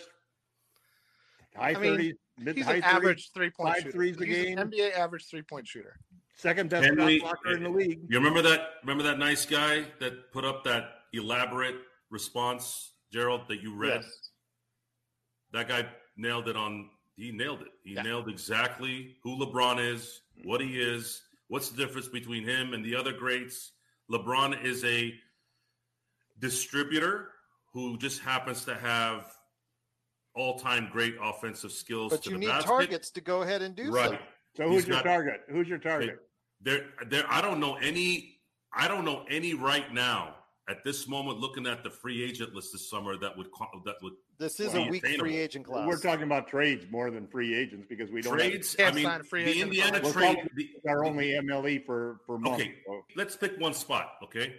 high 1.56 1.70
I 1.70 1.74
mean, 1.74 1.92
thirties, 1.92 2.16
mid 2.40 2.56
He's 2.58 2.66
high 2.66 2.76
an 2.76 2.82
30s, 2.82 2.86
average 2.86 3.32
three 3.34 3.50
point 3.52 3.70
five 3.74 3.78
shooter. 3.84 3.92
threes 3.92 4.20
a 4.22 4.26
He's 4.26 4.36
game. 4.46 4.58
an 4.58 4.70
NBA 4.72 4.98
average 4.98 5.26
three 5.30 5.42
point 5.44 5.68
shooter. 5.68 6.00
Second 6.36 6.70
best 6.70 6.88
Can 6.88 6.98
shot 6.98 7.20
blocker 7.20 7.54
in 7.54 7.64
the 7.64 7.70
eh, 7.70 7.74
league. 7.74 8.00
You 8.10 8.18
remember 8.18 8.42
that? 8.44 8.62
Remember 8.84 9.04
that 9.04 9.20
nice 9.20 9.46
guy 9.46 9.86
that 10.00 10.32
put 10.32 10.46
up 10.46 10.64
that 10.66 10.84
elaborate 11.14 11.76
response, 12.10 12.94
Gerald, 13.12 13.42
that 13.48 13.62
you 13.62 13.76
read? 13.76 14.02
Yes. 14.02 14.30
That 15.54 15.68
guy 15.68 15.88
nailed 16.18 16.48
it 16.48 16.56
on. 16.56 16.90
He 17.16 17.32
nailed 17.32 17.62
it. 17.62 17.70
He 17.84 17.94
Yeah. 17.94 18.04
nailed 18.04 18.30
exactly 18.30 19.18
who 19.24 19.38
LeBron 19.38 19.80
is, 19.80 20.22
what 20.44 20.60
he 20.60 20.68
mm-hmm. 20.68 20.96
is, 20.98 21.22
what's 21.48 21.70
the 21.70 21.78
difference 21.78 22.08
between 22.08 22.44
him 22.44 22.74
and 22.74 22.84
the 22.84 22.96
other 22.96 23.14
greats. 23.14 23.72
LeBron 24.12 24.64
is 24.64 24.84
a 24.84 25.14
distributor 26.40 27.32
who 27.72 27.98
just 27.98 28.22
happens 28.22 28.66
to 28.66 28.76
have 28.76 29.34
all-time 30.36 30.90
great 30.92 31.16
offensive 31.22 31.72
skills. 31.72 32.12
But 32.12 32.24
to 32.24 32.32
you 32.32 32.36
the 32.36 32.40
need 32.40 32.48
basket. 32.48 32.68
targets 32.68 33.10
to 33.12 33.22
go 33.22 33.42
ahead 33.42 33.62
and 33.62 33.74
do 33.74 33.90
right? 33.92 34.10
so. 34.10 34.18
So 34.56 34.64
He's 34.70 34.82
who's 34.82 34.88
your 34.88 34.98
got- 34.98 35.04
target? 35.04 35.42
Who's 35.50 35.68
your 35.68 35.78
target? 35.80 36.20
There, 36.62 36.86
there. 37.08 37.26
I 37.30 37.42
don't 37.42 37.60
know 37.60 37.76
any. 37.76 38.40
I 38.74 38.88
don't 38.88 39.06
know 39.06 39.26
any 39.30 39.54
right 39.54 39.94
now 39.94 40.36
at 40.70 40.84
this 40.84 41.08
moment. 41.08 41.40
Looking 41.40 41.68
at 41.68 41.84
the 41.84 41.90
free 41.90 42.24
agent 42.24 42.54
list 42.56 42.72
this 42.72 42.90
summer, 42.90 43.18
that 43.18 43.38
would 43.38 43.52
co- 43.52 43.82
that 43.86 43.96
would 44.02 44.14
This 44.38 44.60
is 44.60 44.74
a 44.74 44.82
weak 44.84 45.04
attainable. 45.04 45.26
free 45.26 45.38
agent 45.38 45.66
class. 45.66 45.88
We're 45.88 46.00
talking 46.00 46.24
about 46.24 46.48
trades 46.48 46.86
more 46.90 47.12
than 47.12 47.28
free 47.28 47.54
agents 47.54 47.86
because 47.90 48.10
we 48.12 48.22
don't 48.22 48.38
trades. 48.38 48.76
Can't 48.76 48.94
I 48.94 48.96
mean, 48.96 49.06
sign 49.06 49.24
free 49.24 49.44
the 49.44 49.62
Indiana 49.62 50.00
for- 50.02 50.12
trade. 50.14 50.50
the- 50.56 50.70
our 50.88 51.04
only 51.06 51.34
MLE 51.36 51.80
for 51.86 52.20
for 52.26 52.40
months. 52.40 52.62
Okay, 52.62 52.76
so- 52.86 53.06
let's 53.16 53.36
pick 53.36 53.58
one 53.60 53.74
spot. 53.74 54.14
Okay, 54.24 54.56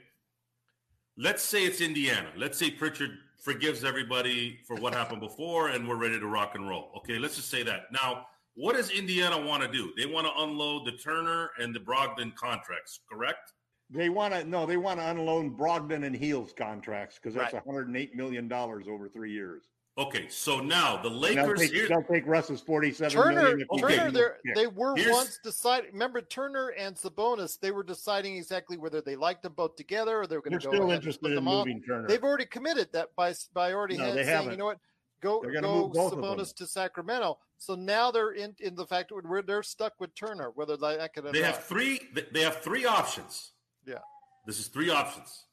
let's 1.16 1.42
say 1.42 1.64
it's 1.64 1.80
Indiana. 1.80 2.30
Let's 2.36 2.58
say 2.58 2.70
Pritchard 2.70 3.18
forgives 3.38 3.84
everybody 3.84 4.58
for 4.66 4.76
what 4.76 4.92
happened 4.94 5.20
before, 5.20 5.68
and 5.70 5.88
we're 5.88 5.96
ready 5.96 6.18
to 6.20 6.26
rock 6.26 6.54
and 6.54 6.68
roll. 6.68 6.92
Okay, 6.98 7.18
let's 7.18 7.36
just 7.36 7.48
say 7.48 7.62
that. 7.64 7.90
Now, 7.92 8.26
what 8.56 8.74
does 8.76 8.90
Indiana 8.90 9.38
want 9.40 9.62
to 9.62 9.68
do? 9.70 9.92
They 9.96 10.06
want 10.06 10.26
to 10.26 10.32
unload 10.42 10.86
the 10.86 10.92
Turner 10.92 11.50
and 11.58 11.74
the 11.74 11.80
Brogdon 11.80 12.34
contracts, 12.34 13.00
correct? 13.10 13.52
They 13.90 14.08
want 14.08 14.34
to 14.34 14.44
no, 14.44 14.66
they 14.66 14.76
want 14.78 14.98
to 14.98 15.08
unload 15.08 15.56
Brogdon 15.56 16.04
and 16.04 16.16
Hield's 16.16 16.52
contracts 16.52 17.16
because 17.22 17.34
that's 17.34 17.52
Right. 17.54 17.64
108 17.66 18.16
million 18.16 18.48
dollars 18.48 18.86
over 18.88 19.08
three 19.08 19.30
years. 19.32 19.62
Okay, 19.98 20.28
so 20.28 20.60
now 20.60 20.96
the 21.00 21.08
And 21.08 21.14
They'll 21.14 21.20
Lakers. 21.46 21.60
take, 21.60 21.72
here- 21.72 21.88
they'll 21.88 22.02
take 22.02 22.26
Russ's 22.26 22.60
47 22.60 23.12
Turner, 23.16 23.42
million 23.42 23.66
Okay. 23.70 23.96
Turner, 23.96 24.10
they're- 24.10 24.38
picked. 24.44 24.56
they 24.56 24.66
were 24.66 24.94
Here's- 24.96 25.10
once 25.14 25.38
decided. 25.42 25.92
Remember 25.92 26.20
Turner 26.20 26.68
and 26.76 26.94
Sabonis? 26.96 27.58
They 27.60 27.70
were 27.70 27.82
deciding 27.84 28.36
exactly 28.36 28.76
whether 28.76 29.00
they 29.00 29.16
liked 29.16 29.42
them 29.42 29.54
both 29.54 29.76
together 29.76 30.18
or 30.20 30.26
they 30.26 30.36
were 30.36 30.42
going 30.42 30.50
They're 30.50 30.60
to 30.60 30.66
go 30.66 30.72
still 30.72 30.82
ahead 30.82 30.94
and 30.96 31.02
interested 31.02 31.20
split 31.20 31.32
in 31.32 31.36
them 31.36 31.48
off. 31.48 31.66
moving 31.66 31.82
Turner. 31.82 32.08
They've 32.08 32.22
already 32.24 32.44
committed 32.46 32.92
that 32.92 33.14
by 33.16 33.34
by 33.54 33.72
already 33.72 33.96
No, 33.96 34.04
had- 34.04 34.14
saying, 34.16 34.26
you 34.26 34.32
haven't. 34.34 34.58
know 34.58 34.64
what, 34.66 34.78
go 35.22 35.40
gonna 35.40 35.60
go 35.60 35.82
move 35.82 35.92
both 35.92 36.12
of 36.12 36.20
them. 36.20 36.38
Sabonis 36.38 36.54
to 36.56 36.66
Sacramento. 36.66 37.38
So 37.58 37.74
now 37.74 38.10
they're 38.10 38.32
in 38.32 38.54
in 38.60 38.74
the 38.74 38.86
fact 38.86 39.10
that 39.10 39.24
we're, 39.24 39.42
they're 39.42 39.62
stuck 39.62 39.94
with 39.98 40.14
Turner, 40.14 40.50
whether 40.54 40.76
they 40.76 40.98
like 40.98 41.16
it 41.16 41.32
They 41.32 41.42
have 41.42 41.64
three. 41.64 42.00
They 42.32 42.42
have 42.42 42.62
three 42.62 42.84
options. 42.84 43.52
Yeah. 43.86 43.98
This 44.46 44.58
is 44.58 44.68
three 44.68 44.90
options. 44.90 45.44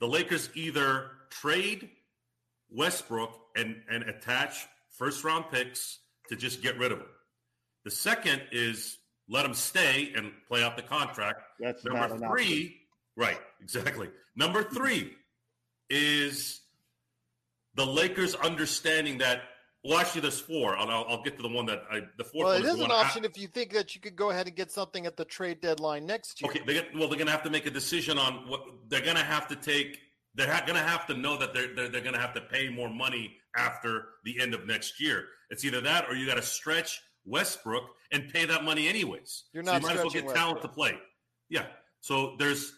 The 0.00 0.06
Lakers 0.06 0.50
either 0.54 1.10
trade 1.30 1.90
Westbrook 2.70 3.38
and 3.56 3.82
and 3.90 4.04
attach 4.04 4.66
first 4.90 5.24
round 5.24 5.46
picks 5.50 5.98
to 6.28 6.36
just 6.36 6.62
get 6.62 6.78
rid 6.78 6.92
of 6.92 6.98
him. 6.98 7.06
The 7.84 7.90
second 7.90 8.42
is 8.52 8.98
let 9.28 9.44
him 9.44 9.54
stay 9.54 10.12
and 10.16 10.32
play 10.48 10.62
out 10.62 10.76
the 10.76 10.82
contract. 10.82 11.42
That's 11.60 11.84
Number 11.84 12.14
an 12.14 12.28
three, 12.28 12.80
right? 13.16 13.38
Exactly. 13.60 14.10
Number 14.36 14.62
three 14.62 15.14
is 15.90 16.60
the 17.74 17.86
Lakers 17.86 18.34
understanding 18.34 19.18
that. 19.18 19.42
Well, 19.84 19.98
actually, 19.98 20.22
there's 20.22 20.40
four. 20.40 20.76
I'll, 20.78 21.04
I'll, 21.06 21.22
get 21.22 21.36
to 21.36 21.42
the 21.42 21.48
one 21.48 21.66
that 21.66 21.82
I. 21.90 22.00
The 22.16 22.24
fourth 22.24 22.44
well, 22.44 22.52
it 22.52 22.64
is 22.64 22.74
is 22.74 22.80
an 22.80 22.90
I- 22.90 23.02
option 23.02 23.24
if 23.24 23.36
you 23.36 23.48
think 23.48 23.72
that 23.74 23.94
you 23.94 24.00
could 24.00 24.16
go 24.16 24.30
ahead 24.30 24.46
and 24.46 24.56
get 24.56 24.72
something 24.72 25.04
at 25.04 25.16
the 25.16 25.26
trade 25.26 25.60
deadline 25.60 26.06
next 26.06 26.40
year. 26.40 26.50
Okay, 26.50 26.62
they 26.66 26.72
get, 26.74 26.94
well, 26.94 27.08
they're 27.08 27.18
going 27.18 27.26
to 27.26 27.32
have 27.32 27.42
to 27.42 27.50
make 27.50 27.66
a 27.66 27.70
decision 27.70 28.16
on 28.16 28.48
what 28.48 28.62
they're 28.88 29.02
going 29.02 29.16
to 29.16 29.22
have 29.22 29.46
to 29.48 29.56
take. 29.56 29.98
They're 30.34 30.46
going 30.46 30.74
to 30.74 30.80
have 30.80 31.06
to 31.08 31.14
know 31.14 31.36
that 31.36 31.52
they're 31.52 31.74
they're, 31.74 31.88
they're 31.88 32.00
going 32.00 32.14
to 32.14 32.20
have 32.20 32.32
to 32.34 32.40
pay 32.40 32.70
more 32.70 32.88
money 32.88 33.36
after 33.56 34.06
the 34.24 34.40
end 34.40 34.54
of 34.54 34.66
next 34.66 35.00
year. 35.00 35.26
It's 35.50 35.64
either 35.64 35.82
that 35.82 36.08
or 36.08 36.14
you 36.14 36.26
got 36.26 36.36
to 36.36 36.42
stretch 36.42 37.02
Westbrook 37.26 37.84
and 38.10 38.32
pay 38.32 38.46
that 38.46 38.64
money 38.64 38.88
anyways. 38.88 39.44
You're 39.52 39.64
so 39.64 39.72
not 39.72 39.82
you 39.82 39.88
might 39.88 39.96
as 39.96 40.02
well 40.02 40.10
get 40.10 40.28
talent 40.28 40.62
to 40.62 40.68
play. 40.68 40.98
Yeah. 41.48 41.66
So 42.00 42.36
there's 42.38 42.72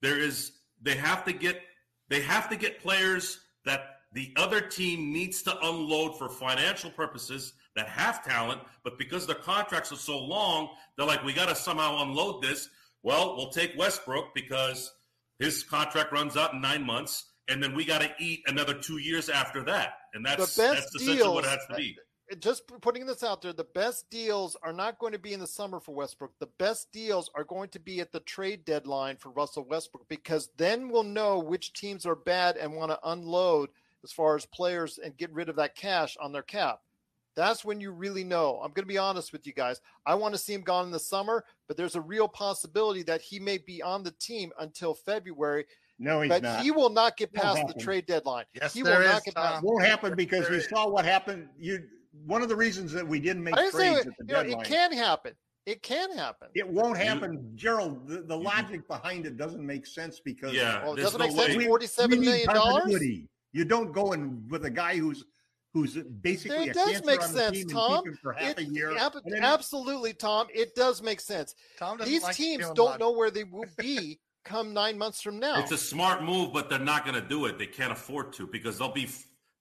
there 0.00 0.18
is 0.18 0.52
they 0.80 0.94
have 0.94 1.24
to 1.24 1.32
get 1.32 1.60
they 2.08 2.20
have 2.20 2.48
to 2.50 2.56
get 2.56 2.80
players 2.80 3.40
that 3.64 3.80
the 4.12 4.32
other 4.36 4.60
team 4.60 5.12
needs 5.12 5.42
to 5.42 5.58
unload 5.62 6.18
for 6.18 6.28
financial 6.28 6.90
purposes 6.90 7.54
that 7.74 7.88
have 7.88 8.24
talent, 8.24 8.60
but 8.84 8.98
because 8.98 9.26
their 9.26 9.36
contracts 9.36 9.92
are 9.92 9.96
so 9.96 10.18
long, 10.18 10.68
they're 10.96 11.06
like, 11.06 11.24
we 11.24 11.32
got 11.32 11.48
to 11.48 11.54
somehow 11.54 12.02
unload 12.02 12.42
this. 12.42 12.68
Well, 13.02 13.36
we'll 13.36 13.50
take 13.50 13.76
Westbrook 13.76 14.34
because 14.34 14.92
his 15.38 15.62
contract 15.62 16.12
runs 16.12 16.36
out 16.36 16.52
in 16.52 16.60
nine 16.60 16.84
months, 16.84 17.24
and 17.48 17.62
then 17.62 17.74
we 17.74 17.84
got 17.84 18.02
to 18.02 18.10
eat 18.20 18.42
another 18.46 18.74
two 18.74 18.98
years 18.98 19.28
after 19.28 19.64
that, 19.64 19.94
and 20.14 20.24
that's 20.24 20.54
the 20.54 20.62
best 20.62 20.92
that's 20.92 20.94
essentially 20.94 21.28
what 21.28 21.44
it 21.44 21.50
has 21.50 21.66
to 21.70 21.76
be. 21.76 21.96
Uh, 22.30 22.36
just 22.36 22.62
putting 22.80 23.06
this 23.06 23.24
out 23.24 23.42
there, 23.42 23.52
the 23.52 23.64
best 23.64 24.08
deals 24.10 24.56
are 24.62 24.72
not 24.72 24.98
going 24.98 25.12
to 25.12 25.18
be 25.18 25.32
in 25.32 25.40
the 25.40 25.46
summer 25.46 25.80
for 25.80 25.94
Westbrook. 25.94 26.32
The 26.38 26.48
best 26.58 26.92
deals 26.92 27.30
are 27.34 27.44
going 27.44 27.70
to 27.70 27.80
be 27.80 28.00
at 28.00 28.12
the 28.12 28.20
trade 28.20 28.64
deadline 28.64 29.16
for 29.16 29.30
Russell 29.30 29.66
Westbrook 29.68 30.08
because 30.08 30.50
then 30.56 30.88
we'll 30.88 31.02
know 31.02 31.38
which 31.38 31.72
teams 31.72 32.06
are 32.06 32.14
bad 32.14 32.56
and 32.56 32.74
want 32.74 32.90
to 32.90 32.98
unload 33.02 33.70
as 34.04 34.12
far 34.12 34.36
as 34.36 34.46
players 34.46 34.98
and 34.98 35.16
get 35.16 35.32
rid 35.32 35.48
of 35.48 35.56
that 35.56 35.74
cash 35.76 36.16
on 36.20 36.32
their 36.32 36.42
cap. 36.42 36.80
That's 37.34 37.64
when 37.64 37.80
you 37.80 37.92
really 37.92 38.24
know. 38.24 38.56
I'm 38.62 38.72
going 38.72 38.82
to 38.84 38.92
be 38.92 38.98
honest 38.98 39.32
with 39.32 39.46
you 39.46 39.54
guys. 39.54 39.80
I 40.04 40.14
want 40.14 40.34
to 40.34 40.38
see 40.38 40.52
him 40.52 40.60
gone 40.60 40.84
in 40.84 40.90
the 40.90 40.98
summer, 40.98 41.44
but 41.66 41.76
there's 41.78 41.94
a 41.96 42.00
real 42.00 42.28
possibility 42.28 43.02
that 43.04 43.22
he 43.22 43.38
may 43.38 43.56
be 43.58 43.82
on 43.82 44.02
the 44.02 44.10
team 44.12 44.52
until 44.60 44.92
February. 44.92 45.64
No, 45.98 46.20
he's 46.20 46.28
but 46.28 46.42
not. 46.42 46.62
he 46.62 46.70
will 46.70 46.90
not 46.90 47.16
get 47.16 47.32
past 47.32 47.66
the 47.68 47.74
trade 47.74 48.04
deadline. 48.06 48.44
Yes, 48.54 48.74
he 48.74 48.82
there 48.82 48.98
will 48.98 49.06
is, 49.06 49.12
not 49.12 49.24
get 49.24 49.34
past. 49.34 49.54
Tom. 49.54 49.62
won't 49.64 49.84
happen 49.84 50.14
because 50.14 50.42
There 50.42 50.50
we 50.52 50.56
is. 50.58 50.68
saw 50.68 50.88
what 50.88 51.04
happened. 51.04 51.48
You 51.58 51.84
one 52.26 52.42
of 52.42 52.48
the 52.50 52.56
reasons 52.56 52.92
that 52.92 53.06
we 53.06 53.18
didn't 53.18 53.42
make 53.44 53.56
I 53.56 53.62
didn't 53.62 53.72
trades 53.74 54.00
it, 54.00 54.06
at 54.08 54.12
the 54.18 54.24
you 54.26 54.32
know, 54.34 54.42
deadline. 54.42 54.60
it 54.60 54.68
can 54.68 54.92
happen. 54.92 55.32
It 55.64 55.82
can 55.82 56.14
happen. 56.18 56.48
It 56.54 56.68
won't 56.68 56.98
You- 56.98 57.04
happen, 57.04 57.52
Gerald. 57.54 58.06
The, 58.08 58.22
the 58.22 58.36
logic 58.36 58.86
behind 58.88 59.24
it 59.26 59.36
doesn't 59.38 59.64
make 59.64 59.86
sense 59.86 60.20
because 60.20 60.52
Yeah, 60.52 60.82
Well, 60.84 60.94
it 60.94 61.00
doesn't 61.02 61.18
no 61.20 61.26
make 61.28 61.36
sense. 61.36 61.48
way. 61.50 61.56
we- 61.56 61.66
Forty-seven 61.66 62.10
we 62.10 62.16
need 62.18 62.26
million 62.26 62.48
dollars. 62.48 62.84
Continuity. 63.52 63.58
You 63.58 63.64
don't 63.64 63.92
go 63.92 64.12
in 64.12 64.48
with 64.48 64.64
a 64.64 64.70
guy 64.70 64.96
who's 64.96 65.24
who's 65.74 65.96
basically 66.20 66.66
It 66.66 66.70
a 66.70 66.72
does 66.74 66.90
cancer 66.90 67.06
make 67.06 67.22
on 67.22 67.32
the 67.32 67.38
sense, 67.38 67.56
team 67.56 67.68
Tom. 67.68 67.92
and 67.94 68.04
keep 68.04 68.20
for 68.20 68.32
half 68.34 68.50
It- 68.50 68.58
a 68.58 68.64
year. 68.64 68.94
ab- 68.98 69.14
and 69.24 69.32
then- 69.32 69.42
absolutely, 69.42 70.12
Tom. 70.12 70.48
It 70.52 70.74
does 70.74 71.00
make 71.00 71.18
sense. 71.18 71.54
Tom 71.78 71.98
These 72.04 72.22
like 72.24 72.36
teams 72.36 72.68
don't 72.74 73.00
know 73.00 73.10
where 73.12 73.30
they 73.30 73.44
will 73.44 73.64
be 73.78 74.20
come 74.44 74.74
nine 74.74 74.98
months 74.98 75.22
from 75.22 75.38
now. 75.38 75.60
It's 75.60 75.72
a 75.72 75.78
smart 75.78 76.22
move, 76.22 76.52
but 76.52 76.68
they're 76.68 76.78
not 76.78 77.06
going 77.06 77.14
to 77.14 77.26
do 77.26 77.46
it. 77.46 77.56
They 77.58 77.66
can't 77.66 77.90
afford 77.92 78.34
to 78.34 78.46
because 78.46 78.76
they'll 78.78 78.92
be 78.92 79.08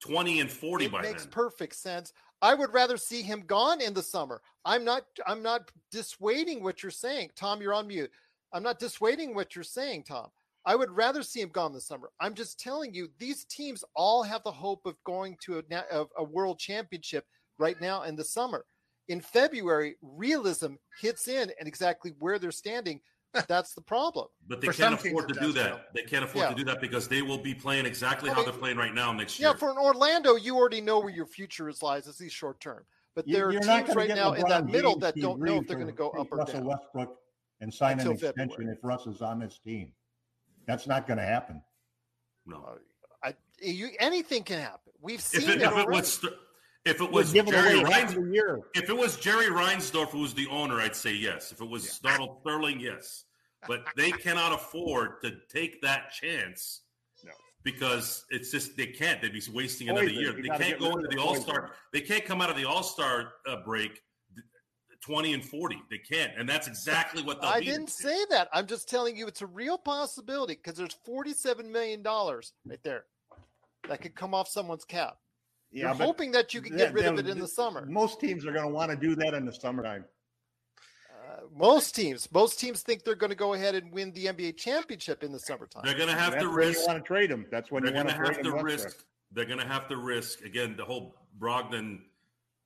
20 0.02 0.42
and 0.42 0.52
40 0.52 0.86
it 0.86 0.92
by 0.92 1.02
then. 1.04 1.12
makes 1.14 1.26
perfect 1.28 1.76
sense. 1.76 2.12
I 2.42 2.56
would 2.56 2.74
rather 2.74 2.98
see 2.98 3.22
him 3.22 3.46
gone 3.46 3.80
in 3.80 3.94
the 3.94 4.04
summer. 4.04 4.42
I'm 4.66 4.84
not. 4.84 5.06
I'm 5.26 5.42
not 5.42 5.72
dissuading 5.92 6.62
what 6.62 6.84
you're 6.84 6.92
saying, 6.92 7.30
Tom. 7.38 7.62
You're 7.62 7.74
on 7.74 7.88
mute. 7.88 8.12
I'm 8.52 8.64
not 8.64 8.80
dissuading 8.80 9.34
what 9.34 9.56
you're 9.56 9.64
saying, 9.64 10.04
Tom. 10.04 10.30
I 10.66 10.76
would 10.76 10.92
rather 10.92 11.24
see 11.24 11.42
him 11.42 11.50
gone 11.50 11.74
this 11.74 11.88
summer. 11.88 12.10
I'm 12.20 12.34
just 12.36 12.60
telling 12.60 12.94
you, 12.94 13.10
these 13.18 13.46
teams 13.46 13.84
all 13.96 14.22
have 14.24 14.44
the 14.44 14.52
hope 14.52 14.86
of 14.86 14.96
going 15.06 15.38
to 15.46 15.58
a, 15.60 15.78
of 15.92 16.10
a 16.18 16.24
world 16.24 16.60
championship 16.60 17.26
right 17.58 17.80
now 17.82 18.04
in 18.04 18.16
the 18.16 18.24
summer. 18.24 18.66
In 19.08 19.22
February, 19.22 19.96
realism 20.02 20.74
hits 21.02 21.28
in 21.28 21.52
and 21.60 21.68
exactly 21.68 22.14
where 22.20 22.38
they're 22.38 22.52
standing. 22.52 23.02
That's 23.48 23.74
the 23.74 23.82
problem. 23.82 24.28
But 24.48 24.62
they 24.62 24.68
For 24.68 24.74
can't 24.74 24.94
afford 24.94 25.30
to 25.30 25.34
do 25.40 25.52
that. 25.54 25.70
Joe. 25.70 25.80
They 25.96 26.04
can't 26.04 26.24
afford 26.24 26.44
Yeah. 26.44 26.50
to 26.50 26.56
do 26.56 26.64
that 26.66 26.80
because 26.82 27.08
they 27.08 27.22
will 27.22 27.38
be 27.38 27.56
playing 27.56 27.86
exactly 27.86 28.30
I 28.30 28.34
how 28.34 28.42
mean, 28.42 28.50
they're 28.52 28.60
playing 28.60 28.78
right 28.78 28.94
now 28.94 29.12
next 29.14 29.40
year. 29.40 29.50
Yeah, 29.50 29.56
for 29.56 29.72
an 29.72 29.78
Orlando, 29.78 30.36
you 30.36 30.56
already 30.58 30.82
know 30.82 31.00
where 31.00 31.10
your 31.14 31.26
future 31.26 31.70
is 31.70 31.82
lies. 31.82 32.08
It's 32.08 32.18
these 32.18 32.34
short 32.34 32.60
term. 32.60 32.84
But 33.16 33.28
You- 33.28 33.36
there 33.36 33.48
are 33.50 33.52
teams 33.54 33.96
right 33.96 34.08
get 34.08 34.16
now 34.18 34.34
in 34.34 34.48
that 34.48 34.66
middle 34.68 34.92
James 34.94 35.02
that 35.02 35.16
don't 35.16 35.40
know 35.42 35.58
if 35.58 35.68
they're 35.68 35.78
going 35.78 35.88
to 35.88 35.94
go 35.94 36.10
up 36.12 36.28
or 36.32 36.38
Russell 36.38 36.60
down. 36.60 36.66
Westbrook 36.66 37.18
and 37.62 37.74
sign 37.74 37.94
Until 37.94 38.12
an 38.12 38.18
extension 38.18 38.50
February. 38.50 38.76
if 38.78 38.84
Russ 38.84 39.08
is 39.08 39.22
on 39.22 39.40
this 39.40 39.58
team. 39.60 39.92
That's 40.68 40.88
not 40.88 41.08
going 41.08 41.18
to 41.18 41.26
happen. 41.26 41.62
no. 42.46 42.78
I, 43.24 43.36
you, 43.62 43.90
anything 44.00 44.44
can 44.44 44.60
happen. 44.60 44.92
We've 45.00 45.20
If 45.20 45.22
seen 45.26 45.50
it, 45.50 45.58
it, 45.58 45.62
if 45.62 45.78
it 45.78 45.88
was 45.90 46.14
st- 46.14 46.34
if 46.86 47.00
it 47.00 47.04
We're 47.04 47.10
was 47.22 47.32
Jerry 47.34 47.80
away 47.80 47.84
Reins, 47.84 48.16
of 48.16 48.24
the 48.26 48.32
year. 48.34 48.60
if 48.74 48.90
it 48.90 48.98
was 48.98 49.18
Jerry 49.18 49.46
Reinsdorf 49.46 50.10
who 50.10 50.20
was 50.22 50.34
the 50.34 50.48
owner, 50.48 50.80
I'd 50.80 50.96
say 50.96 51.14
yes. 51.14 51.52
If 51.52 51.62
it 51.62 51.70
was 51.70 52.00
Donald 52.00 52.38
Sterling, 52.42 52.80
yes. 52.80 53.26
But 53.68 53.86
they 53.96 54.10
cannot 54.12 54.54
afford 54.54 55.22
to 55.22 55.34
take 55.54 55.82
that 55.84 56.12
chance. 56.12 56.82
No. 57.24 57.32
Because 57.64 58.26
it's 58.32 58.50
just 58.50 58.76
they 58.76 58.88
can't. 58.88 59.22
They'd 59.22 59.32
be 59.34 59.44
wasting 59.54 59.90
another 59.90 60.08
Poison. 60.08 60.20
year. 60.20 60.36
You 60.38 60.42
They 60.44 60.58
can't 60.58 60.80
go 60.80 60.88
into 60.94 61.04
the 61.08 61.16
the 61.18 61.22
All 61.22 61.28
poison. 61.36 61.44
Star. 61.44 61.72
They 61.94 62.02
can't 62.02 62.26
come 62.26 62.42
out 62.42 62.50
of 62.50 62.56
the 62.56 62.66
All 62.66 62.82
Star 62.82 63.34
uh, 63.48 63.58
break 63.64 64.02
twenty 65.02 65.34
and 65.34 65.44
forty. 65.44 65.82
They 65.90 65.98
can't, 65.98 66.32
and 66.38 66.48
that's 66.48 66.68
exactly 66.68 67.24
what 67.24 67.42
they'll 67.42 67.50
I 67.50 67.60
be 67.60 67.66
didn't 67.66 67.90
say 67.90 68.18
that. 68.30 68.48
I'm 68.54 68.68
just 68.68 68.88
telling 68.90 69.16
you 69.18 69.28
it's 69.28 69.42
a 69.42 69.48
real 69.48 69.78
possibility 69.78 70.56
because 70.56 70.76
there's 70.76 70.96
47 71.06 71.72
million 71.72 72.02
dollars 72.02 72.54
right 72.66 72.82
there 72.84 73.06
that 73.90 74.02
could 74.02 74.16
come 74.16 74.34
off 74.34 74.48
someone's 74.48 74.86
cap. 74.86 75.18
Yeah, 75.72 75.86
You're 75.86 75.94
hoping 76.06 76.32
that 76.34 76.54
you 76.54 76.62
can 76.62 76.76
get 76.76 76.94
rid 76.94 77.06
of 77.06 77.18
it 77.18 77.28
in 77.28 77.40
the 77.40 77.48
summer. 77.48 77.86
Most 77.86 78.20
teams 78.20 78.46
are 78.46 78.52
going 78.52 78.66
to 78.66 78.74
want 78.74 78.92
to 78.92 78.98
do 78.98 79.16
that 79.16 79.34
in 79.34 79.46
the 79.46 79.54
summertime. 79.54 80.04
Uh, 81.10 81.42
most 81.56 81.96
teams, 81.96 82.30
most 82.34 82.60
teams 82.60 82.82
think 82.82 83.06
they're 83.06 83.16
going 83.16 83.30
to 83.30 83.38
go 83.38 83.54
ahead 83.54 83.76
and 83.76 83.92
win 83.92 84.12
the 84.12 84.26
NBA 84.26 84.58
championship 84.58 85.24
in 85.24 85.32
the 85.32 85.40
summertime. 85.40 85.84
They're 85.86 85.96
going 85.96 86.10
to 86.10 86.16
have 86.16 86.38
to 86.40 86.50
risk. 86.50 86.82
you 86.82 86.88
want 86.88 87.02
to 87.02 87.08
trade 87.08 87.32
them. 87.32 87.46
That's 87.50 87.72
when 87.72 87.84
they're 87.84 87.94
you 87.94 88.04
going 88.04 88.08
to 88.08 88.22
to 88.22 88.34
have 88.34 88.42
to 88.42 88.58
him 88.58 88.66
risk. 88.66 89.06
They're 89.32 89.46
going 89.46 89.60
to 89.60 89.68
have 89.68 89.88
to 89.88 89.96
risk 89.96 90.42
again. 90.42 90.76
The 90.76 90.84
whole 90.84 91.16
Brogdon, 91.40 92.00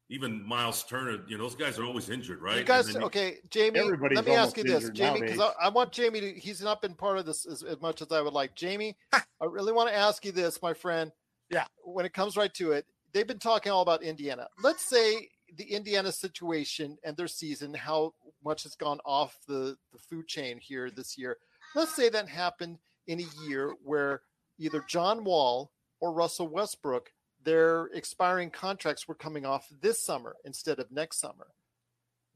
even 0.10 0.46
Miles 0.48 0.84
Turner. 0.84 1.20
You 1.28 1.38
know, 1.38 1.44
those 1.44 1.56
guys 1.56 1.80
are 1.80 1.84
always 1.84 2.10
injured, 2.10 2.42
right? 2.42 2.58
You 2.58 2.64
guys, 2.64 2.94
you- 2.94 3.02
okay, 3.02 3.38
Jamie. 3.50 3.80
Everybody's 3.80 4.18
let 4.18 4.26
me 4.26 4.34
ask 4.34 4.58
you 4.58 4.64
this, 4.64 4.90
Jamie, 4.92 5.22
because 5.22 5.40
I. 5.40 5.66
I 5.66 5.70
want 5.70 5.92
Jamie 5.92 6.22
to. 6.22 6.34
He's 6.34 6.62
not 6.62 6.82
been 6.82 6.94
part 6.94 7.18
of 7.18 7.26
this 7.26 7.46
as, 7.46 7.64
as 7.64 7.82
much 7.82 8.02
as 8.02 8.12
I 8.12 8.22
would 8.22 8.34
like. 8.34 8.56
Jamie, 8.56 8.96
I 9.14 9.46
really 9.46 9.74
want 9.74 9.90
to 9.90 9.96
ask 9.96 10.24
you 10.26 10.32
this, 10.32 10.62
my 10.62 10.74
friend. 10.74 11.12
Yeah. 11.50 11.66
When 11.84 12.06
it 12.06 12.14
comes 12.14 12.38
right 12.38 12.54
to 12.56 12.72
it, 12.72 12.86
they've 13.14 13.28
been 13.28 13.40
talking 13.40 13.72
all 13.72 13.82
about 13.82 14.04
Indiana. 14.04 14.48
Let's 14.64 14.84
say 14.84 15.30
the 15.58 15.64
Indiana 15.64 16.12
situation 16.12 16.98
and 17.04 17.16
their 17.16 17.28
season, 17.28 17.74
how 17.74 18.14
much 18.44 18.64
has 18.64 18.76
gone 18.76 19.00
off 19.06 19.38
the, 19.48 19.78
the 19.94 20.00
food 20.00 20.28
chain 20.28 20.60
here 20.60 20.90
this 20.90 21.18
year. 21.18 21.38
Let's 21.76 21.96
say 21.96 22.10
that 22.10 22.28
happened 22.28 22.80
in 23.08 23.20
a 23.20 23.48
year 23.48 23.76
where 23.84 24.22
either 24.58 24.84
John 24.88 25.24
Wall 25.24 25.72
or 26.02 26.14
Russell 26.14 26.48
Westbrook, 26.48 27.12
their 27.46 27.86
expiring 27.94 28.50
contracts 28.50 29.08
were 29.08 29.16
coming 29.16 29.46
off 29.46 29.68
this 29.82 30.04
summer 30.04 30.36
instead 30.44 30.80
of 30.80 30.92
next 30.92 31.20
summer. 31.20 31.48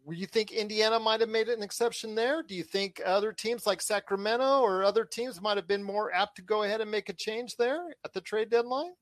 Do 0.08 0.16
you 0.16 0.28
think 0.28 0.52
Indiana 0.52 1.00
might 1.00 1.20
have 1.20 1.30
made 1.30 1.50
an 1.50 1.62
exception 1.62 2.16
there? 2.16 2.42
Do 2.42 2.56
you 2.56 2.64
think 2.64 3.02
other 3.06 3.34
teams 3.34 3.68
like 3.68 3.82
Sacramento 3.82 4.62
or 4.62 4.84
other 4.84 5.04
teams 5.04 5.42
might 5.42 5.58
have 5.58 5.68
been 5.68 5.84
more 5.84 6.14
apt 6.14 6.38
to 6.38 6.42
go 6.42 6.64
ahead 6.64 6.80
and 6.80 6.90
make 6.90 7.10
a 7.10 7.14
change 7.14 7.58
there 7.58 7.94
at 8.06 8.14
the 8.14 8.22
trade 8.22 8.50
deadline? 8.50 8.94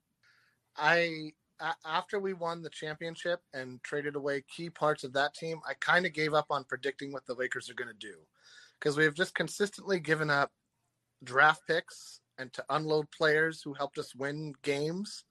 I 0.75 1.31
after 1.85 2.19
we 2.19 2.33
won 2.33 2.61
the 2.61 2.69
championship 2.69 3.39
and 3.53 3.81
traded 3.83 4.15
away 4.15 4.43
key 4.55 4.69
parts 4.69 5.03
of 5.03 5.13
that 5.13 5.33
team, 5.33 5.59
I 5.67 5.73
kind 5.79 6.05
of 6.05 6.13
gave 6.13 6.33
up 6.33 6.47
on 6.49 6.63
predicting 6.65 7.11
what 7.11 7.25
the 7.25 7.33
Lakers 7.33 7.69
are 7.69 7.73
going 7.73 7.87
to 7.87 8.07
do 8.07 8.15
because 8.79 8.95
we 8.95 9.03
have 9.03 9.15
just 9.15 9.33
consistently 9.33 9.99
given 9.99 10.29
up 10.29 10.51
draft 11.23 11.61
picks 11.67 12.19
and 12.37 12.53
to 12.53 12.63
unload 12.69 13.09
players 13.11 13.61
who 13.63 13.73
helped 13.73 13.97
us 13.97 14.13
win 14.13 14.53
games 14.61 15.23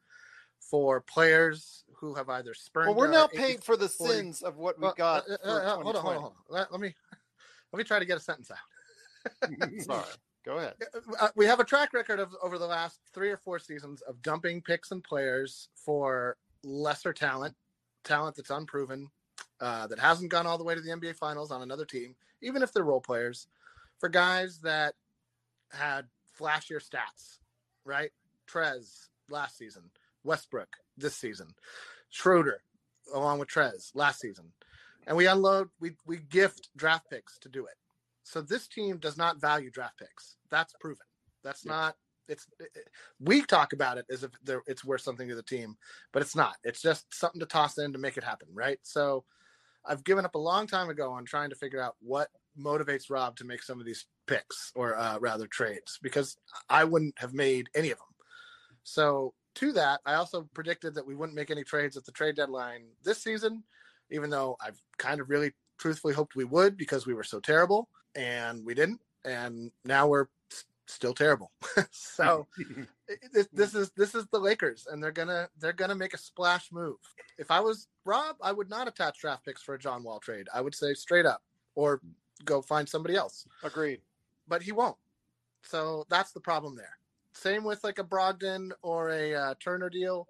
for 0.71 1.01
players 1.01 1.85
who 1.95 2.15
have 2.15 2.29
either 2.29 2.55
spurned. 2.55 2.89
Well, 2.89 2.97
we're 2.97 3.11
now 3.11 3.27
paying 3.27 3.59
for 3.59 3.77
the 3.77 3.89
40, 3.89 4.13
sins 4.13 4.43
of 4.43 4.57
what 4.57 4.81
we 4.81 4.89
got. 4.97 5.25
Uh, 5.29 5.37
uh, 5.45 5.49
uh, 5.49 5.75
hold 5.83 5.97
on, 5.97 6.03
hold 6.03 6.17
on, 6.17 6.23
hold 6.23 6.25
on. 6.25 6.33
Let, 6.49 6.73
let, 6.73 6.81
me 6.81 6.95
let 7.73 7.79
me 7.79 7.85
try 7.85 7.99
to 7.99 8.05
get 8.05 8.17
a 8.17 8.21
sentence 8.21 8.51
out. 8.51 9.81
Sorry. 9.83 10.05
Go 10.45 10.59
ahead. 10.59 10.75
Uh, 11.19 11.29
we 11.35 11.45
have 11.47 11.59
a 11.59 11.65
track 11.65 11.93
record 11.93 12.21
of 12.21 12.35
over 12.41 12.57
the 12.57 12.67
last 12.67 13.01
three 13.13 13.31
or 13.31 13.37
four 13.37 13.59
seasons 13.59 14.01
of 14.03 14.23
dumping 14.23 14.63
picks 14.63 14.93
and 14.93 15.03
players 15.03 15.69
for 15.75 16.37
lesser 16.63 17.13
talent, 17.13 17.55
talent 18.05 18.37
that's 18.37 18.51
unproven, 18.51 19.11
uh, 19.61 19.89
that 19.89 19.99
hasn't 19.99 20.31
gone 20.31 20.47
all 20.47 20.57
the 20.57 20.65
way 20.65 20.75
to 20.75 20.81
the 20.81 20.91
NBA 20.91 21.17
Finals 21.17 21.51
on 21.51 21.63
another 21.63 21.85
team, 21.85 22.15
even 22.43 22.63
if 22.63 22.73
they're 22.73 22.85
role 22.85 23.01
players, 23.01 23.49
for 23.99 24.09
guys 24.09 24.61
that 24.61 24.95
had 25.73 26.07
flashier 26.39 26.81
stats, 26.81 27.39
right? 27.85 28.11
Trez 28.49 29.09
last 29.29 29.59
season, 29.59 29.83
Westbrook 30.27 30.69
this 30.97 31.17
season, 31.17 31.55
Schroeder 32.11 32.61
along 33.15 33.39
with 33.39 33.49
Trez 33.49 33.93
last 33.95 34.21
season, 34.21 34.53
and 35.07 35.17
we 35.17 35.27
unload, 35.27 35.69
we 35.81 35.93
we 36.07 36.19
gift 36.19 36.69
draft 36.77 37.09
picks 37.11 37.39
to 37.39 37.49
do 37.49 37.67
it. 37.67 37.75
So 38.25 38.43
this 38.43 38.67
team 38.67 38.99
does 38.99 39.17
not 39.17 39.41
value 39.41 39.71
draft 39.71 39.99
picks. 39.99 40.37
That's 40.51 40.75
proven. 40.81 41.07
That's 41.45 41.65
yeah. 41.65 41.73
not. 41.73 41.97
It's 42.29 42.47
it, 42.59 42.71
we 43.21 43.43
talk 43.43 43.73
about 43.73 43.99
it 43.99 44.07
as 44.11 44.25
if 44.25 44.33
it's 44.67 44.85
worth 44.85 45.03
something 45.03 45.29
to 45.29 45.37
the 45.37 45.43
team, 45.43 45.77
but 46.13 46.23
it's 46.23 46.35
not. 46.35 46.57
It's 46.65 46.83
just 46.83 47.07
something 47.15 47.41
to 47.41 47.47
toss 47.47 47.79
in 47.79 47.93
to 47.93 47.99
make 47.99 48.17
it 48.17 48.25
happen, 48.25 48.49
right? 48.53 48.79
So 48.83 49.25
I've 49.85 50.03
given 50.03 50.25
up 50.25 50.35
a 50.35 50.39
long 50.39 50.67
time 50.67 50.91
ago 50.91 51.13
on 51.13 51.25
trying 51.25 51.51
to 51.51 51.57
figure 51.57 51.81
out 51.81 51.95
what 52.01 52.29
motivates 52.59 53.11
Rob 53.11 53.37
to 53.37 53.45
make 53.45 53.63
some 53.63 53.79
of 53.79 53.87
these 53.87 54.07
picks 54.27 54.73
or 54.75 54.97
uh, 54.97 55.19
rather 55.21 55.47
trades 55.47 55.99
because 56.03 56.37
I 56.69 56.83
wouldn't 56.83 57.15
have 57.19 57.33
made 57.33 57.69
any 57.75 57.91
of 57.93 57.99
them. 57.99 58.07
So 58.83 59.35
to 59.57 59.73
that, 59.73 60.01
I 60.07 60.15
also 60.15 60.49
predicted 60.55 60.95
that 60.95 61.07
we 61.07 61.15
wouldn't 61.15 61.37
make 61.37 61.51
any 61.51 61.65
trades 61.65 61.97
at 61.97 62.05
the 62.05 62.13
trade 62.13 62.37
deadline 62.37 62.85
this 63.03 63.23
season, 63.23 63.63
even 64.11 64.31
though 64.31 64.57
I've 64.65 64.81
kind 64.99 65.21
of 65.21 65.29
really 65.31 65.53
truthfully 65.79 66.15
hoped 66.15 66.37
we 66.37 66.45
would 66.45 66.77
because 66.77 67.07
we 67.07 67.15
were 67.15 67.25
so 67.25 67.41
terrible 67.41 67.89
and 68.15 68.65
we 68.65 68.75
didn't, 68.75 69.01
and 69.25 69.71
now 69.85 70.07
we're 70.07 70.27
still 70.87 71.15
terrible. 71.15 71.51
so 71.91 72.47
this, 73.33 73.49
this 73.53 73.75
is 73.75 73.91
this 73.97 74.15
is 74.15 74.27
the 74.33 74.39
Lakers, 74.39 74.87
and 74.91 75.03
they're 75.03 75.13
gonna 75.13 75.49
they're 75.59 75.73
gonna 75.73 75.95
make 75.95 76.15
a 76.15 76.19
splash 76.19 76.71
move. 76.73 76.97
If 77.39 77.51
I 77.51 77.61
was 77.61 77.89
Rob, 78.05 78.37
I 78.43 78.53
would 78.53 78.71
not 78.71 78.89
attach 78.89 79.21
draft 79.21 79.45
picks 79.45 79.63
for 79.63 79.75
a 79.75 79.79
John 79.79 80.03
Wall 80.03 80.21
trade. 80.21 80.49
I 80.55 80.61
would 80.61 80.75
say 80.75 80.95
straight 80.95 81.27
up, 81.27 81.43
or 81.75 82.01
go 82.45 82.63
find 82.63 82.89
somebody 82.89 83.17
else. 83.17 83.47
Agreed. 83.63 84.01
But 84.49 84.63
he 84.63 84.73
won't. 84.73 84.97
So 85.63 86.05
that's 86.09 86.33
the 86.33 86.41
problem 86.41 86.77
there. 86.77 86.97
Same 87.37 87.65
with 87.65 87.85
like 87.85 87.99
a 87.99 88.05
Brogdon 88.05 88.71
or 88.83 89.11
a 89.11 89.35
uh, 89.35 89.55
Turner 89.61 89.91
deal. 89.91 90.27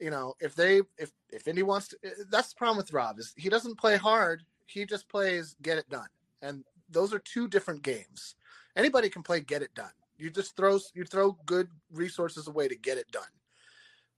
You 0.00 0.10
know, 0.10 0.34
if 0.40 0.54
they 0.54 0.82
if 0.98 1.12
if 1.30 1.48
Indy 1.48 1.62
wants 1.62 1.88
to, 1.88 1.96
that's 2.30 2.48
the 2.48 2.56
problem 2.56 2.76
with 2.78 2.92
Rob 2.92 3.18
is 3.18 3.32
he 3.36 3.48
doesn't 3.48 3.78
play 3.78 3.96
hard. 3.96 4.42
He 4.66 4.84
just 4.84 5.08
plays 5.08 5.56
get 5.62 5.78
it 5.78 5.88
done, 5.88 6.08
and 6.42 6.64
those 6.90 7.14
are 7.14 7.18
two 7.20 7.48
different 7.48 7.82
games. 7.82 8.34
Anybody 8.76 9.08
can 9.08 9.22
play 9.22 9.40
get 9.40 9.62
it 9.62 9.74
done. 9.74 9.92
You 10.18 10.30
just 10.30 10.56
throw 10.56 10.78
you 10.94 11.04
throw 11.04 11.32
good 11.46 11.68
resources 11.92 12.48
away 12.48 12.68
to 12.68 12.76
get 12.76 12.98
it 12.98 13.10
done. 13.10 13.24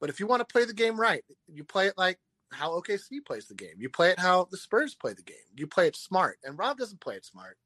But 0.00 0.10
if 0.10 0.20
you 0.20 0.26
want 0.26 0.40
to 0.40 0.52
play 0.52 0.64
the 0.64 0.72
game 0.72 0.98
right, 0.98 1.24
you 1.46 1.64
play 1.64 1.86
it 1.86 1.98
like 1.98 2.18
how 2.52 2.70
OKC 2.70 3.24
plays 3.26 3.46
the 3.46 3.54
game. 3.54 3.74
You 3.78 3.88
play 3.88 4.10
it 4.10 4.18
how 4.18 4.48
the 4.50 4.56
Spurs 4.56 4.94
play 4.94 5.12
the 5.12 5.22
game. 5.22 5.36
You 5.56 5.66
play 5.66 5.86
it 5.86 5.96
smart. 5.96 6.38
And 6.44 6.58
Rob 6.58 6.78
doesn't 6.78 7.00
play 7.00 7.16
it 7.16 7.24
smart. 7.24 7.56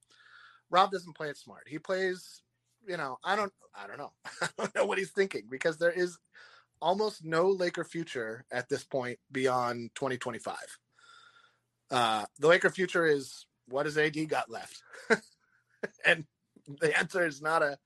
Rob 0.70 0.90
doesn't 0.90 1.14
play 1.14 1.28
it 1.28 1.36
smart. 1.36 1.64
He 1.68 1.78
plays, 1.78 2.43
you 2.86 2.96
know, 2.96 3.18
I 3.24 3.36
don't 3.36 3.52
I 3.74 3.86
don't 3.86 3.98
know. 3.98 4.12
I 4.42 4.48
don't 4.58 4.74
know 4.74 4.86
what 4.86 4.98
he's 4.98 5.10
thinking 5.10 5.44
because 5.50 5.78
there 5.78 5.90
is 5.90 6.18
almost 6.80 7.24
no 7.24 7.48
Laker 7.48 7.84
future 7.84 8.44
at 8.50 8.68
this 8.68 8.84
point 8.84 9.18
beyond 9.30 9.90
2025. 9.94 10.56
Uh, 11.90 12.24
the 12.38 12.48
Laker 12.48 12.70
future 12.70 13.06
is 13.06 13.46
what 13.68 13.86
has 13.86 13.96
AD 13.96 14.28
got 14.28 14.50
left? 14.50 14.82
and 16.06 16.24
the 16.80 16.96
answer 16.98 17.26
is 17.26 17.42
not 17.42 17.62
a 17.62 17.78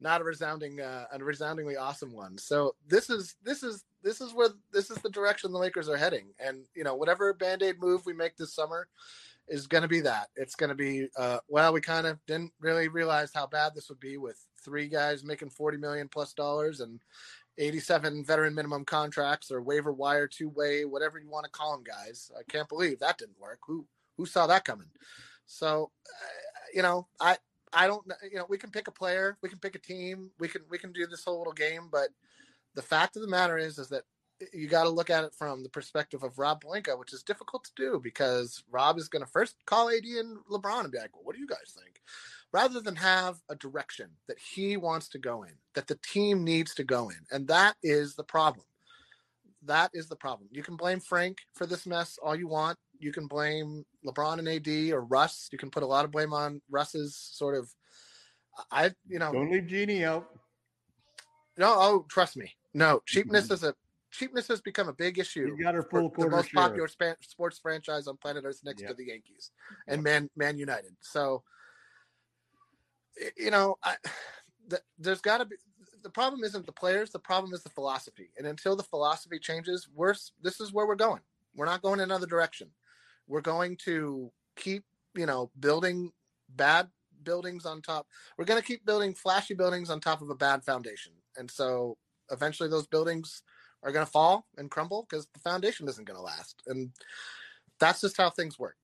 not 0.00 0.20
a 0.20 0.24
resounding 0.24 0.80
uh, 0.80 1.06
a 1.12 1.18
resoundingly 1.22 1.76
awesome 1.76 2.12
one. 2.12 2.38
So 2.38 2.74
this 2.86 3.10
is 3.10 3.36
this 3.42 3.62
is 3.62 3.84
this 4.02 4.20
is 4.20 4.34
where 4.34 4.48
this 4.72 4.90
is 4.90 4.98
the 4.98 5.10
direction 5.10 5.52
the 5.52 5.58
Lakers 5.58 5.88
are 5.88 5.96
heading. 5.96 6.26
And 6.38 6.66
you 6.74 6.84
know, 6.84 6.94
whatever 6.94 7.32
band-aid 7.32 7.80
move 7.80 8.04
we 8.06 8.12
make 8.12 8.36
this 8.36 8.54
summer 8.54 8.88
is 9.48 9.66
going 9.66 9.82
to 9.82 9.88
be 9.88 10.00
that. 10.00 10.28
It's 10.36 10.54
going 10.54 10.68
to 10.68 10.74
be 10.74 11.08
uh, 11.16 11.38
well, 11.48 11.72
we 11.72 11.80
kind 11.80 12.06
of 12.06 12.18
didn't 12.26 12.52
really 12.60 12.88
realize 12.88 13.30
how 13.34 13.46
bad 13.46 13.72
this 13.74 13.88
would 13.88 14.00
be 14.00 14.16
with 14.16 14.38
three 14.64 14.88
guys 14.88 15.24
making 15.24 15.50
40 15.50 15.78
million 15.78 16.08
plus 16.08 16.32
dollars 16.32 16.80
and 16.80 17.00
87 17.58 18.24
veteran 18.24 18.54
minimum 18.54 18.84
contracts 18.84 19.50
or 19.50 19.62
waiver 19.62 19.92
wire 19.92 20.26
two 20.26 20.48
way, 20.48 20.84
whatever 20.84 21.18
you 21.18 21.30
want 21.30 21.44
to 21.44 21.50
call 21.50 21.72
them, 21.72 21.84
guys. 21.84 22.30
I 22.36 22.42
can't 22.50 22.68
believe 22.68 22.98
that 22.98 23.18
didn't 23.18 23.40
work. 23.40 23.60
Who 23.66 23.86
who 24.16 24.26
saw 24.26 24.46
that 24.46 24.64
coming? 24.64 24.88
So, 25.46 25.90
uh, 26.06 26.66
you 26.74 26.82
know, 26.82 27.06
I 27.20 27.36
I 27.72 27.86
don't 27.86 28.04
you 28.30 28.38
know 28.38 28.46
we 28.48 28.58
can 28.58 28.70
pick 28.70 28.88
a 28.88 28.92
player, 28.92 29.36
we 29.42 29.48
can 29.48 29.58
pick 29.58 29.76
a 29.76 29.80
team, 29.80 30.30
we 30.38 30.48
can 30.48 30.62
we 30.68 30.78
can 30.78 30.92
do 30.92 31.06
this 31.06 31.24
whole 31.24 31.38
little 31.38 31.52
game, 31.52 31.88
but 31.90 32.08
the 32.74 32.82
fact 32.82 33.16
of 33.16 33.22
the 33.22 33.28
matter 33.28 33.58
is 33.58 33.78
is 33.78 33.88
that 33.90 34.02
you 34.52 34.68
got 34.68 34.84
to 34.84 34.90
look 34.90 35.10
at 35.10 35.24
it 35.24 35.34
from 35.34 35.62
the 35.62 35.68
perspective 35.68 36.22
of 36.22 36.38
Rob 36.38 36.62
Pelinka, 36.62 36.98
which 36.98 37.12
is 37.12 37.22
difficult 37.22 37.64
to 37.64 37.70
do 37.76 38.00
because 38.02 38.62
Rob 38.70 38.98
is 38.98 39.08
going 39.08 39.24
to 39.24 39.30
first 39.30 39.56
call 39.66 39.88
AD 39.88 40.04
and 40.04 40.38
LeBron 40.50 40.84
and 40.84 40.92
be 40.92 40.98
like, 40.98 41.14
well, 41.14 41.24
"What 41.24 41.34
do 41.34 41.40
you 41.40 41.46
guys 41.46 41.74
think?" 41.76 42.00
Rather 42.52 42.80
than 42.80 42.96
have 42.96 43.38
a 43.48 43.56
direction 43.56 44.10
that 44.28 44.38
he 44.38 44.76
wants 44.76 45.08
to 45.08 45.18
go 45.18 45.42
in, 45.42 45.52
that 45.74 45.88
the 45.88 45.98
team 46.04 46.44
needs 46.44 46.74
to 46.74 46.84
go 46.84 47.08
in, 47.08 47.18
and 47.30 47.48
that 47.48 47.76
is 47.82 48.14
the 48.14 48.24
problem. 48.24 48.66
That 49.66 49.90
is 49.94 50.08
the 50.08 50.16
problem. 50.16 50.48
You 50.52 50.62
can 50.62 50.76
blame 50.76 51.00
Frank 51.00 51.38
for 51.54 51.66
this 51.66 51.86
mess 51.86 52.18
all 52.22 52.36
you 52.36 52.48
want 52.48 52.78
you 52.98 53.12
can 53.12 53.26
blame 53.26 53.84
LeBron 54.04 54.38
and 54.38 54.48
AD 54.48 54.92
or 54.92 55.02
Russ. 55.02 55.48
You 55.52 55.58
can 55.58 55.70
put 55.70 55.82
a 55.82 55.86
lot 55.86 56.04
of 56.04 56.10
blame 56.10 56.32
on 56.32 56.60
Russ's 56.70 57.16
sort 57.16 57.56
of. 57.56 57.70
I 58.70 58.92
you 59.08 59.18
know 59.18 59.32
don't 59.32 59.50
leave 59.50 60.04
out. 60.04 60.28
No, 61.58 61.74
oh 61.76 62.06
trust 62.08 62.36
me. 62.36 62.54
No 62.72 63.02
cheapness 63.06 63.44
mm-hmm. 63.44 63.54
is 63.54 63.64
a 63.64 63.74
cheapness 64.16 64.48
has 64.48 64.60
become 64.60 64.88
a 64.88 64.92
big 64.92 65.18
issue. 65.18 65.54
You 65.56 65.62
got 65.62 65.74
her 65.74 65.82
full 65.82 66.10
quarter 66.10 66.30
the 66.30 66.36
most 66.36 66.50
share. 66.50 66.62
popular 66.62 66.88
span, 66.88 67.16
sports 67.20 67.58
franchise 67.58 68.06
on 68.06 68.16
planet 68.16 68.44
Earth 68.46 68.60
next 68.64 68.82
yep. 68.82 68.90
to 68.90 68.96
the 68.96 69.06
Yankees 69.06 69.50
and 69.88 70.02
Man 70.02 70.30
Man 70.36 70.58
United. 70.58 70.96
So 71.00 71.42
you 73.36 73.50
know, 73.50 73.76
I, 73.82 73.96
the, 74.68 74.80
there's 74.98 75.20
got 75.20 75.38
to 75.38 75.44
be 75.44 75.56
the 76.02 76.10
problem 76.10 76.44
isn't 76.44 76.66
the 76.66 76.72
players. 76.72 77.10
The 77.10 77.18
problem 77.18 77.54
is 77.54 77.62
the 77.62 77.70
philosophy. 77.70 78.30
And 78.36 78.46
until 78.46 78.76
the 78.76 78.82
philosophy 78.82 79.38
changes, 79.38 79.88
we're 79.94 80.14
this 80.42 80.60
is 80.60 80.72
where 80.72 80.86
we're 80.86 80.96
going. 80.96 81.20
We're 81.56 81.66
not 81.66 81.82
going 81.82 82.00
another 82.00 82.26
direction 82.26 82.70
we're 83.26 83.40
going 83.40 83.76
to 83.76 84.30
keep 84.56 84.84
you 85.14 85.26
know 85.26 85.50
building 85.60 86.12
bad 86.56 86.88
buildings 87.22 87.64
on 87.64 87.80
top 87.80 88.06
we're 88.36 88.44
going 88.44 88.60
to 88.60 88.66
keep 88.66 88.84
building 88.84 89.14
flashy 89.14 89.54
buildings 89.54 89.90
on 89.90 90.00
top 90.00 90.20
of 90.20 90.30
a 90.30 90.34
bad 90.34 90.62
foundation 90.62 91.12
and 91.36 91.50
so 91.50 91.96
eventually 92.30 92.68
those 92.68 92.86
buildings 92.86 93.42
are 93.84 93.92
going 93.92 94.04
to 94.04 94.10
fall 94.10 94.46
and 94.56 94.70
crumble 94.70 95.06
because 95.08 95.26
the 95.34 95.40
foundation 95.40 95.88
isn't 95.88 96.04
going 96.04 96.16
to 96.16 96.22
last 96.22 96.62
and 96.66 96.90
that's 97.78 98.00
just 98.00 98.16
how 98.16 98.30
things 98.30 98.58
work. 98.58 98.76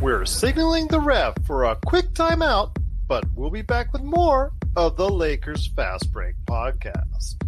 We're 0.00 0.24
signaling 0.24 0.86
the 0.86 1.00
ref 1.00 1.34
for 1.44 1.64
a 1.64 1.76
quick 1.84 2.10
timeout 2.14 2.76
but 3.08 3.24
we'll 3.34 3.50
be 3.50 3.62
back 3.62 3.92
with 3.92 4.02
more 4.02 4.52
of 4.76 4.96
the 4.96 5.08
lakers 5.08 5.66
fast 5.74 6.12
break 6.12 6.34
podcast. 6.46 7.42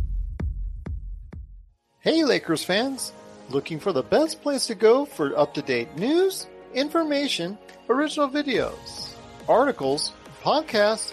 Hey 2.00 2.24
lakers 2.24 2.64
fans. 2.64 3.12
Looking 3.50 3.78
for 3.78 3.92
the 3.92 4.02
best 4.02 4.42
place 4.42 4.66
to 4.68 4.74
go 4.74 5.04
for 5.04 5.36
up 5.38 5.54
to 5.54 5.62
date 5.62 5.96
news, 5.96 6.46
information, 6.72 7.58
original 7.88 8.28
videos, 8.28 9.12
articles, 9.48 10.12
podcasts, 10.42 11.12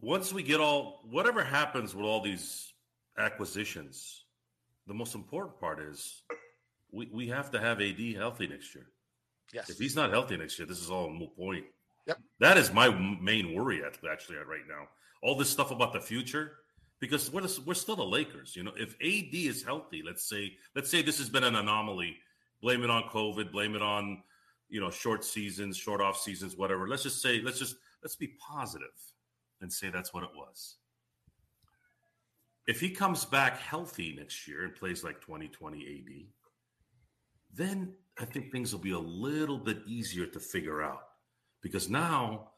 Once 0.00 0.32
we 0.32 0.42
get 0.42 0.60
all 0.60 1.02
whatever 1.10 1.44
happens 1.44 1.94
with 1.94 2.06
all 2.06 2.20
these 2.20 2.72
acquisitions, 3.18 4.24
the 4.86 4.94
most 4.94 5.14
important 5.14 5.58
part 5.60 5.80
is 5.80 6.22
we, 6.90 7.08
we 7.12 7.28
have 7.28 7.50
to 7.50 7.60
have 7.60 7.80
AD 7.80 8.00
healthy 8.16 8.46
next 8.46 8.74
year. 8.74 8.86
Yes. 9.52 9.68
If 9.68 9.78
he's 9.78 9.96
not 9.96 10.10
healthy 10.10 10.36
next 10.36 10.58
year, 10.58 10.66
this 10.66 10.80
is 10.80 10.90
all 10.90 11.06
a 11.06 11.10
moot 11.10 11.36
point. 11.36 11.64
Yep. 12.06 12.18
That 12.38 12.56
is 12.56 12.72
my 12.72 12.88
main 13.20 13.54
worry 13.54 13.84
at, 13.84 13.98
actually 14.10 14.38
at 14.38 14.46
right 14.46 14.66
now. 14.68 14.88
All 15.22 15.36
this 15.36 15.50
stuff 15.50 15.70
about 15.70 15.92
the 15.92 16.00
future, 16.00 16.52
because 16.98 17.30
we're, 17.30 17.42
the- 17.42 17.62
we're 17.66 17.74
still 17.74 17.96
the 17.96 18.02
Lakers. 18.04 18.56
You 18.56 18.62
know, 18.62 18.72
if 18.76 18.94
AD 19.02 19.34
is 19.34 19.62
healthy, 19.62 20.02
let's 20.04 20.26
say 20.28 20.52
let's 20.74 20.90
say 20.90 21.02
this 21.02 21.18
has 21.18 21.28
been 21.28 21.44
an 21.44 21.56
anomaly. 21.56 22.16
Blame 22.62 22.82
it 22.84 22.90
on 22.90 23.04
COVID. 23.04 23.52
Blame 23.52 23.74
it 23.74 23.82
on 23.82 24.22
you 24.70 24.80
know 24.80 24.90
short 24.90 25.24
seasons, 25.24 25.76
short 25.76 26.00
off 26.00 26.18
seasons, 26.18 26.56
whatever. 26.56 26.88
Let's 26.88 27.02
just 27.02 27.20
say 27.20 27.40
let's 27.42 27.58
just 27.58 27.76
let's 28.02 28.16
be 28.16 28.28
positive 28.38 28.88
and 29.60 29.72
say 29.72 29.90
that's 29.90 30.12
what 30.12 30.24
it 30.24 30.30
was. 30.34 30.76
If 32.66 32.80
he 32.80 32.90
comes 32.90 33.24
back 33.24 33.58
healthy 33.58 34.14
next 34.16 34.46
year 34.46 34.64
and 34.64 34.74
plays 34.74 35.02
like 35.02 35.20
2020 35.20 35.78
AD, 35.78 36.26
then 37.52 37.94
I 38.18 38.24
think 38.24 38.52
things 38.52 38.72
will 38.72 38.80
be 38.80 38.92
a 38.92 38.98
little 38.98 39.58
bit 39.58 39.78
easier 39.86 40.26
to 40.26 40.40
figure 40.40 40.82
out 40.82 41.02
because 41.62 41.88
now, 41.88 42.50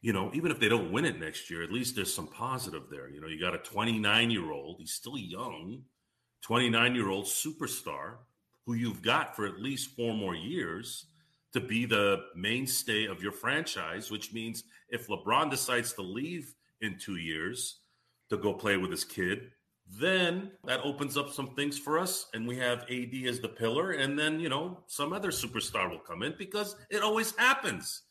you 0.00 0.12
know, 0.12 0.30
even 0.32 0.50
if 0.50 0.60
they 0.60 0.68
don't 0.68 0.92
win 0.92 1.04
it 1.04 1.20
next 1.20 1.50
year, 1.50 1.62
at 1.62 1.72
least 1.72 1.96
there's 1.96 2.14
some 2.14 2.28
positive 2.28 2.84
there. 2.90 3.10
You 3.10 3.20
know, 3.20 3.26
you 3.26 3.40
got 3.40 3.54
a 3.54 3.58
29 3.58 4.30
year 4.30 4.52
old, 4.52 4.76
he's 4.78 4.92
still 4.92 5.18
young, 5.18 5.82
29 6.42 6.94
year 6.94 7.10
old 7.10 7.26
superstar 7.26 8.14
who 8.64 8.74
you've 8.74 9.02
got 9.02 9.34
for 9.34 9.46
at 9.46 9.60
least 9.60 9.96
four 9.96 10.14
more 10.14 10.34
years 10.34 11.06
to 11.52 11.60
be 11.60 11.86
the 11.86 12.24
mainstay 12.36 13.06
of 13.06 13.22
your 13.22 13.32
franchise, 13.32 14.10
which 14.10 14.32
means 14.32 14.64
if 14.88 15.08
LeBron 15.08 15.50
decides 15.50 15.92
to 15.94 16.02
leave 16.02 16.54
in 16.80 16.98
two 16.98 17.16
years 17.16 17.80
to 18.30 18.36
go 18.36 18.52
play 18.52 18.76
with 18.76 18.90
his 18.90 19.04
kid, 19.04 19.50
then 19.90 20.50
that 20.64 20.80
opens 20.84 21.16
up 21.16 21.30
some 21.30 21.54
things 21.54 21.78
for 21.78 21.98
us. 21.98 22.26
And 22.34 22.46
we 22.46 22.56
have 22.58 22.84
AD 22.90 23.14
as 23.26 23.40
the 23.40 23.48
pillar. 23.48 23.92
And 23.92 24.18
then, 24.18 24.38
you 24.38 24.48
know, 24.48 24.80
some 24.86 25.12
other 25.12 25.30
superstar 25.30 25.90
will 25.90 25.98
come 25.98 26.22
in 26.22 26.34
because 26.38 26.76
it 26.90 27.02
always 27.02 27.34
happens. 27.36 28.02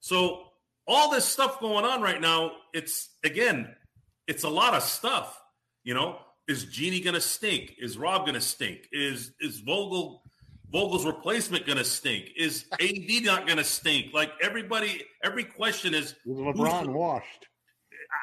So, 0.00 0.44
all 0.88 1.10
this 1.10 1.24
stuff 1.24 1.58
going 1.58 1.84
on 1.84 2.00
right 2.00 2.20
now, 2.20 2.52
it's 2.72 3.16
again, 3.24 3.74
it's 4.28 4.44
a 4.44 4.48
lot 4.48 4.74
of 4.74 4.84
stuff. 4.84 5.40
You 5.82 5.94
know, 5.94 6.18
is 6.46 6.64
Jeanie 6.66 7.00
gonna 7.00 7.20
stink? 7.20 7.74
Is 7.80 7.98
Rob 7.98 8.24
gonna 8.24 8.40
stink? 8.40 8.86
Is 8.92 9.32
is 9.40 9.58
Vogel 9.60 10.22
Vogel's 10.70 11.06
replacement 11.06 11.66
gonna 11.66 11.84
stink? 11.84 12.30
Is 12.36 12.66
AD 12.80 13.24
not 13.24 13.46
gonna 13.46 13.64
stink? 13.64 14.12
Like 14.12 14.32
everybody, 14.42 15.02
every 15.22 15.44
question 15.44 15.94
is 15.94 16.14
Was 16.24 16.38
LeBron 16.56 16.88
washed? 16.92 17.46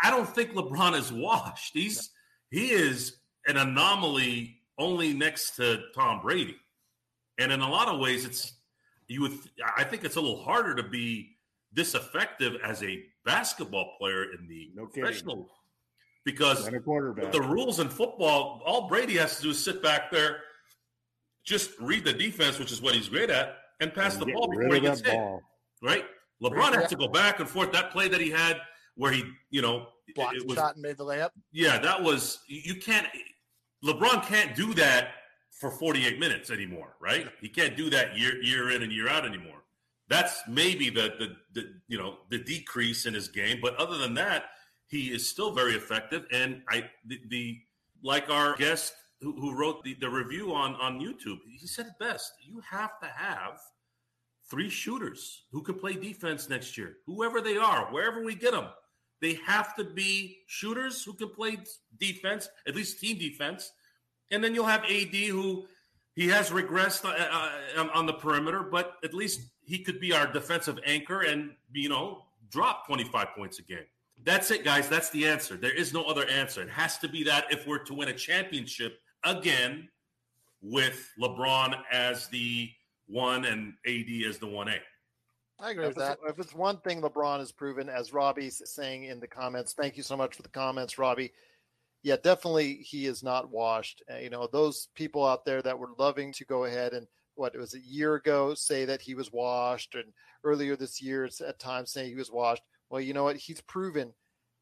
I 0.01 0.09
don't 0.09 0.27
think 0.27 0.51
LeBron 0.53 0.97
is 0.97 1.11
washed. 1.11 1.71
He's 1.73 2.11
he 2.51 2.71
is 2.71 3.17
an 3.47 3.57
anomaly 3.57 4.57
only 4.77 5.13
next 5.13 5.55
to 5.57 5.81
Tom 5.95 6.21
Brady. 6.21 6.55
And 7.37 7.51
in 7.51 7.61
a 7.61 7.69
lot 7.69 7.87
of 7.87 7.99
ways 7.99 8.25
it's 8.25 8.53
you 9.07 9.21
would 9.21 9.33
I 9.77 9.83
think 9.83 10.03
it's 10.03 10.15
a 10.17 10.21
little 10.21 10.43
harder 10.43 10.75
to 10.75 10.83
be 10.83 11.37
this 11.71 11.95
effective 11.95 12.57
as 12.63 12.83
a 12.83 13.03
basketball 13.25 13.95
player 13.99 14.25
in 14.33 14.47
the 14.47 14.69
No 14.75 14.85
kidding. 14.87 15.03
professional 15.03 15.49
because 16.25 16.67
a 16.67 16.79
quarterback. 16.79 17.31
the 17.31 17.41
rules 17.41 17.79
in 17.79 17.89
football, 17.89 18.61
all 18.65 18.87
Brady 18.87 19.15
has 19.17 19.37
to 19.37 19.43
do 19.43 19.49
is 19.49 19.63
sit 19.63 19.81
back 19.83 20.09
there, 20.11 20.37
just 21.43 21.71
read 21.79 22.05
the 22.05 22.13
defense, 22.13 22.59
which 22.59 22.71
is 22.71 22.81
what 22.81 22.95
he's 22.95 23.09
great 23.09 23.29
at, 23.29 23.57
and 23.79 23.93
pass 23.93 24.13
And 24.15 24.23
the 24.23 24.33
ball 24.33 24.47
before 24.47 24.75
he 24.75 24.81
gets 24.81 25.01
hit 25.01 25.13
ball. 25.13 25.41
right? 25.81 26.05
LeBron 26.41 26.73
has 26.73 26.89
to 26.89 26.95
go 26.95 27.07
back 27.07 27.39
and 27.39 27.49
forth. 27.49 27.71
That 27.71 27.91
play 27.91 28.07
that 28.07 28.19
he 28.21 28.29
had 28.29 28.59
where 28.95 29.11
he, 29.11 29.23
you 29.49 29.61
know, 29.61 29.87
Blocked 30.15 30.35
it 30.35 30.41
the 30.41 30.47
was, 30.47 30.55
shot 30.55 30.73
and 30.75 30.83
made 30.83 30.97
the 30.97 31.05
layup. 31.05 31.29
yeah, 31.53 31.79
that 31.79 32.01
was, 32.01 32.39
you 32.47 32.61
you 32.65 32.75
can't, 32.75 33.07
LeBron 33.85 34.25
can't 34.25 34.55
do 34.55 34.73
that 34.73 35.11
for 35.49 35.71
48 35.71 36.19
minutes 36.19 36.51
anymore, 36.51 36.95
right? 37.01 37.27
He 37.39 37.47
can't 37.47 37.77
do 37.77 37.89
that 37.89 38.17
year, 38.17 38.41
year 38.41 38.71
in 38.71 38.83
and 38.83 38.91
year 38.91 39.07
out 39.07 39.25
anymore. 39.25 39.63
That's 40.09 40.41
maybe 40.47 40.89
the, 40.89 41.13
the, 41.17 41.35
the, 41.53 41.73
you 41.87 41.97
know, 41.97 42.17
the 42.29 42.37
decrease 42.37 43.05
in 43.05 43.13
his 43.13 43.29
game. 43.29 43.59
But 43.61 43.75
other 43.77 43.97
than 43.97 44.13
that, 44.15 44.45
he 44.87 45.07
is 45.07 45.27
still 45.27 45.53
very 45.53 45.73
effective. 45.75 46.25
And 46.31 46.61
I, 46.69 46.89
the, 47.05 47.19
the 47.29 47.59
like 48.03 48.29
our 48.29 48.55
guest 48.57 48.93
who, 49.23 49.55
wrote 49.55 49.83
the, 49.83 49.95
the 49.95 50.09
review 50.09 50.53
on, 50.53 50.75
on 50.75 50.99
YouTube, 50.99 51.39
he 51.49 51.65
said 51.67 51.87
it 51.87 51.93
best. 51.99 52.33
You 52.41 52.61
have 52.69 52.99
to 52.99 53.07
have 53.07 53.59
three 54.49 54.69
shooters 54.69 55.43
who 55.51 55.61
can 55.61 55.75
play 55.75 55.93
defense 55.93 56.49
next 56.49 56.77
year, 56.77 56.97
whoever 57.05 57.41
they 57.41 57.57
are, 57.57 57.85
wherever 57.91 58.23
we 58.23 58.35
get 58.35 58.51
them. 58.51 58.67
They 59.21 59.39
have 59.45 59.75
to 59.77 59.83
be 59.83 60.39
shooters 60.47 61.03
who 61.03 61.13
can 61.13 61.29
play 61.29 61.57
defense, 61.99 62.49
at 62.67 62.75
least 62.75 62.99
team 62.99 63.17
defense. 63.17 63.71
And 64.31 64.43
then 64.43 64.53
you'll 64.53 64.65
have 64.65 64.83
AD 64.83 65.15
who 65.15 65.65
he 66.15 66.27
has 66.27 66.49
regressed 66.49 67.05
uh, 67.05 67.49
uh, 67.77 67.87
on 67.93 68.05
the 68.05 68.13
perimeter, 68.13 68.63
but 68.63 68.95
at 69.03 69.13
least 69.13 69.49
he 69.63 69.79
could 69.79 69.99
be 69.99 70.13
our 70.13 70.31
defensive 70.31 70.77
anchor 70.85 71.21
and, 71.21 71.51
you 71.71 71.89
know, 71.89 72.25
drop 72.49 72.85
25 72.85 73.29
points 73.35 73.59
a 73.59 73.63
game. 73.63 73.85
That's 74.23 74.51
it, 74.51 74.63
guys. 74.63 74.87
That's 74.87 75.09
the 75.09 75.27
answer. 75.27 75.55
There 75.55 75.73
is 75.73 75.93
no 75.93 76.03
other 76.03 76.27
answer. 76.27 76.61
It 76.61 76.69
has 76.69 76.97
to 76.99 77.07
be 77.07 77.23
that 77.23 77.45
if 77.51 77.65
we're 77.65 77.79
to 77.79 77.93
win 77.93 78.09
a 78.09 78.13
championship 78.13 78.99
again 79.23 79.89
with 80.61 81.09
LeBron 81.19 81.75
as 81.91 82.27
the 82.27 82.69
one 83.07 83.45
and 83.45 83.73
AD 83.85 84.27
as 84.27 84.37
the 84.37 84.47
1A. 84.47 84.77
I 85.59 85.71
agree 85.71 85.83
if 85.83 85.89
with 85.89 85.97
that. 85.97 86.19
it's, 86.23 86.31
if 86.31 86.45
it's 86.45 86.55
one 86.55 86.77
thing 86.79 87.01
LeBron 87.01 87.39
has 87.39 87.51
proven, 87.51 87.89
as 87.89 88.13
Robbie's 88.13 88.61
saying 88.65 89.05
in 89.05 89.19
the 89.19 89.27
comments, 89.27 89.73
thank 89.73 89.97
you 89.97 90.03
so 90.03 90.17
much 90.17 90.35
for 90.35 90.41
the 90.41 90.49
comments, 90.49 90.97
Robbie. 90.97 91.31
Yeah, 92.01 92.17
definitely 92.21 92.75
he 92.75 93.05
is 93.05 93.23
not 93.23 93.49
washed. 93.49 94.03
Uh, 94.11 94.17
you 94.17 94.29
know, 94.29 94.47
those 94.51 94.89
people 94.95 95.25
out 95.25 95.45
there 95.45 95.61
that 95.61 95.77
were 95.77 95.91
loving 95.97 96.33
to 96.33 96.45
go 96.45 96.65
ahead 96.65 96.93
and 96.93 97.07
what 97.35 97.55
it 97.55 97.59
was 97.59 97.73
a 97.73 97.79
year 97.79 98.15
ago 98.15 98.53
say 98.53 98.85
that 98.85 99.01
he 99.01 99.15
was 99.15 99.31
washed, 99.31 99.95
and 99.95 100.05
earlier 100.43 100.75
this 100.75 101.01
year 101.01 101.25
it's 101.25 101.39
at 101.39 101.59
times 101.59 101.91
saying 101.91 102.09
he 102.09 102.15
was 102.15 102.31
washed. 102.31 102.63
Well, 102.89 103.01
you 103.01 103.13
know 103.13 103.23
what? 103.23 103.37
He's 103.37 103.61
proven 103.61 104.13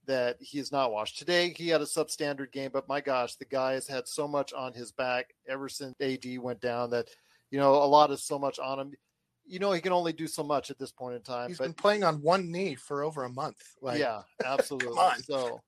that 0.07 0.37
he 0.39 0.59
is 0.59 0.71
not 0.71 0.91
washed. 0.91 1.17
Today 1.19 1.53
he 1.55 1.67
had 1.69 1.81
a 1.81 1.85
substandard 1.85 2.51
game, 2.51 2.71
but 2.73 2.87
my 2.87 3.01
gosh, 3.01 3.35
the 3.35 3.45
guy 3.45 3.73
has 3.73 3.87
had 3.87 4.07
so 4.07 4.27
much 4.27 4.51
on 4.53 4.73
his 4.73 4.91
back 4.91 5.33
ever 5.47 5.69
since 5.69 5.95
AD 6.01 6.25
went 6.39 6.59
down 6.61 6.89
that 6.91 7.07
you 7.51 7.59
know 7.59 7.73
a 7.75 7.85
lot 7.85 8.11
is 8.11 8.23
so 8.23 8.39
much 8.39 8.59
on 8.59 8.79
him. 8.79 8.93
You 9.45 9.59
know 9.59 9.71
he 9.71 9.81
can 9.81 9.91
only 9.91 10.13
do 10.13 10.27
so 10.27 10.43
much 10.43 10.71
at 10.71 10.79
this 10.79 10.91
point 10.91 11.15
in 11.15 11.21
time. 11.21 11.49
He's 11.49 11.57
but 11.57 11.65
been 11.65 11.73
playing 11.73 12.03
on 12.03 12.21
one 12.21 12.51
knee 12.51 12.75
for 12.75 13.03
over 13.03 13.23
a 13.25 13.29
month. 13.29 13.61
Like, 13.81 13.99
yeah, 13.99 14.21
absolutely. 14.45 14.97
on. 14.97 15.21
So 15.23 15.59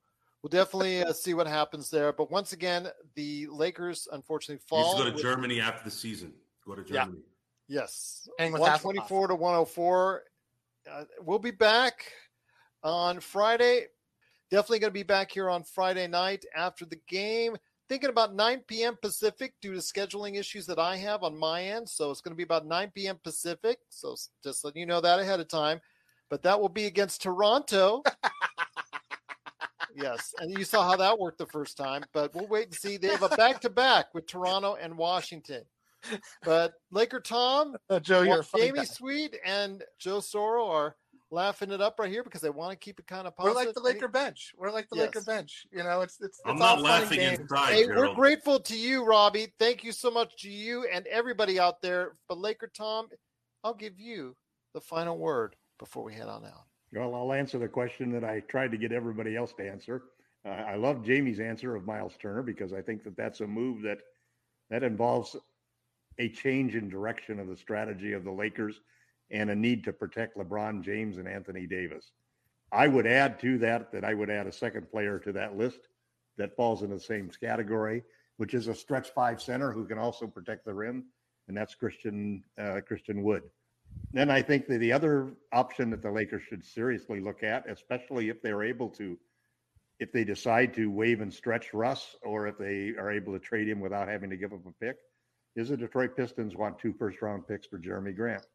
we'll 0.42 0.50
definitely 0.50 1.04
uh, 1.04 1.14
see 1.14 1.34
what 1.34 1.48
happens 1.48 1.90
there. 1.90 2.14
But 2.14 2.32
once 2.32 2.54
again, 2.54 2.88
the 3.16 3.48
Lakers 3.52 4.08
unfortunately 4.12 4.62
He 4.70 4.76
needs 4.78 4.88
fall. 4.88 4.98
to 4.98 5.04
go 5.04 5.10
to 5.10 5.14
with- 5.16 5.22
Germany 5.22 5.60
after 5.60 5.84
the 5.84 5.92
season. 5.92 6.34
Go 6.66 6.76
to 6.76 6.84
Yeah. 6.94 7.06
Germany. 7.06 7.24
Yes, 7.68 8.28
Hang 8.40 8.52
with 8.52 8.62
twenty 8.82 9.00
four 9.08 9.28
to 9.28 9.36
one 9.36 9.54
hundred 9.54 9.66
four. 9.68 10.24
Uh, 10.90 11.06
we'll 11.22 11.40
be 11.40 11.52
back 11.52 12.12
on 12.84 13.20
Friday. 13.22 13.86
Definitely 14.52 14.80
going 14.80 14.92
to 14.92 15.00
be 15.00 15.04
back 15.04 15.32
here 15.32 15.50
on 15.50 15.64
Friday 15.64 16.08
night 16.08 16.46
after 16.56 16.86
the 16.86 17.00
game. 17.08 17.58
Thinking 17.90 18.10
about 18.10 18.34
9 18.34 18.64
p.m. 18.68 18.98
Pacific 19.02 19.54
due 19.62 19.74
to 19.74 19.80
scheduling 19.80 20.38
issues 20.38 20.66
that 20.68 20.80
I 20.80 20.96
have 20.98 21.24
on 21.24 21.38
my 21.38 21.64
end. 21.64 21.90
So 21.90 22.12
it's 22.12 22.22
going 22.22 22.32
to 22.32 22.38
be 22.38 22.44
about 22.44 22.66
9 22.66 22.92
p.m. 22.96 23.20
Pacific. 23.24 23.80
So 23.90 24.16
just 24.44 24.64
letting 24.64 24.80
you 24.80 24.86
know 24.86 25.02
that 25.02 25.20
ahead 25.20 25.40
of 25.40 25.48
time. 25.48 25.82
But 26.30 26.44
that 26.44 26.60
will 26.60 26.70
be 26.70 26.86
against 26.86 27.22
Toronto. 27.22 28.02
yes. 29.96 30.34
And 30.40 30.58
you 30.58 30.64
saw 30.64 30.88
how 30.90 30.96
that 30.96 31.20
worked 31.20 31.40
the 31.40 31.46
first 31.46 31.76
time. 31.78 32.04
But 32.14 32.34
we'll 32.34 32.48
wait 32.48 32.68
and 32.68 32.74
see. 32.74 32.98
They 32.98 33.10
have 33.10 33.24
a 33.24 33.30
back 33.30 33.60
to 33.62 33.70
back 33.70 34.14
with 34.14 34.28
Toronto 34.28 34.76
and 34.82 34.98
Washington. 34.98 35.64
But 36.44 36.74
Laker 36.92 37.20
Tom, 37.20 37.76
Uh, 37.90 38.00
Joe, 38.00 38.22
you're 38.22 38.40
a 38.40 38.44
funny 38.44 38.68
Jamie 38.68 38.80
guy. 38.80 38.86
Sweet 38.86 39.38
and 39.46 39.84
Joe 40.00 40.20
Soro 40.20 40.68
are 40.70 40.96
laughing 41.34 41.72
it 41.72 41.82
up 41.82 42.00
right 42.00 42.10
here 42.10 42.24
because 42.24 42.42
they 42.42 42.50
want 42.50 42.72
to 42.72 42.78
keep 42.78 43.00
it 43.00 43.08
kind 43.08 43.28
of 43.28 43.36
positive. 43.36 43.56
We're 43.56 43.66
like 43.66 43.74
the 43.74 43.82
Laker 43.82 44.08
bench. 44.08 44.54
We're 44.58 44.72
like 44.72 44.88
the 44.90 44.96
Laker 44.96 45.22
bench. 45.22 45.66
You 45.72 45.84
know, 45.84 46.02
it's 46.02 46.16
it's. 46.22 46.40
it's 46.40 46.42
I'm 46.46 46.62
all 46.62 46.76
not 46.76 46.76
fun 46.76 46.84
laughing 46.84 47.20
games. 47.20 47.40
inside, 47.40 47.74
Hey, 47.74 47.88
we're 47.88 48.14
grateful 48.14 48.60
to 48.60 48.78
you, 48.78 49.04
Robbie. 49.04 49.48
Thank 49.60 49.84
you 49.84 49.92
so 49.92 50.12
much 50.12 50.42
to 50.44 50.50
you 50.50 50.88
and 50.94 51.06
everybody 51.08 51.60
out 51.60 51.82
there. 51.82 52.14
But 52.30 52.38
Laker 52.38 52.68
Tom, 52.68 53.08
I'll 53.64 53.74
give 53.74 54.00
you 54.00 54.36
the 54.74 54.82
final 54.82 55.18
word 55.18 55.56
before 55.80 56.04
we 56.04 56.14
head 56.14 56.28
on 56.28 56.46
out. 56.46 56.66
Well, 56.94 57.16
I'll 57.16 57.34
answer 57.34 57.58
the 57.58 57.68
question 57.68 58.12
that 58.12 58.24
I 58.24 58.42
tried 58.42 58.72
to 58.72 58.78
get 58.78 58.92
everybody 58.92 59.36
else 59.36 59.54
to 59.54 59.68
answer. 59.68 60.04
Uh, 60.46 60.50
I 60.50 60.76
love 60.76 61.04
Jamie's 61.04 61.40
answer 61.40 61.76
of 61.76 61.86
Miles 61.86 62.14
Turner 62.22 62.44
because 62.44 62.74
I 62.74 62.82
think 62.82 63.04
that 63.04 63.18
that's 63.18 63.42
a 63.42 63.48
move 63.48 63.82
that 63.82 64.00
that 64.70 64.84
involves 64.84 65.36
a 66.20 66.30
change 66.30 66.76
in 66.76 66.90
direction 66.90 67.40
of 67.40 67.48
the 67.48 67.58
strategy 67.58 68.14
of 68.14 68.24
the 68.24 68.32
Lakers 68.32 68.80
and 69.34 69.50
a 69.50 69.56
need 69.56 69.84
to 69.84 69.92
protect 69.92 70.38
LeBron 70.38 70.84
James 70.84 71.18
and 71.18 71.28
Anthony 71.28 71.66
Davis. 71.66 72.12
I 72.72 72.88
would 72.88 73.08
add 73.08 73.40
to 73.42 73.58
that 73.60 73.92
that 73.92 74.06
I 74.06 74.14
would 74.14 74.30
add 74.30 74.48
a 74.48 74.52
second 74.52 74.90
player 74.90 75.20
to 75.20 75.34
that 75.34 75.58
list 75.58 75.80
that 76.38 76.56
falls 76.56 76.84
in 76.84 76.90
the 76.90 77.00
same 77.00 77.30
category, 77.30 78.04
which 78.38 78.54
is 78.54 78.68
a 78.68 78.76
stretch 78.76 79.10
five 79.10 79.42
center 79.42 79.72
who 79.72 79.86
can 79.86 79.98
also 79.98 80.28
protect 80.28 80.66
the 80.66 80.74
rim, 80.74 81.06
and 81.48 81.58
that's 81.58 81.76
Christian 81.76 82.44
uh, 82.58 82.82
Christian 82.88 83.24
Wood. 83.24 83.44
Then 84.12 84.30
I 84.30 84.42
think 84.42 84.68
that 84.68 84.80
the 84.80 84.94
other 84.94 85.34
option 85.52 85.90
that 85.92 86.02
the 86.02 86.12
Lakers 86.12 86.44
should 86.44 86.64
seriously 86.64 87.20
look 87.20 87.44
at, 87.44 87.70
especially 87.70 88.30
if 88.30 88.42
they're 88.42 88.64
able 88.64 88.90
to, 88.90 89.18
if 90.00 90.12
they 90.12 90.24
decide 90.24 90.74
to 90.76 90.90
waive 90.90 91.22
and 91.22 91.34
stretch 91.34 91.74
Russ, 91.74 92.16
or 92.24 92.48
if 92.48 92.58
they 92.58 92.94
are 92.98 93.12
able 93.12 93.34
to 93.34 93.40
trade 93.40 93.68
him 93.68 93.80
without 93.80 94.08
having 94.08 94.30
to 94.30 94.38
give 94.38 94.54
up 94.54 94.66
a 94.66 94.72
pick, 94.84 94.98
is 95.56 95.70
the 95.70 95.78
Detroit 95.78 96.16
Pistons 96.16 96.56
want 96.56 96.80
two 96.80 96.94
first 96.94 97.22
round 97.22 97.48
picks 97.48 97.68
for 97.68 97.78
Jerami 97.78 98.16
Grant. 98.16 98.46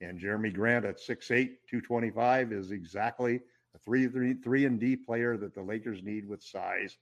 And 0.00 0.20
Jerami 0.20 0.52
Grant 0.52 0.84
at 0.84 0.98
6'8, 0.98 1.28
225 1.68 2.52
is 2.52 2.70
exactly 2.70 3.40
a 3.74 3.78
three, 3.78 4.06
three, 4.08 4.34
three 4.34 4.64
and 4.66 4.78
D 4.78 4.96
player 4.96 5.36
that 5.36 5.54
the 5.54 5.62
Lakers 5.62 6.02
need 6.02 6.28
with 6.28 6.42
size. 6.42 6.96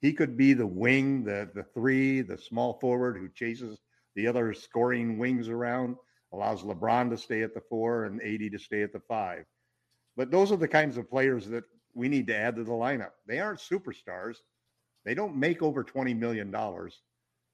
He 0.00 0.12
could 0.12 0.36
be 0.36 0.52
the 0.52 0.66
wing, 0.66 1.24
the 1.24 1.50
the 1.54 1.64
three, 1.64 2.20
the 2.20 2.38
small 2.38 2.74
forward 2.74 3.16
who 3.16 3.28
chases 3.28 3.78
the 4.14 4.26
other 4.26 4.54
scoring 4.54 5.18
wings 5.18 5.48
around 5.48 5.96
allows 6.32 6.62
LeBron 6.62 7.10
to 7.10 7.16
stay 7.16 7.42
at 7.42 7.54
the 7.54 7.62
four 7.68 8.04
and 8.04 8.20
AD 8.22 8.52
to 8.52 8.58
stay 8.58 8.82
at 8.82 8.92
the 8.92 9.00
five. 9.00 9.44
But 10.16 10.30
those 10.30 10.52
are 10.52 10.56
the 10.56 10.68
kinds 10.68 10.96
of 10.96 11.08
players 11.08 11.46
that 11.48 11.64
we 11.94 12.08
need 12.08 12.26
to 12.28 12.36
add 12.36 12.56
to 12.56 12.64
the 12.64 12.72
lineup. 12.72 13.12
They 13.26 13.40
aren't 13.40 13.60
superstars. 13.60 14.36
They 15.04 15.14
don't 15.14 15.36
make 15.36 15.62
over 15.62 15.82
$20 15.84 16.16
million, 16.16 16.54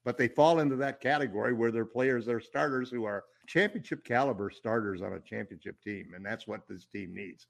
but 0.04 0.18
they 0.18 0.28
fall 0.28 0.58
into 0.60 0.76
that 0.76 1.00
category 1.00 1.52
where 1.52 1.70
they're 1.70 1.84
players, 1.84 2.26
they're 2.26 2.40
starters 2.40 2.90
who 2.90 3.04
are 3.04 3.24
championship 3.46 4.04
caliber 4.04 4.50
starters 4.50 5.02
on 5.02 5.14
a 5.14 5.20
championship 5.20 5.80
team. 5.82 6.12
And 6.14 6.24
that's 6.24 6.46
what 6.46 6.68
this 6.68 6.86
team 6.86 7.14
needs. 7.14 7.46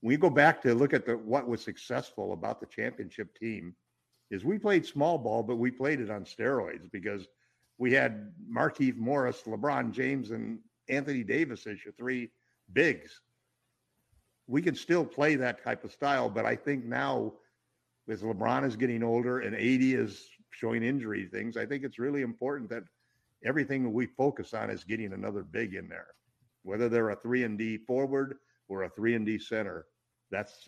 When 0.00 0.12
you 0.12 0.18
go 0.18 0.30
back 0.30 0.62
to 0.62 0.74
look 0.74 0.94
at 0.94 1.06
the, 1.06 1.16
what 1.16 1.48
was 1.48 1.62
successful 1.62 2.32
about 2.32 2.60
the 2.60 2.66
championship 2.66 3.36
team 3.36 3.74
is 4.30 4.44
we 4.44 4.58
played 4.58 4.86
small 4.86 5.18
ball, 5.18 5.42
but 5.42 5.56
we 5.56 5.70
played 5.70 6.00
it 6.00 6.10
on 6.10 6.24
steroids 6.24 6.90
because– 6.90 7.26
we 7.78 7.92
had 7.92 8.32
Markieff 8.52 8.96
Morris, 8.96 9.42
LeBron 9.46 9.92
James, 9.92 10.32
and 10.32 10.58
Anthony 10.88 11.22
Davis 11.22 11.66
as 11.66 11.84
your 11.84 11.94
three 11.94 12.30
bigs. 12.72 13.20
We 14.48 14.60
can 14.62 14.74
still 14.74 15.04
play 15.04 15.36
that 15.36 15.62
type 15.62 15.84
of 15.84 15.92
style, 15.92 16.28
but 16.28 16.44
I 16.44 16.56
think 16.56 16.84
now, 16.84 17.34
as 18.08 18.22
LeBron 18.22 18.66
is 18.66 18.76
getting 18.76 19.02
older 19.02 19.40
and 19.40 19.54
AD 19.54 19.60
is 19.62 20.28
showing 20.50 20.82
injury 20.82 21.26
things, 21.26 21.56
I 21.56 21.66
think 21.66 21.84
it's 21.84 21.98
really 21.98 22.22
important 22.22 22.68
that 22.70 22.82
everything 23.44 23.82
that 23.84 23.90
we 23.90 24.06
focus 24.06 24.54
on 24.54 24.70
is 24.70 24.84
getting 24.84 25.12
another 25.12 25.42
big 25.42 25.74
in 25.74 25.88
there, 25.88 26.08
whether 26.62 26.88
they're 26.88 27.10
a 27.10 27.16
three 27.16 27.44
and 27.44 27.58
D 27.58 27.78
forward 27.78 28.38
or 28.68 28.84
a 28.84 28.90
three 28.90 29.14
and 29.14 29.26
D 29.26 29.38
center. 29.38 29.86
That's 30.30 30.66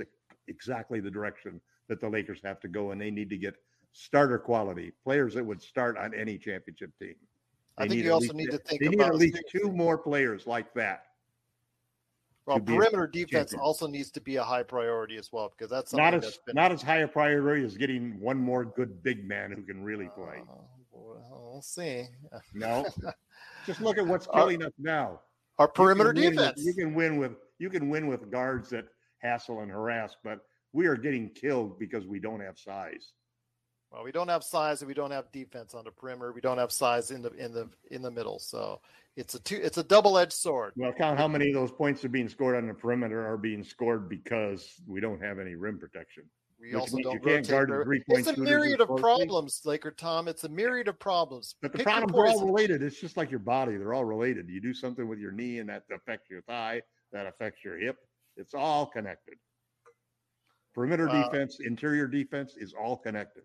exactly 0.49 1.01
the 1.01 1.11
direction 1.11 1.61
that 1.89 2.01
the 2.01 2.09
Lakers 2.09 2.41
have 2.45 2.61
to 2.61 2.69
go, 2.69 2.93
and 2.93 3.01
they 3.01 3.11
need 3.11 3.31
to 3.31 3.37
get 3.37 3.57
starter 3.93 4.39
quality 4.39 4.93
players 5.03 5.35
that 5.35 5.45
would 5.45 5.61
start 5.61 5.99
on 5.99 6.15
any 6.15 6.39
championship 6.39 6.93
team. 6.99 7.15
They 7.79 7.85
I 7.85 7.89
think 7.89 8.05
you 8.05 8.13
also 8.13 8.33
least, 8.33 8.35
need 8.35 8.51
to 8.51 8.59
think 8.59 8.81
they 8.81 8.87
about 8.87 9.15
need 9.15 9.33
at 9.33 9.35
least 9.35 9.43
two 9.51 9.73
more 9.73 9.99
players 9.99 10.47
like 10.47 10.73
that. 10.75 11.05
Well, 12.47 12.59
perimeter 12.59 13.07
defense 13.07 13.55
also 13.55 13.87
needs 13.87 14.11
to 14.13 14.21
be 14.21 14.37
a 14.37 14.43
high 14.43 14.63
priority 14.63 15.17
as 15.17 15.31
well 15.33 15.53
because 15.57 15.71
that's 15.71 15.93
not 15.93 16.15
as 16.15 16.39
not 16.49 16.73
as 16.73 16.83
high 16.83 16.99
a 16.99 17.09
priority 17.09 17.65
as 17.65 17.77
getting 17.77 18.19
one 18.19 18.39
more 18.39 18.65
good 18.65 19.03
big 19.03 19.27
man 19.27 19.53
who 19.53 19.63
can 19.63 19.85
really 19.85 20.09
play. 20.17 20.43
Uh, 20.51 20.57
see. 21.63 22.07
No, 22.55 22.87
just 23.67 23.81
look 23.81 23.99
at 23.99 24.07
what's 24.07 24.27
killing 24.27 24.63
our, 24.63 24.69
us 24.69 24.75
now. 24.79 25.21
Our 25.59 25.69
perimeter 25.69 26.13
you 26.15 26.31
defense. 26.31 26.57
With, 26.57 26.67
you 26.67 26.75
can 26.75 26.95
win 26.95 27.19
with 27.19 27.33
you 27.59 27.71
can 27.71 27.89
win 27.89 28.07
with 28.07 28.31
guards 28.31 28.71
that 28.71 28.87
hassle 29.19 29.61
and 29.61 29.71
harass, 29.71 30.17
but 30.25 30.41
we 30.73 30.87
are 30.87 30.97
getting 30.97 31.31
killed 31.31 31.79
because 31.79 32.07
we 32.07 32.19
don't 32.19 32.41
have 32.41 32.59
size. 32.59 33.13
Well, 33.91 34.05
we 34.05 34.13
don't 34.13 34.29
have 34.29 34.45
size 34.45 34.83
and 34.83 34.89
we 34.89 34.95
don't 34.95 35.11
have 35.11 35.33
defense 35.33 35.75
on 35.75 35.85
the 35.85 35.91
perimeter. 35.91 36.33
We 36.33 36.41
don't 36.41 36.59
have 36.59 36.71
size 36.71 37.11
in 37.11 37.23
the 37.23 37.33
in 37.33 37.53
the 37.53 37.69
in 37.91 38.03
the 38.03 38.11
middle. 38.11 38.39
So 38.39 38.81
it's 39.17 39.35
a 39.35 39.41
two 39.41 39.57
it's 39.57 39.79
a 39.79 39.83
double 39.83 40.17
edged 40.17 40.33
sword. 40.33 40.73
Well, 40.77 40.93
count 40.93 41.19
how 41.19 41.27
many 41.27 41.49
of 41.49 41.55
those 41.55 41.73
points 41.73 42.05
are 42.05 42.09
being 42.09 42.29
scored 42.29 42.57
on 42.57 42.69
the 42.69 42.75
perimeter 42.75 43.27
are 43.27 43.37
being 43.37 43.65
scored 43.65 44.09
because 44.09 44.81
we 44.87 45.01
don't 45.01 45.21
have 45.23 45.39
any 45.41 45.57
rim 45.57 45.79
protection. 45.79 46.25
We 46.61 46.75
also 46.75 46.99
don't 46.99 47.15
you 47.15 47.21
can't 47.21 47.49
guard 47.49 47.71
three 47.85 48.03
It's 48.09 48.29
a 48.29 48.39
myriad 48.39 48.81
of 48.81 48.89
problems, 48.97 49.63
Laker 49.65 49.91
Tom. 49.91 50.29
It's 50.29 50.45
a 50.45 50.49
myriad 50.49 50.89
of 50.89 50.99
problems. 50.99 51.55
But 51.63 51.73
the 51.73 51.79
Pick 51.79 51.87
problems 51.87 52.15
are 52.15 52.27
all 52.27 52.47
related. 52.47 52.83
It's 52.83 53.01
just 53.01 53.17
like 53.17 53.31
your 53.31 53.41
body; 53.41 53.77
they're 53.77 53.95
all 53.95 54.05
related. 54.05 54.49
You 54.49 54.61
do 54.61 54.75
something 54.75 55.09
with 55.09 55.19
your 55.19 55.33
knee, 55.33 55.59
and 55.59 55.69
that 55.71 55.85
affects 55.93 56.29
your 56.29 56.43
thigh. 56.43 56.83
That 57.13 57.27
affects 57.27 57.65
your 57.65 57.79
hip. 57.79 57.97
It's 58.37 58.55
all 58.55 58.87
connected. 58.87 59.35
Perimeter 60.75 61.09
uh, 61.09 61.25
defense, 61.25 61.59
interior 61.61 62.07
defense 62.07 62.55
is 62.57 62.75
all 62.79 62.97
connected 62.97 63.43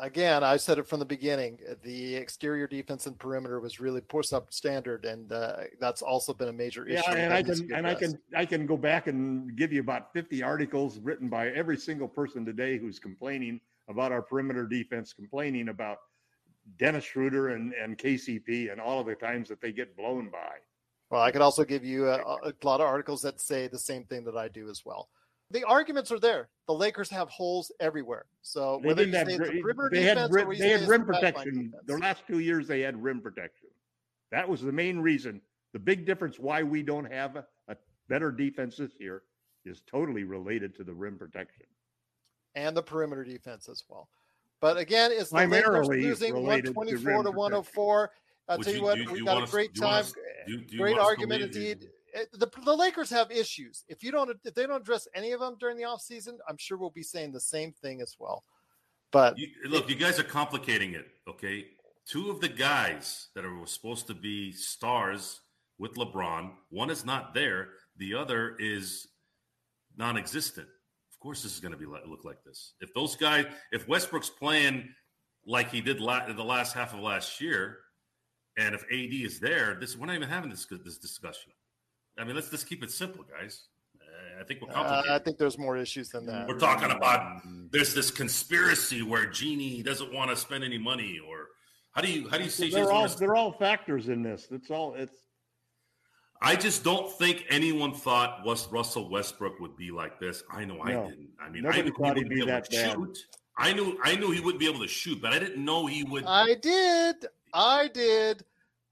again, 0.00 0.42
I 0.42 0.56
said 0.56 0.78
it 0.78 0.86
from 0.86 0.98
the 0.98 1.04
beginning. 1.04 1.58
The 1.82 2.16
exterior 2.16 2.66
defense 2.66 3.06
and 3.06 3.18
perimeter 3.18 3.60
was 3.60 3.80
really 3.80 4.00
poor 4.00 4.22
substandard, 4.22 5.04
and 5.04 5.30
uh, 5.32 5.56
that's 5.78 6.02
also 6.02 6.32
been 6.32 6.48
a 6.48 6.52
major 6.52 6.86
issue. 6.86 7.02
Yeah, 7.08 7.16
and 7.16 7.32
I 7.32 7.42
can 7.42 7.72
and 7.74 7.86
I 7.86 7.94
can 7.94 8.18
I 8.34 8.44
can 8.44 8.66
go 8.66 8.76
back 8.76 9.06
and 9.06 9.56
give 9.56 9.72
you 9.72 9.80
about 9.80 10.12
fifty 10.12 10.42
articles 10.42 10.98
written 10.98 11.28
by 11.28 11.48
every 11.48 11.76
single 11.76 12.08
person 12.08 12.44
today 12.44 12.78
who's 12.78 12.98
complaining 12.98 13.60
about 13.88 14.12
our 14.12 14.22
perimeter 14.22 14.66
defense, 14.66 15.12
complaining 15.12 15.68
about 15.68 15.98
Dennis 16.78 17.04
Schroeder 17.04 17.50
and 17.50 17.72
and 17.74 17.98
KCP 17.98 18.72
and 18.72 18.80
all 18.80 19.00
of 19.00 19.06
the 19.06 19.14
times 19.14 19.48
that 19.48 19.60
they 19.60 19.72
get 19.72 19.96
blown 19.96 20.30
by. 20.30 20.56
Well, 21.10 21.22
I 21.22 21.32
could 21.32 21.42
also 21.42 21.64
give 21.64 21.84
you 21.84 22.08
a, 22.08 22.18
a 22.18 22.52
lot 22.62 22.80
of 22.80 22.86
articles 22.86 23.20
that 23.22 23.40
say 23.40 23.66
the 23.66 23.78
same 23.78 24.04
thing 24.04 24.24
that 24.24 24.36
I 24.36 24.46
do 24.46 24.70
as 24.70 24.82
well 24.84 25.08
the 25.50 25.64
arguments 25.64 26.12
are 26.12 26.20
there. 26.20 26.48
The 26.66 26.74
Lakers 26.74 27.10
have 27.10 27.28
holes 27.28 27.72
everywhere. 27.80 28.26
So 28.42 28.80
whether 28.82 29.04
you 29.04 29.12
say 29.12 29.22
it's 29.22 29.32
a 29.34 29.36
they 29.90 30.02
had, 30.02 30.30
rim, 30.30 30.48
they 30.56 30.68
had 30.68 30.88
rim 30.88 31.04
protection. 31.04 31.72
The 31.86 31.98
last 31.98 32.22
two 32.26 32.38
years 32.38 32.68
they 32.68 32.80
had 32.80 33.02
rim 33.02 33.20
protection. 33.20 33.68
That 34.30 34.48
was 34.48 34.62
the 34.62 34.72
main 34.72 35.00
reason. 35.00 35.40
The 35.72 35.80
big 35.80 36.06
difference 36.06 36.38
why 36.38 36.62
we 36.62 36.82
don't 36.82 37.10
have 37.10 37.36
a, 37.36 37.44
a 37.68 37.76
better 38.08 38.30
defense 38.30 38.76
this 38.76 38.92
year 39.00 39.22
is 39.64 39.82
totally 39.90 40.24
related 40.24 40.76
to 40.76 40.84
the 40.84 40.94
rim 40.94 41.18
protection 41.18 41.66
and 42.54 42.76
the 42.76 42.82
perimeter 42.82 43.24
defense 43.24 43.68
as 43.68 43.84
well. 43.88 44.08
But 44.60 44.76
again, 44.76 45.10
it's 45.12 45.30
the 45.30 45.46
Lakers 45.46 45.88
losing 45.88 46.34
124 46.34 47.22
to, 47.22 47.22
to 47.24 47.30
104. 47.30 48.10
I'll 48.48 48.58
tell 48.58 48.72
you, 48.72 48.78
you 48.78 48.84
what, 48.84 48.98
we 48.98 49.04
have 49.04 49.24
got 49.24 49.48
a 49.48 49.50
great 49.50 49.74
time. 49.74 50.04
great 50.76 50.98
argument 50.98 51.42
indeed 51.42 51.88
Eh, 52.14 52.24
the, 52.32 52.50
the 52.64 52.74
Lakers 52.74 53.10
have 53.10 53.30
issues. 53.30 53.84
If 53.88 54.02
you 54.02 54.10
don't, 54.10 54.30
if 54.44 54.54
they 54.54 54.66
don't 54.66 54.80
address 54.80 55.06
any 55.14 55.32
of 55.32 55.40
them 55.40 55.56
during 55.58 55.76
the 55.76 55.84
offseason, 55.84 56.38
I'm 56.48 56.56
sure 56.56 56.76
we'll 56.78 56.90
be 56.90 57.02
saying 57.02 57.32
the 57.32 57.40
same 57.40 57.72
thing 57.72 58.00
as 58.00 58.16
well. 58.18 58.44
But 59.12 59.38
you, 59.38 59.48
look, 59.66 59.88
you 59.88 59.96
guys 59.96 60.18
are 60.18 60.24
complicating 60.24 60.94
it. 60.94 61.06
Okay, 61.28 61.66
two 62.06 62.30
of 62.30 62.40
the 62.40 62.48
guys 62.48 63.28
that 63.34 63.44
are 63.44 63.66
supposed 63.66 64.06
to 64.08 64.14
be 64.14 64.52
stars 64.52 65.40
with 65.78 65.94
LeBron, 65.94 66.50
one 66.68 66.90
is 66.90 67.04
not 67.04 67.34
there. 67.34 67.68
The 67.96 68.14
other 68.14 68.56
is 68.58 69.08
non-existent. 69.96 70.68
Of 71.12 71.18
course, 71.20 71.42
this 71.42 71.54
is 71.54 71.60
going 71.60 71.72
to 71.72 71.78
be 71.78 71.86
look 71.86 72.24
like 72.24 72.42
this. 72.44 72.74
If 72.80 72.94
those 72.94 73.16
guys, 73.16 73.46
if 73.72 73.88
Westbrook's 73.88 74.30
playing 74.30 74.88
like 75.46 75.70
he 75.70 75.80
did 75.80 76.00
la- 76.00 76.30
the 76.32 76.44
last 76.44 76.74
half 76.74 76.94
of 76.94 77.00
last 77.00 77.40
year, 77.40 77.78
and 78.56 78.74
if 78.74 78.82
AD 78.84 79.12
is 79.12 79.40
there, 79.40 79.76
this 79.80 79.96
we're 79.96 80.06
not 80.06 80.14
even 80.14 80.28
having 80.28 80.50
this 80.50 80.66
this 80.84 80.98
discussion. 80.98 81.52
I 82.20 82.24
mean, 82.24 82.34
let's 82.34 82.50
just 82.50 82.68
keep 82.68 82.82
it 82.84 82.90
simple, 82.90 83.24
guys. 83.24 83.62
Uh, 83.98 84.40
I 84.40 84.44
think 84.44 84.60
we're 84.60 84.70
uh, 84.72 85.02
I 85.08 85.18
think 85.18 85.38
there's 85.38 85.58
more 85.58 85.76
issues 85.76 86.10
than 86.10 86.26
that. 86.26 86.46
We're 86.46 86.58
talking 86.58 86.90
about 86.90 87.40
there's 87.70 87.94
this 87.94 88.10
conspiracy 88.10 89.02
where 89.02 89.26
Jeanie 89.26 89.82
doesn't 89.82 90.12
want 90.12 90.30
to 90.30 90.36
spend 90.36 90.62
any 90.62 90.76
money, 90.76 91.18
or 91.26 91.48
how 91.92 92.02
do 92.02 92.12
you 92.12 92.28
how 92.28 92.36
do 92.36 92.44
you 92.44 92.50
see? 92.50 92.70
They're 92.70 92.92
all 92.92 93.08
they're 93.08 93.36
all 93.36 93.52
factors 93.52 94.08
in 94.08 94.22
this. 94.22 94.48
It's 94.50 94.70
all 94.70 94.94
it's. 94.94 95.14
I 96.42 96.56
just 96.56 96.84
don't 96.84 97.10
think 97.18 97.44
anyone 97.50 97.92
thought 97.92 98.42
Russell 98.46 99.10
Westbrook 99.10 99.60
would 99.60 99.76
be 99.76 99.90
like 99.90 100.18
this. 100.18 100.42
I 100.50 100.64
know 100.64 100.76
no, 100.76 100.82
I 100.82 101.08
didn't. 101.08 101.28
I 101.40 101.50
mean, 101.50 101.66
I 101.66 101.80
knew 101.82 101.92
he 101.92 102.02
would 102.02 102.28
be, 102.28 102.36
be 102.36 102.46
that 102.46 102.70
bad. 102.70 102.92
Shoot. 102.92 103.18
I 103.56 103.72
knew 103.72 103.98
I 104.02 104.16
knew 104.16 104.30
he 104.30 104.40
wouldn't 104.40 104.60
be 104.60 104.68
able 104.68 104.80
to 104.80 104.88
shoot, 104.88 105.20
but 105.22 105.32
I 105.32 105.38
didn't 105.38 105.64
know 105.64 105.86
he 105.86 106.04
would. 106.04 106.24
I 106.26 106.54
did. 106.54 107.26
I 107.54 107.88
did. 107.88 108.44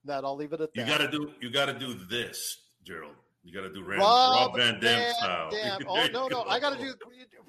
That 0.04 0.24
I'll 0.24 0.36
leave 0.36 0.52
it 0.54 0.60
at 0.60 0.72
that. 0.72 0.80
You 0.80 0.86
got 0.86 0.98
to 0.98 1.10
do. 1.10 1.32
You 1.40 1.50
got 1.50 1.66
to 1.66 1.78
do 1.78 1.94
this 1.94 2.67
Gerald. 2.88 3.27
You 3.48 3.54
got 3.54 3.66
to 3.66 3.72
do 3.72 3.82
Rand, 3.82 4.02
Rob, 4.02 4.48
Rob 4.50 4.56
Van 4.58 4.78
Dam 4.78 5.14
style. 5.14 5.50
Dam. 5.50 5.78
Oh 5.88 6.06
no, 6.12 6.28
no! 6.28 6.42
I 6.42 6.60
got 6.60 6.76
to 6.76 6.84
do 6.84 6.92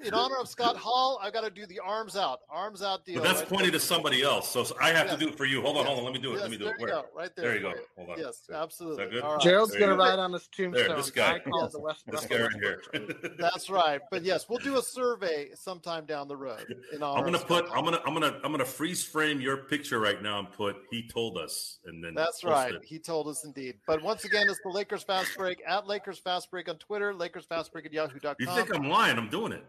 in 0.06 0.14
honor 0.14 0.36
of 0.40 0.48
Scott 0.48 0.76
Hall. 0.76 1.20
I 1.22 1.30
got 1.30 1.42
to 1.42 1.50
do 1.50 1.66
the 1.66 1.78
arms 1.80 2.16
out, 2.16 2.40
arms 2.48 2.80
out 2.82 3.04
deal. 3.04 3.16
But 3.16 3.24
that's 3.24 3.40
right 3.40 3.48
pointing 3.50 3.70
there. 3.72 3.80
to 3.80 3.84
somebody 3.86 4.22
else. 4.22 4.48
So, 4.50 4.64
so 4.64 4.74
I 4.80 4.88
have 4.92 5.08
Yes. 5.08 5.14
to 5.18 5.20
do 5.20 5.28
it 5.28 5.36
for 5.36 5.44
you. 5.44 5.60
Hold 5.60 5.76
on, 5.76 5.82
Yes. 5.84 5.86
hold 5.88 5.98
on. 5.98 6.04
Let 6.06 6.14
me 6.14 6.20
do 6.20 6.30
it. 6.30 6.34
Yes, 6.34 6.42
Let 6.42 6.50
me 6.52 6.56
do 6.56 6.64
there 6.64 6.74
it. 6.74 6.80
you 6.80 6.86
Where? 6.86 6.94
go, 6.94 7.04
right 7.14 7.36
there. 7.36 7.44
There 7.44 7.54
you 7.56 7.60
go. 7.60 7.72
Hold 7.98 8.10
on. 8.10 8.18
Yes, 8.18 8.40
absolutely. 8.50 9.04
Is 9.04 9.10
that 9.10 9.14
good? 9.14 9.22
All 9.24 9.32
right. 9.34 9.42
Gerald's 9.42 9.72
There 9.72 9.80
gonna 9.80 9.92
you 9.92 9.98
go. 9.98 10.04
write 10.04 10.18
on 10.18 10.32
his 10.32 10.48
tombstone. 10.48 10.86
There, 10.88 10.96
this 10.96 11.10
guy. 11.10 11.34
I 11.34 11.38
call 11.40 11.62
Yes. 11.64 11.72
the 11.72 11.80
West 11.80 12.02
This 12.10 12.24
guy 12.26 12.40
right 12.40 12.50
here. 12.62 12.82
That's 13.38 13.68
right. 13.68 14.00
But 14.10 14.22
yes, 14.22 14.48
we'll 14.48 14.58
do 14.60 14.78
a 14.78 14.82
survey 14.82 15.50
sometime 15.54 16.06
down 16.06 16.28
the 16.28 16.36
road. 16.36 16.64
In 16.94 17.02
honor 17.02 17.18
I'm 17.18 17.24
gonna 17.26 17.36
of 17.36 17.46
put. 17.46 17.66
Scott 17.66 17.76
I'm 17.76 17.84
gonna. 17.84 18.00
I'm 18.06 18.14
gonna. 18.14 18.40
I'm 18.42 18.52
gonna 18.52 18.64
freeze 18.64 19.04
frame 19.04 19.38
your 19.42 19.58
picture 19.58 20.00
right 20.00 20.22
now 20.22 20.38
and 20.38 20.50
put. 20.50 20.76
He 20.90 21.06
told 21.06 21.36
us, 21.36 21.78
and 21.84 22.02
then 22.02 22.14
That's 22.14 22.42
right. 22.42 22.72
He 22.84 22.98
told 22.98 23.28
us 23.28 23.44
indeed. 23.44 23.74
But 23.86 24.02
once 24.02 24.24
again, 24.24 24.46
it's 24.48 24.60
the 24.62 24.70
Lakers 24.70 25.02
Fast 25.02 25.36
Break 25.36 25.60
at 25.66 25.86
Lakers 25.90 26.20
Fast 26.20 26.52
Break 26.52 26.68
on 26.68 26.76
Twitter, 26.76 27.12
Lakers 27.12 27.44
Fast 27.46 27.72
Break 27.72 27.84
at 27.84 27.92
yahoo.com. 27.92 28.36
You 28.38 28.46
think 28.46 28.72
I'm 28.72 28.88
lying? 28.88 29.18
I'm 29.18 29.28
doing 29.28 29.50
it. 29.50 29.64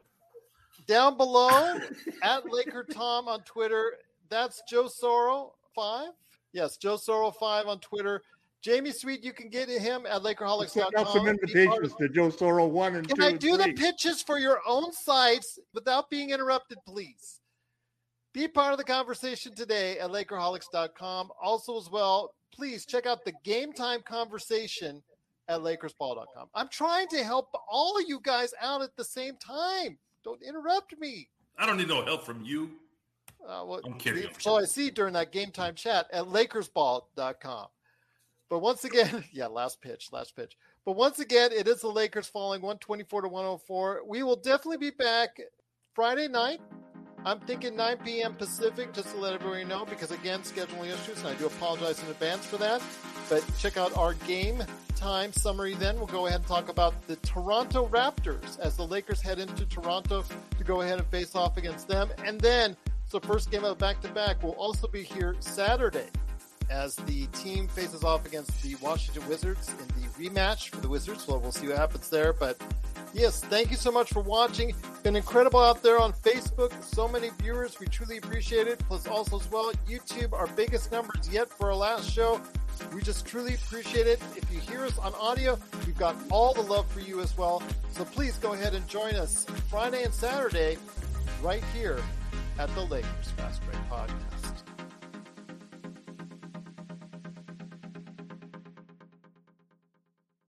Down 0.88 1.18
below 1.18 1.80
at 2.24 2.46
Laker 2.50 2.84
Tom 2.84 3.28
on 3.28 3.42
Twitter. 3.42 3.94
That's 4.30 4.62
Joe 4.70 4.88
Sorrow 4.88 5.56
five. 5.76 6.10
Yes, 6.54 6.78
Joe 6.78 6.98
Sorrow 6.98 7.32
five 7.32 7.66
on 7.66 7.80
Twitter. 7.80 8.22
Jamie 8.62 8.92
Sweet, 8.92 9.24
you 9.24 9.34
can 9.34 9.50
get 9.50 9.68
him 9.68 10.06
at 10.06 10.22
Send 10.22 10.38
LakerHolics.com. 10.38 10.92
out 10.96 11.12
some 11.12 11.28
invitations 11.28 11.96
to 11.96 12.08
Joe 12.08 12.30
Sorrell 12.30 12.70
one 12.70 12.96
and 12.96 13.08
Can 13.08 13.18
two. 13.18 13.24
I 13.24 13.30
and 13.30 13.40
do 13.40 13.58
the 13.58 13.74
pitches 13.74 14.22
for 14.22 14.38
your 14.38 14.60
own 14.68 14.94
sites 14.94 15.58
without 15.74 16.12
being 16.12 16.30
interrupted, 16.30 16.78
please? 16.86 17.40
Be 18.34 18.48
part 18.48 18.74
of 18.74 18.78
the 18.78 18.84
conversation 18.84 19.56
today 19.56 19.98
at 19.98 20.12
Lakerholics.com. 20.12 21.32
Also, 21.42 21.80
as 21.80 21.90
well, 21.90 22.36
please 22.54 22.86
check 22.86 23.08
out 23.08 23.26
the 23.26 23.34
game 23.44 23.74
time 23.74 24.02
conversation 24.06 25.02
at 25.52 25.60
LakersBall.com. 25.60 26.48
I'm 26.56 26.70
trying 26.70 27.08
to 27.10 27.24
help 27.24 27.50
all 27.70 27.98
of 27.98 28.06
you 28.08 28.20
guys 28.24 28.54
out 28.62 28.82
at 28.82 28.96
the 28.96 29.04
same 29.04 29.36
time. 29.36 29.98
Don't 30.24 30.42
interrupt 30.42 30.98
me. 31.00 31.28
I 31.58 31.66
don't 31.66 31.78
need 31.78 31.90
no 31.90 32.04
help 32.04 32.24
from 32.24 32.44
you. 32.44 32.72
Uh, 33.44 33.64
well, 33.66 33.82
I'm 33.84 33.96
kidding, 33.96 34.30
So 34.40 34.58
I 34.58 34.66
see 34.66 34.90
during 34.90 35.14
that 35.14 35.32
game 35.32 35.52
time 35.52 35.76
chat 35.76 36.08
at 36.14 36.26
LakersBall.com. 36.26 37.68
But 38.50 38.60
once 38.60 38.84
again, 38.84 39.24
yeah, 39.32 39.48
last 39.48 39.82
pitch, 39.82 40.10
last 40.12 40.36
pitch. 40.36 40.58
But 40.86 40.94
once 40.94 41.20
again, 41.20 41.52
it 41.52 41.68
is 41.68 41.82
the 41.82 41.88
Lakers 41.88 42.28
falling 42.28 42.62
124 42.62 43.22
to 43.22 43.28
104. 43.28 44.02
We 44.08 44.24
will 44.24 44.36
definitely 44.36 44.78
be 44.78 44.90
back 44.92 45.40
Friday 45.94 46.28
night. 46.28 46.62
I'm 47.24 47.40
thinking 47.40 47.76
9 47.76 47.98
p.m. 48.04 48.34
Pacific, 48.34 48.94
just 48.94 49.12
to 49.12 49.18
let 49.18 49.34
everybody 49.34 49.64
know, 49.64 49.86
because 49.86 50.10
again, 50.10 50.42
scheduling 50.42 50.88
issues, 50.88 51.20
and 51.20 51.28
I 51.28 51.36
do 51.36 51.46
apologize 51.46 52.02
in 52.02 52.10
advance 52.10 52.46
for 52.46 52.58
that. 52.58 52.82
But 53.30 53.46
check 53.60 53.78
out 53.78 53.96
our 53.96 54.14
game 54.14 54.64
time 54.96 55.32
summary 55.32 55.76
then. 55.76 55.98
We'll 55.98 56.08
go 56.08 56.26
ahead 56.26 56.40
and 56.40 56.48
talk 56.48 56.70
about 56.70 57.00
the 57.08 57.16
Toronto 57.18 57.88
Raptors 57.88 58.60
as 58.60 58.76
the 58.76 58.88
Lakers 58.88 59.22
head 59.22 59.40
into 59.40 59.66
Toronto 59.66 60.24
to 60.58 60.64
go 60.64 60.82
ahead 60.82 60.98
and 60.98 61.08
face 61.08 61.36
off 61.36 61.58
against 61.58 61.88
them. 61.88 62.10
And 62.26 62.42
then, 62.42 62.76
so 63.08 63.20
first 63.20 63.52
game 63.52 63.64
of 63.66 63.78
back 63.78 64.02
to 64.02 64.08
back 64.10 64.42
will 64.42 64.52
also 64.52 64.88
be 64.88 65.04
here 65.04 65.36
Saturday 65.40 66.08
as 66.72 66.96
the 66.96 67.28
team 67.28 67.68
faces 67.68 68.04
off 68.04 68.26
against 68.26 68.62
the 68.64 68.76
Washington 68.76 69.28
Wizards 69.28 69.70
in 69.70 70.02
the 70.02 70.08
rematch 70.18 70.70
for 70.70 70.78
the 70.78 70.88
Wizards. 70.90 71.26
So 71.26 71.38
we'll 71.38 71.52
see 71.52 71.68
what 71.68 71.78
happens 71.78 72.10
there. 72.10 72.34
But 72.34 72.62
yes, 73.14 73.42
thank 73.42 73.70
you 73.70 73.78
so 73.78 73.92
much 73.92 74.10
for 74.10 74.22
watching. 74.22 74.74
Been 75.04 75.16
incredible 75.16 75.60
out 75.60 75.84
there 75.84 76.00
on 76.00 76.14
Facebook. 76.14 76.72
So 76.84 77.08
many 77.08 77.30
viewers. 77.40 77.80
We 77.80 77.88
truly 77.88 78.18
appreciate 78.18 78.68
it. 78.68 78.80
Plus 78.88 79.06
also 79.06 79.40
as 79.40 79.52
well, 79.52 79.72
YouTube, 79.88 80.34
our 80.34 80.48
biggest 80.48 80.92
numbers 80.92 81.30
yet 81.30 81.50
for 81.50 81.70
our 81.70 81.76
last 81.76 82.10
show. 82.10 82.42
We 82.94 83.02
just 83.02 83.26
truly 83.26 83.56
appreciate 83.56 84.08
it. 84.08 84.20
If 84.36 84.52
you 84.52 84.60
hear 84.60 84.86
us 84.86 84.98
on 84.98 85.14
audio, 85.16 85.60
we've 85.86 85.98
got 85.98 86.16
all 86.32 86.54
the 86.54 86.62
love 86.62 86.90
for 86.92 87.02
you 87.02 87.20
as 87.20 87.38
well. 87.38 87.62
So 87.92 88.06
please 88.06 88.38
go 88.38 88.54
ahead 88.54 88.74
and 88.74 88.88
join 88.88 89.16
us 89.16 89.46
Friday 89.70 90.04
and 90.04 90.14
Saturday 90.14 90.78
right 91.44 91.64
here 91.76 92.00
at 92.58 92.74
the 92.76 92.82
Lakers 92.82 93.28
Fast 93.38 93.62
Break 93.66 93.78
Podcast. 93.90 94.41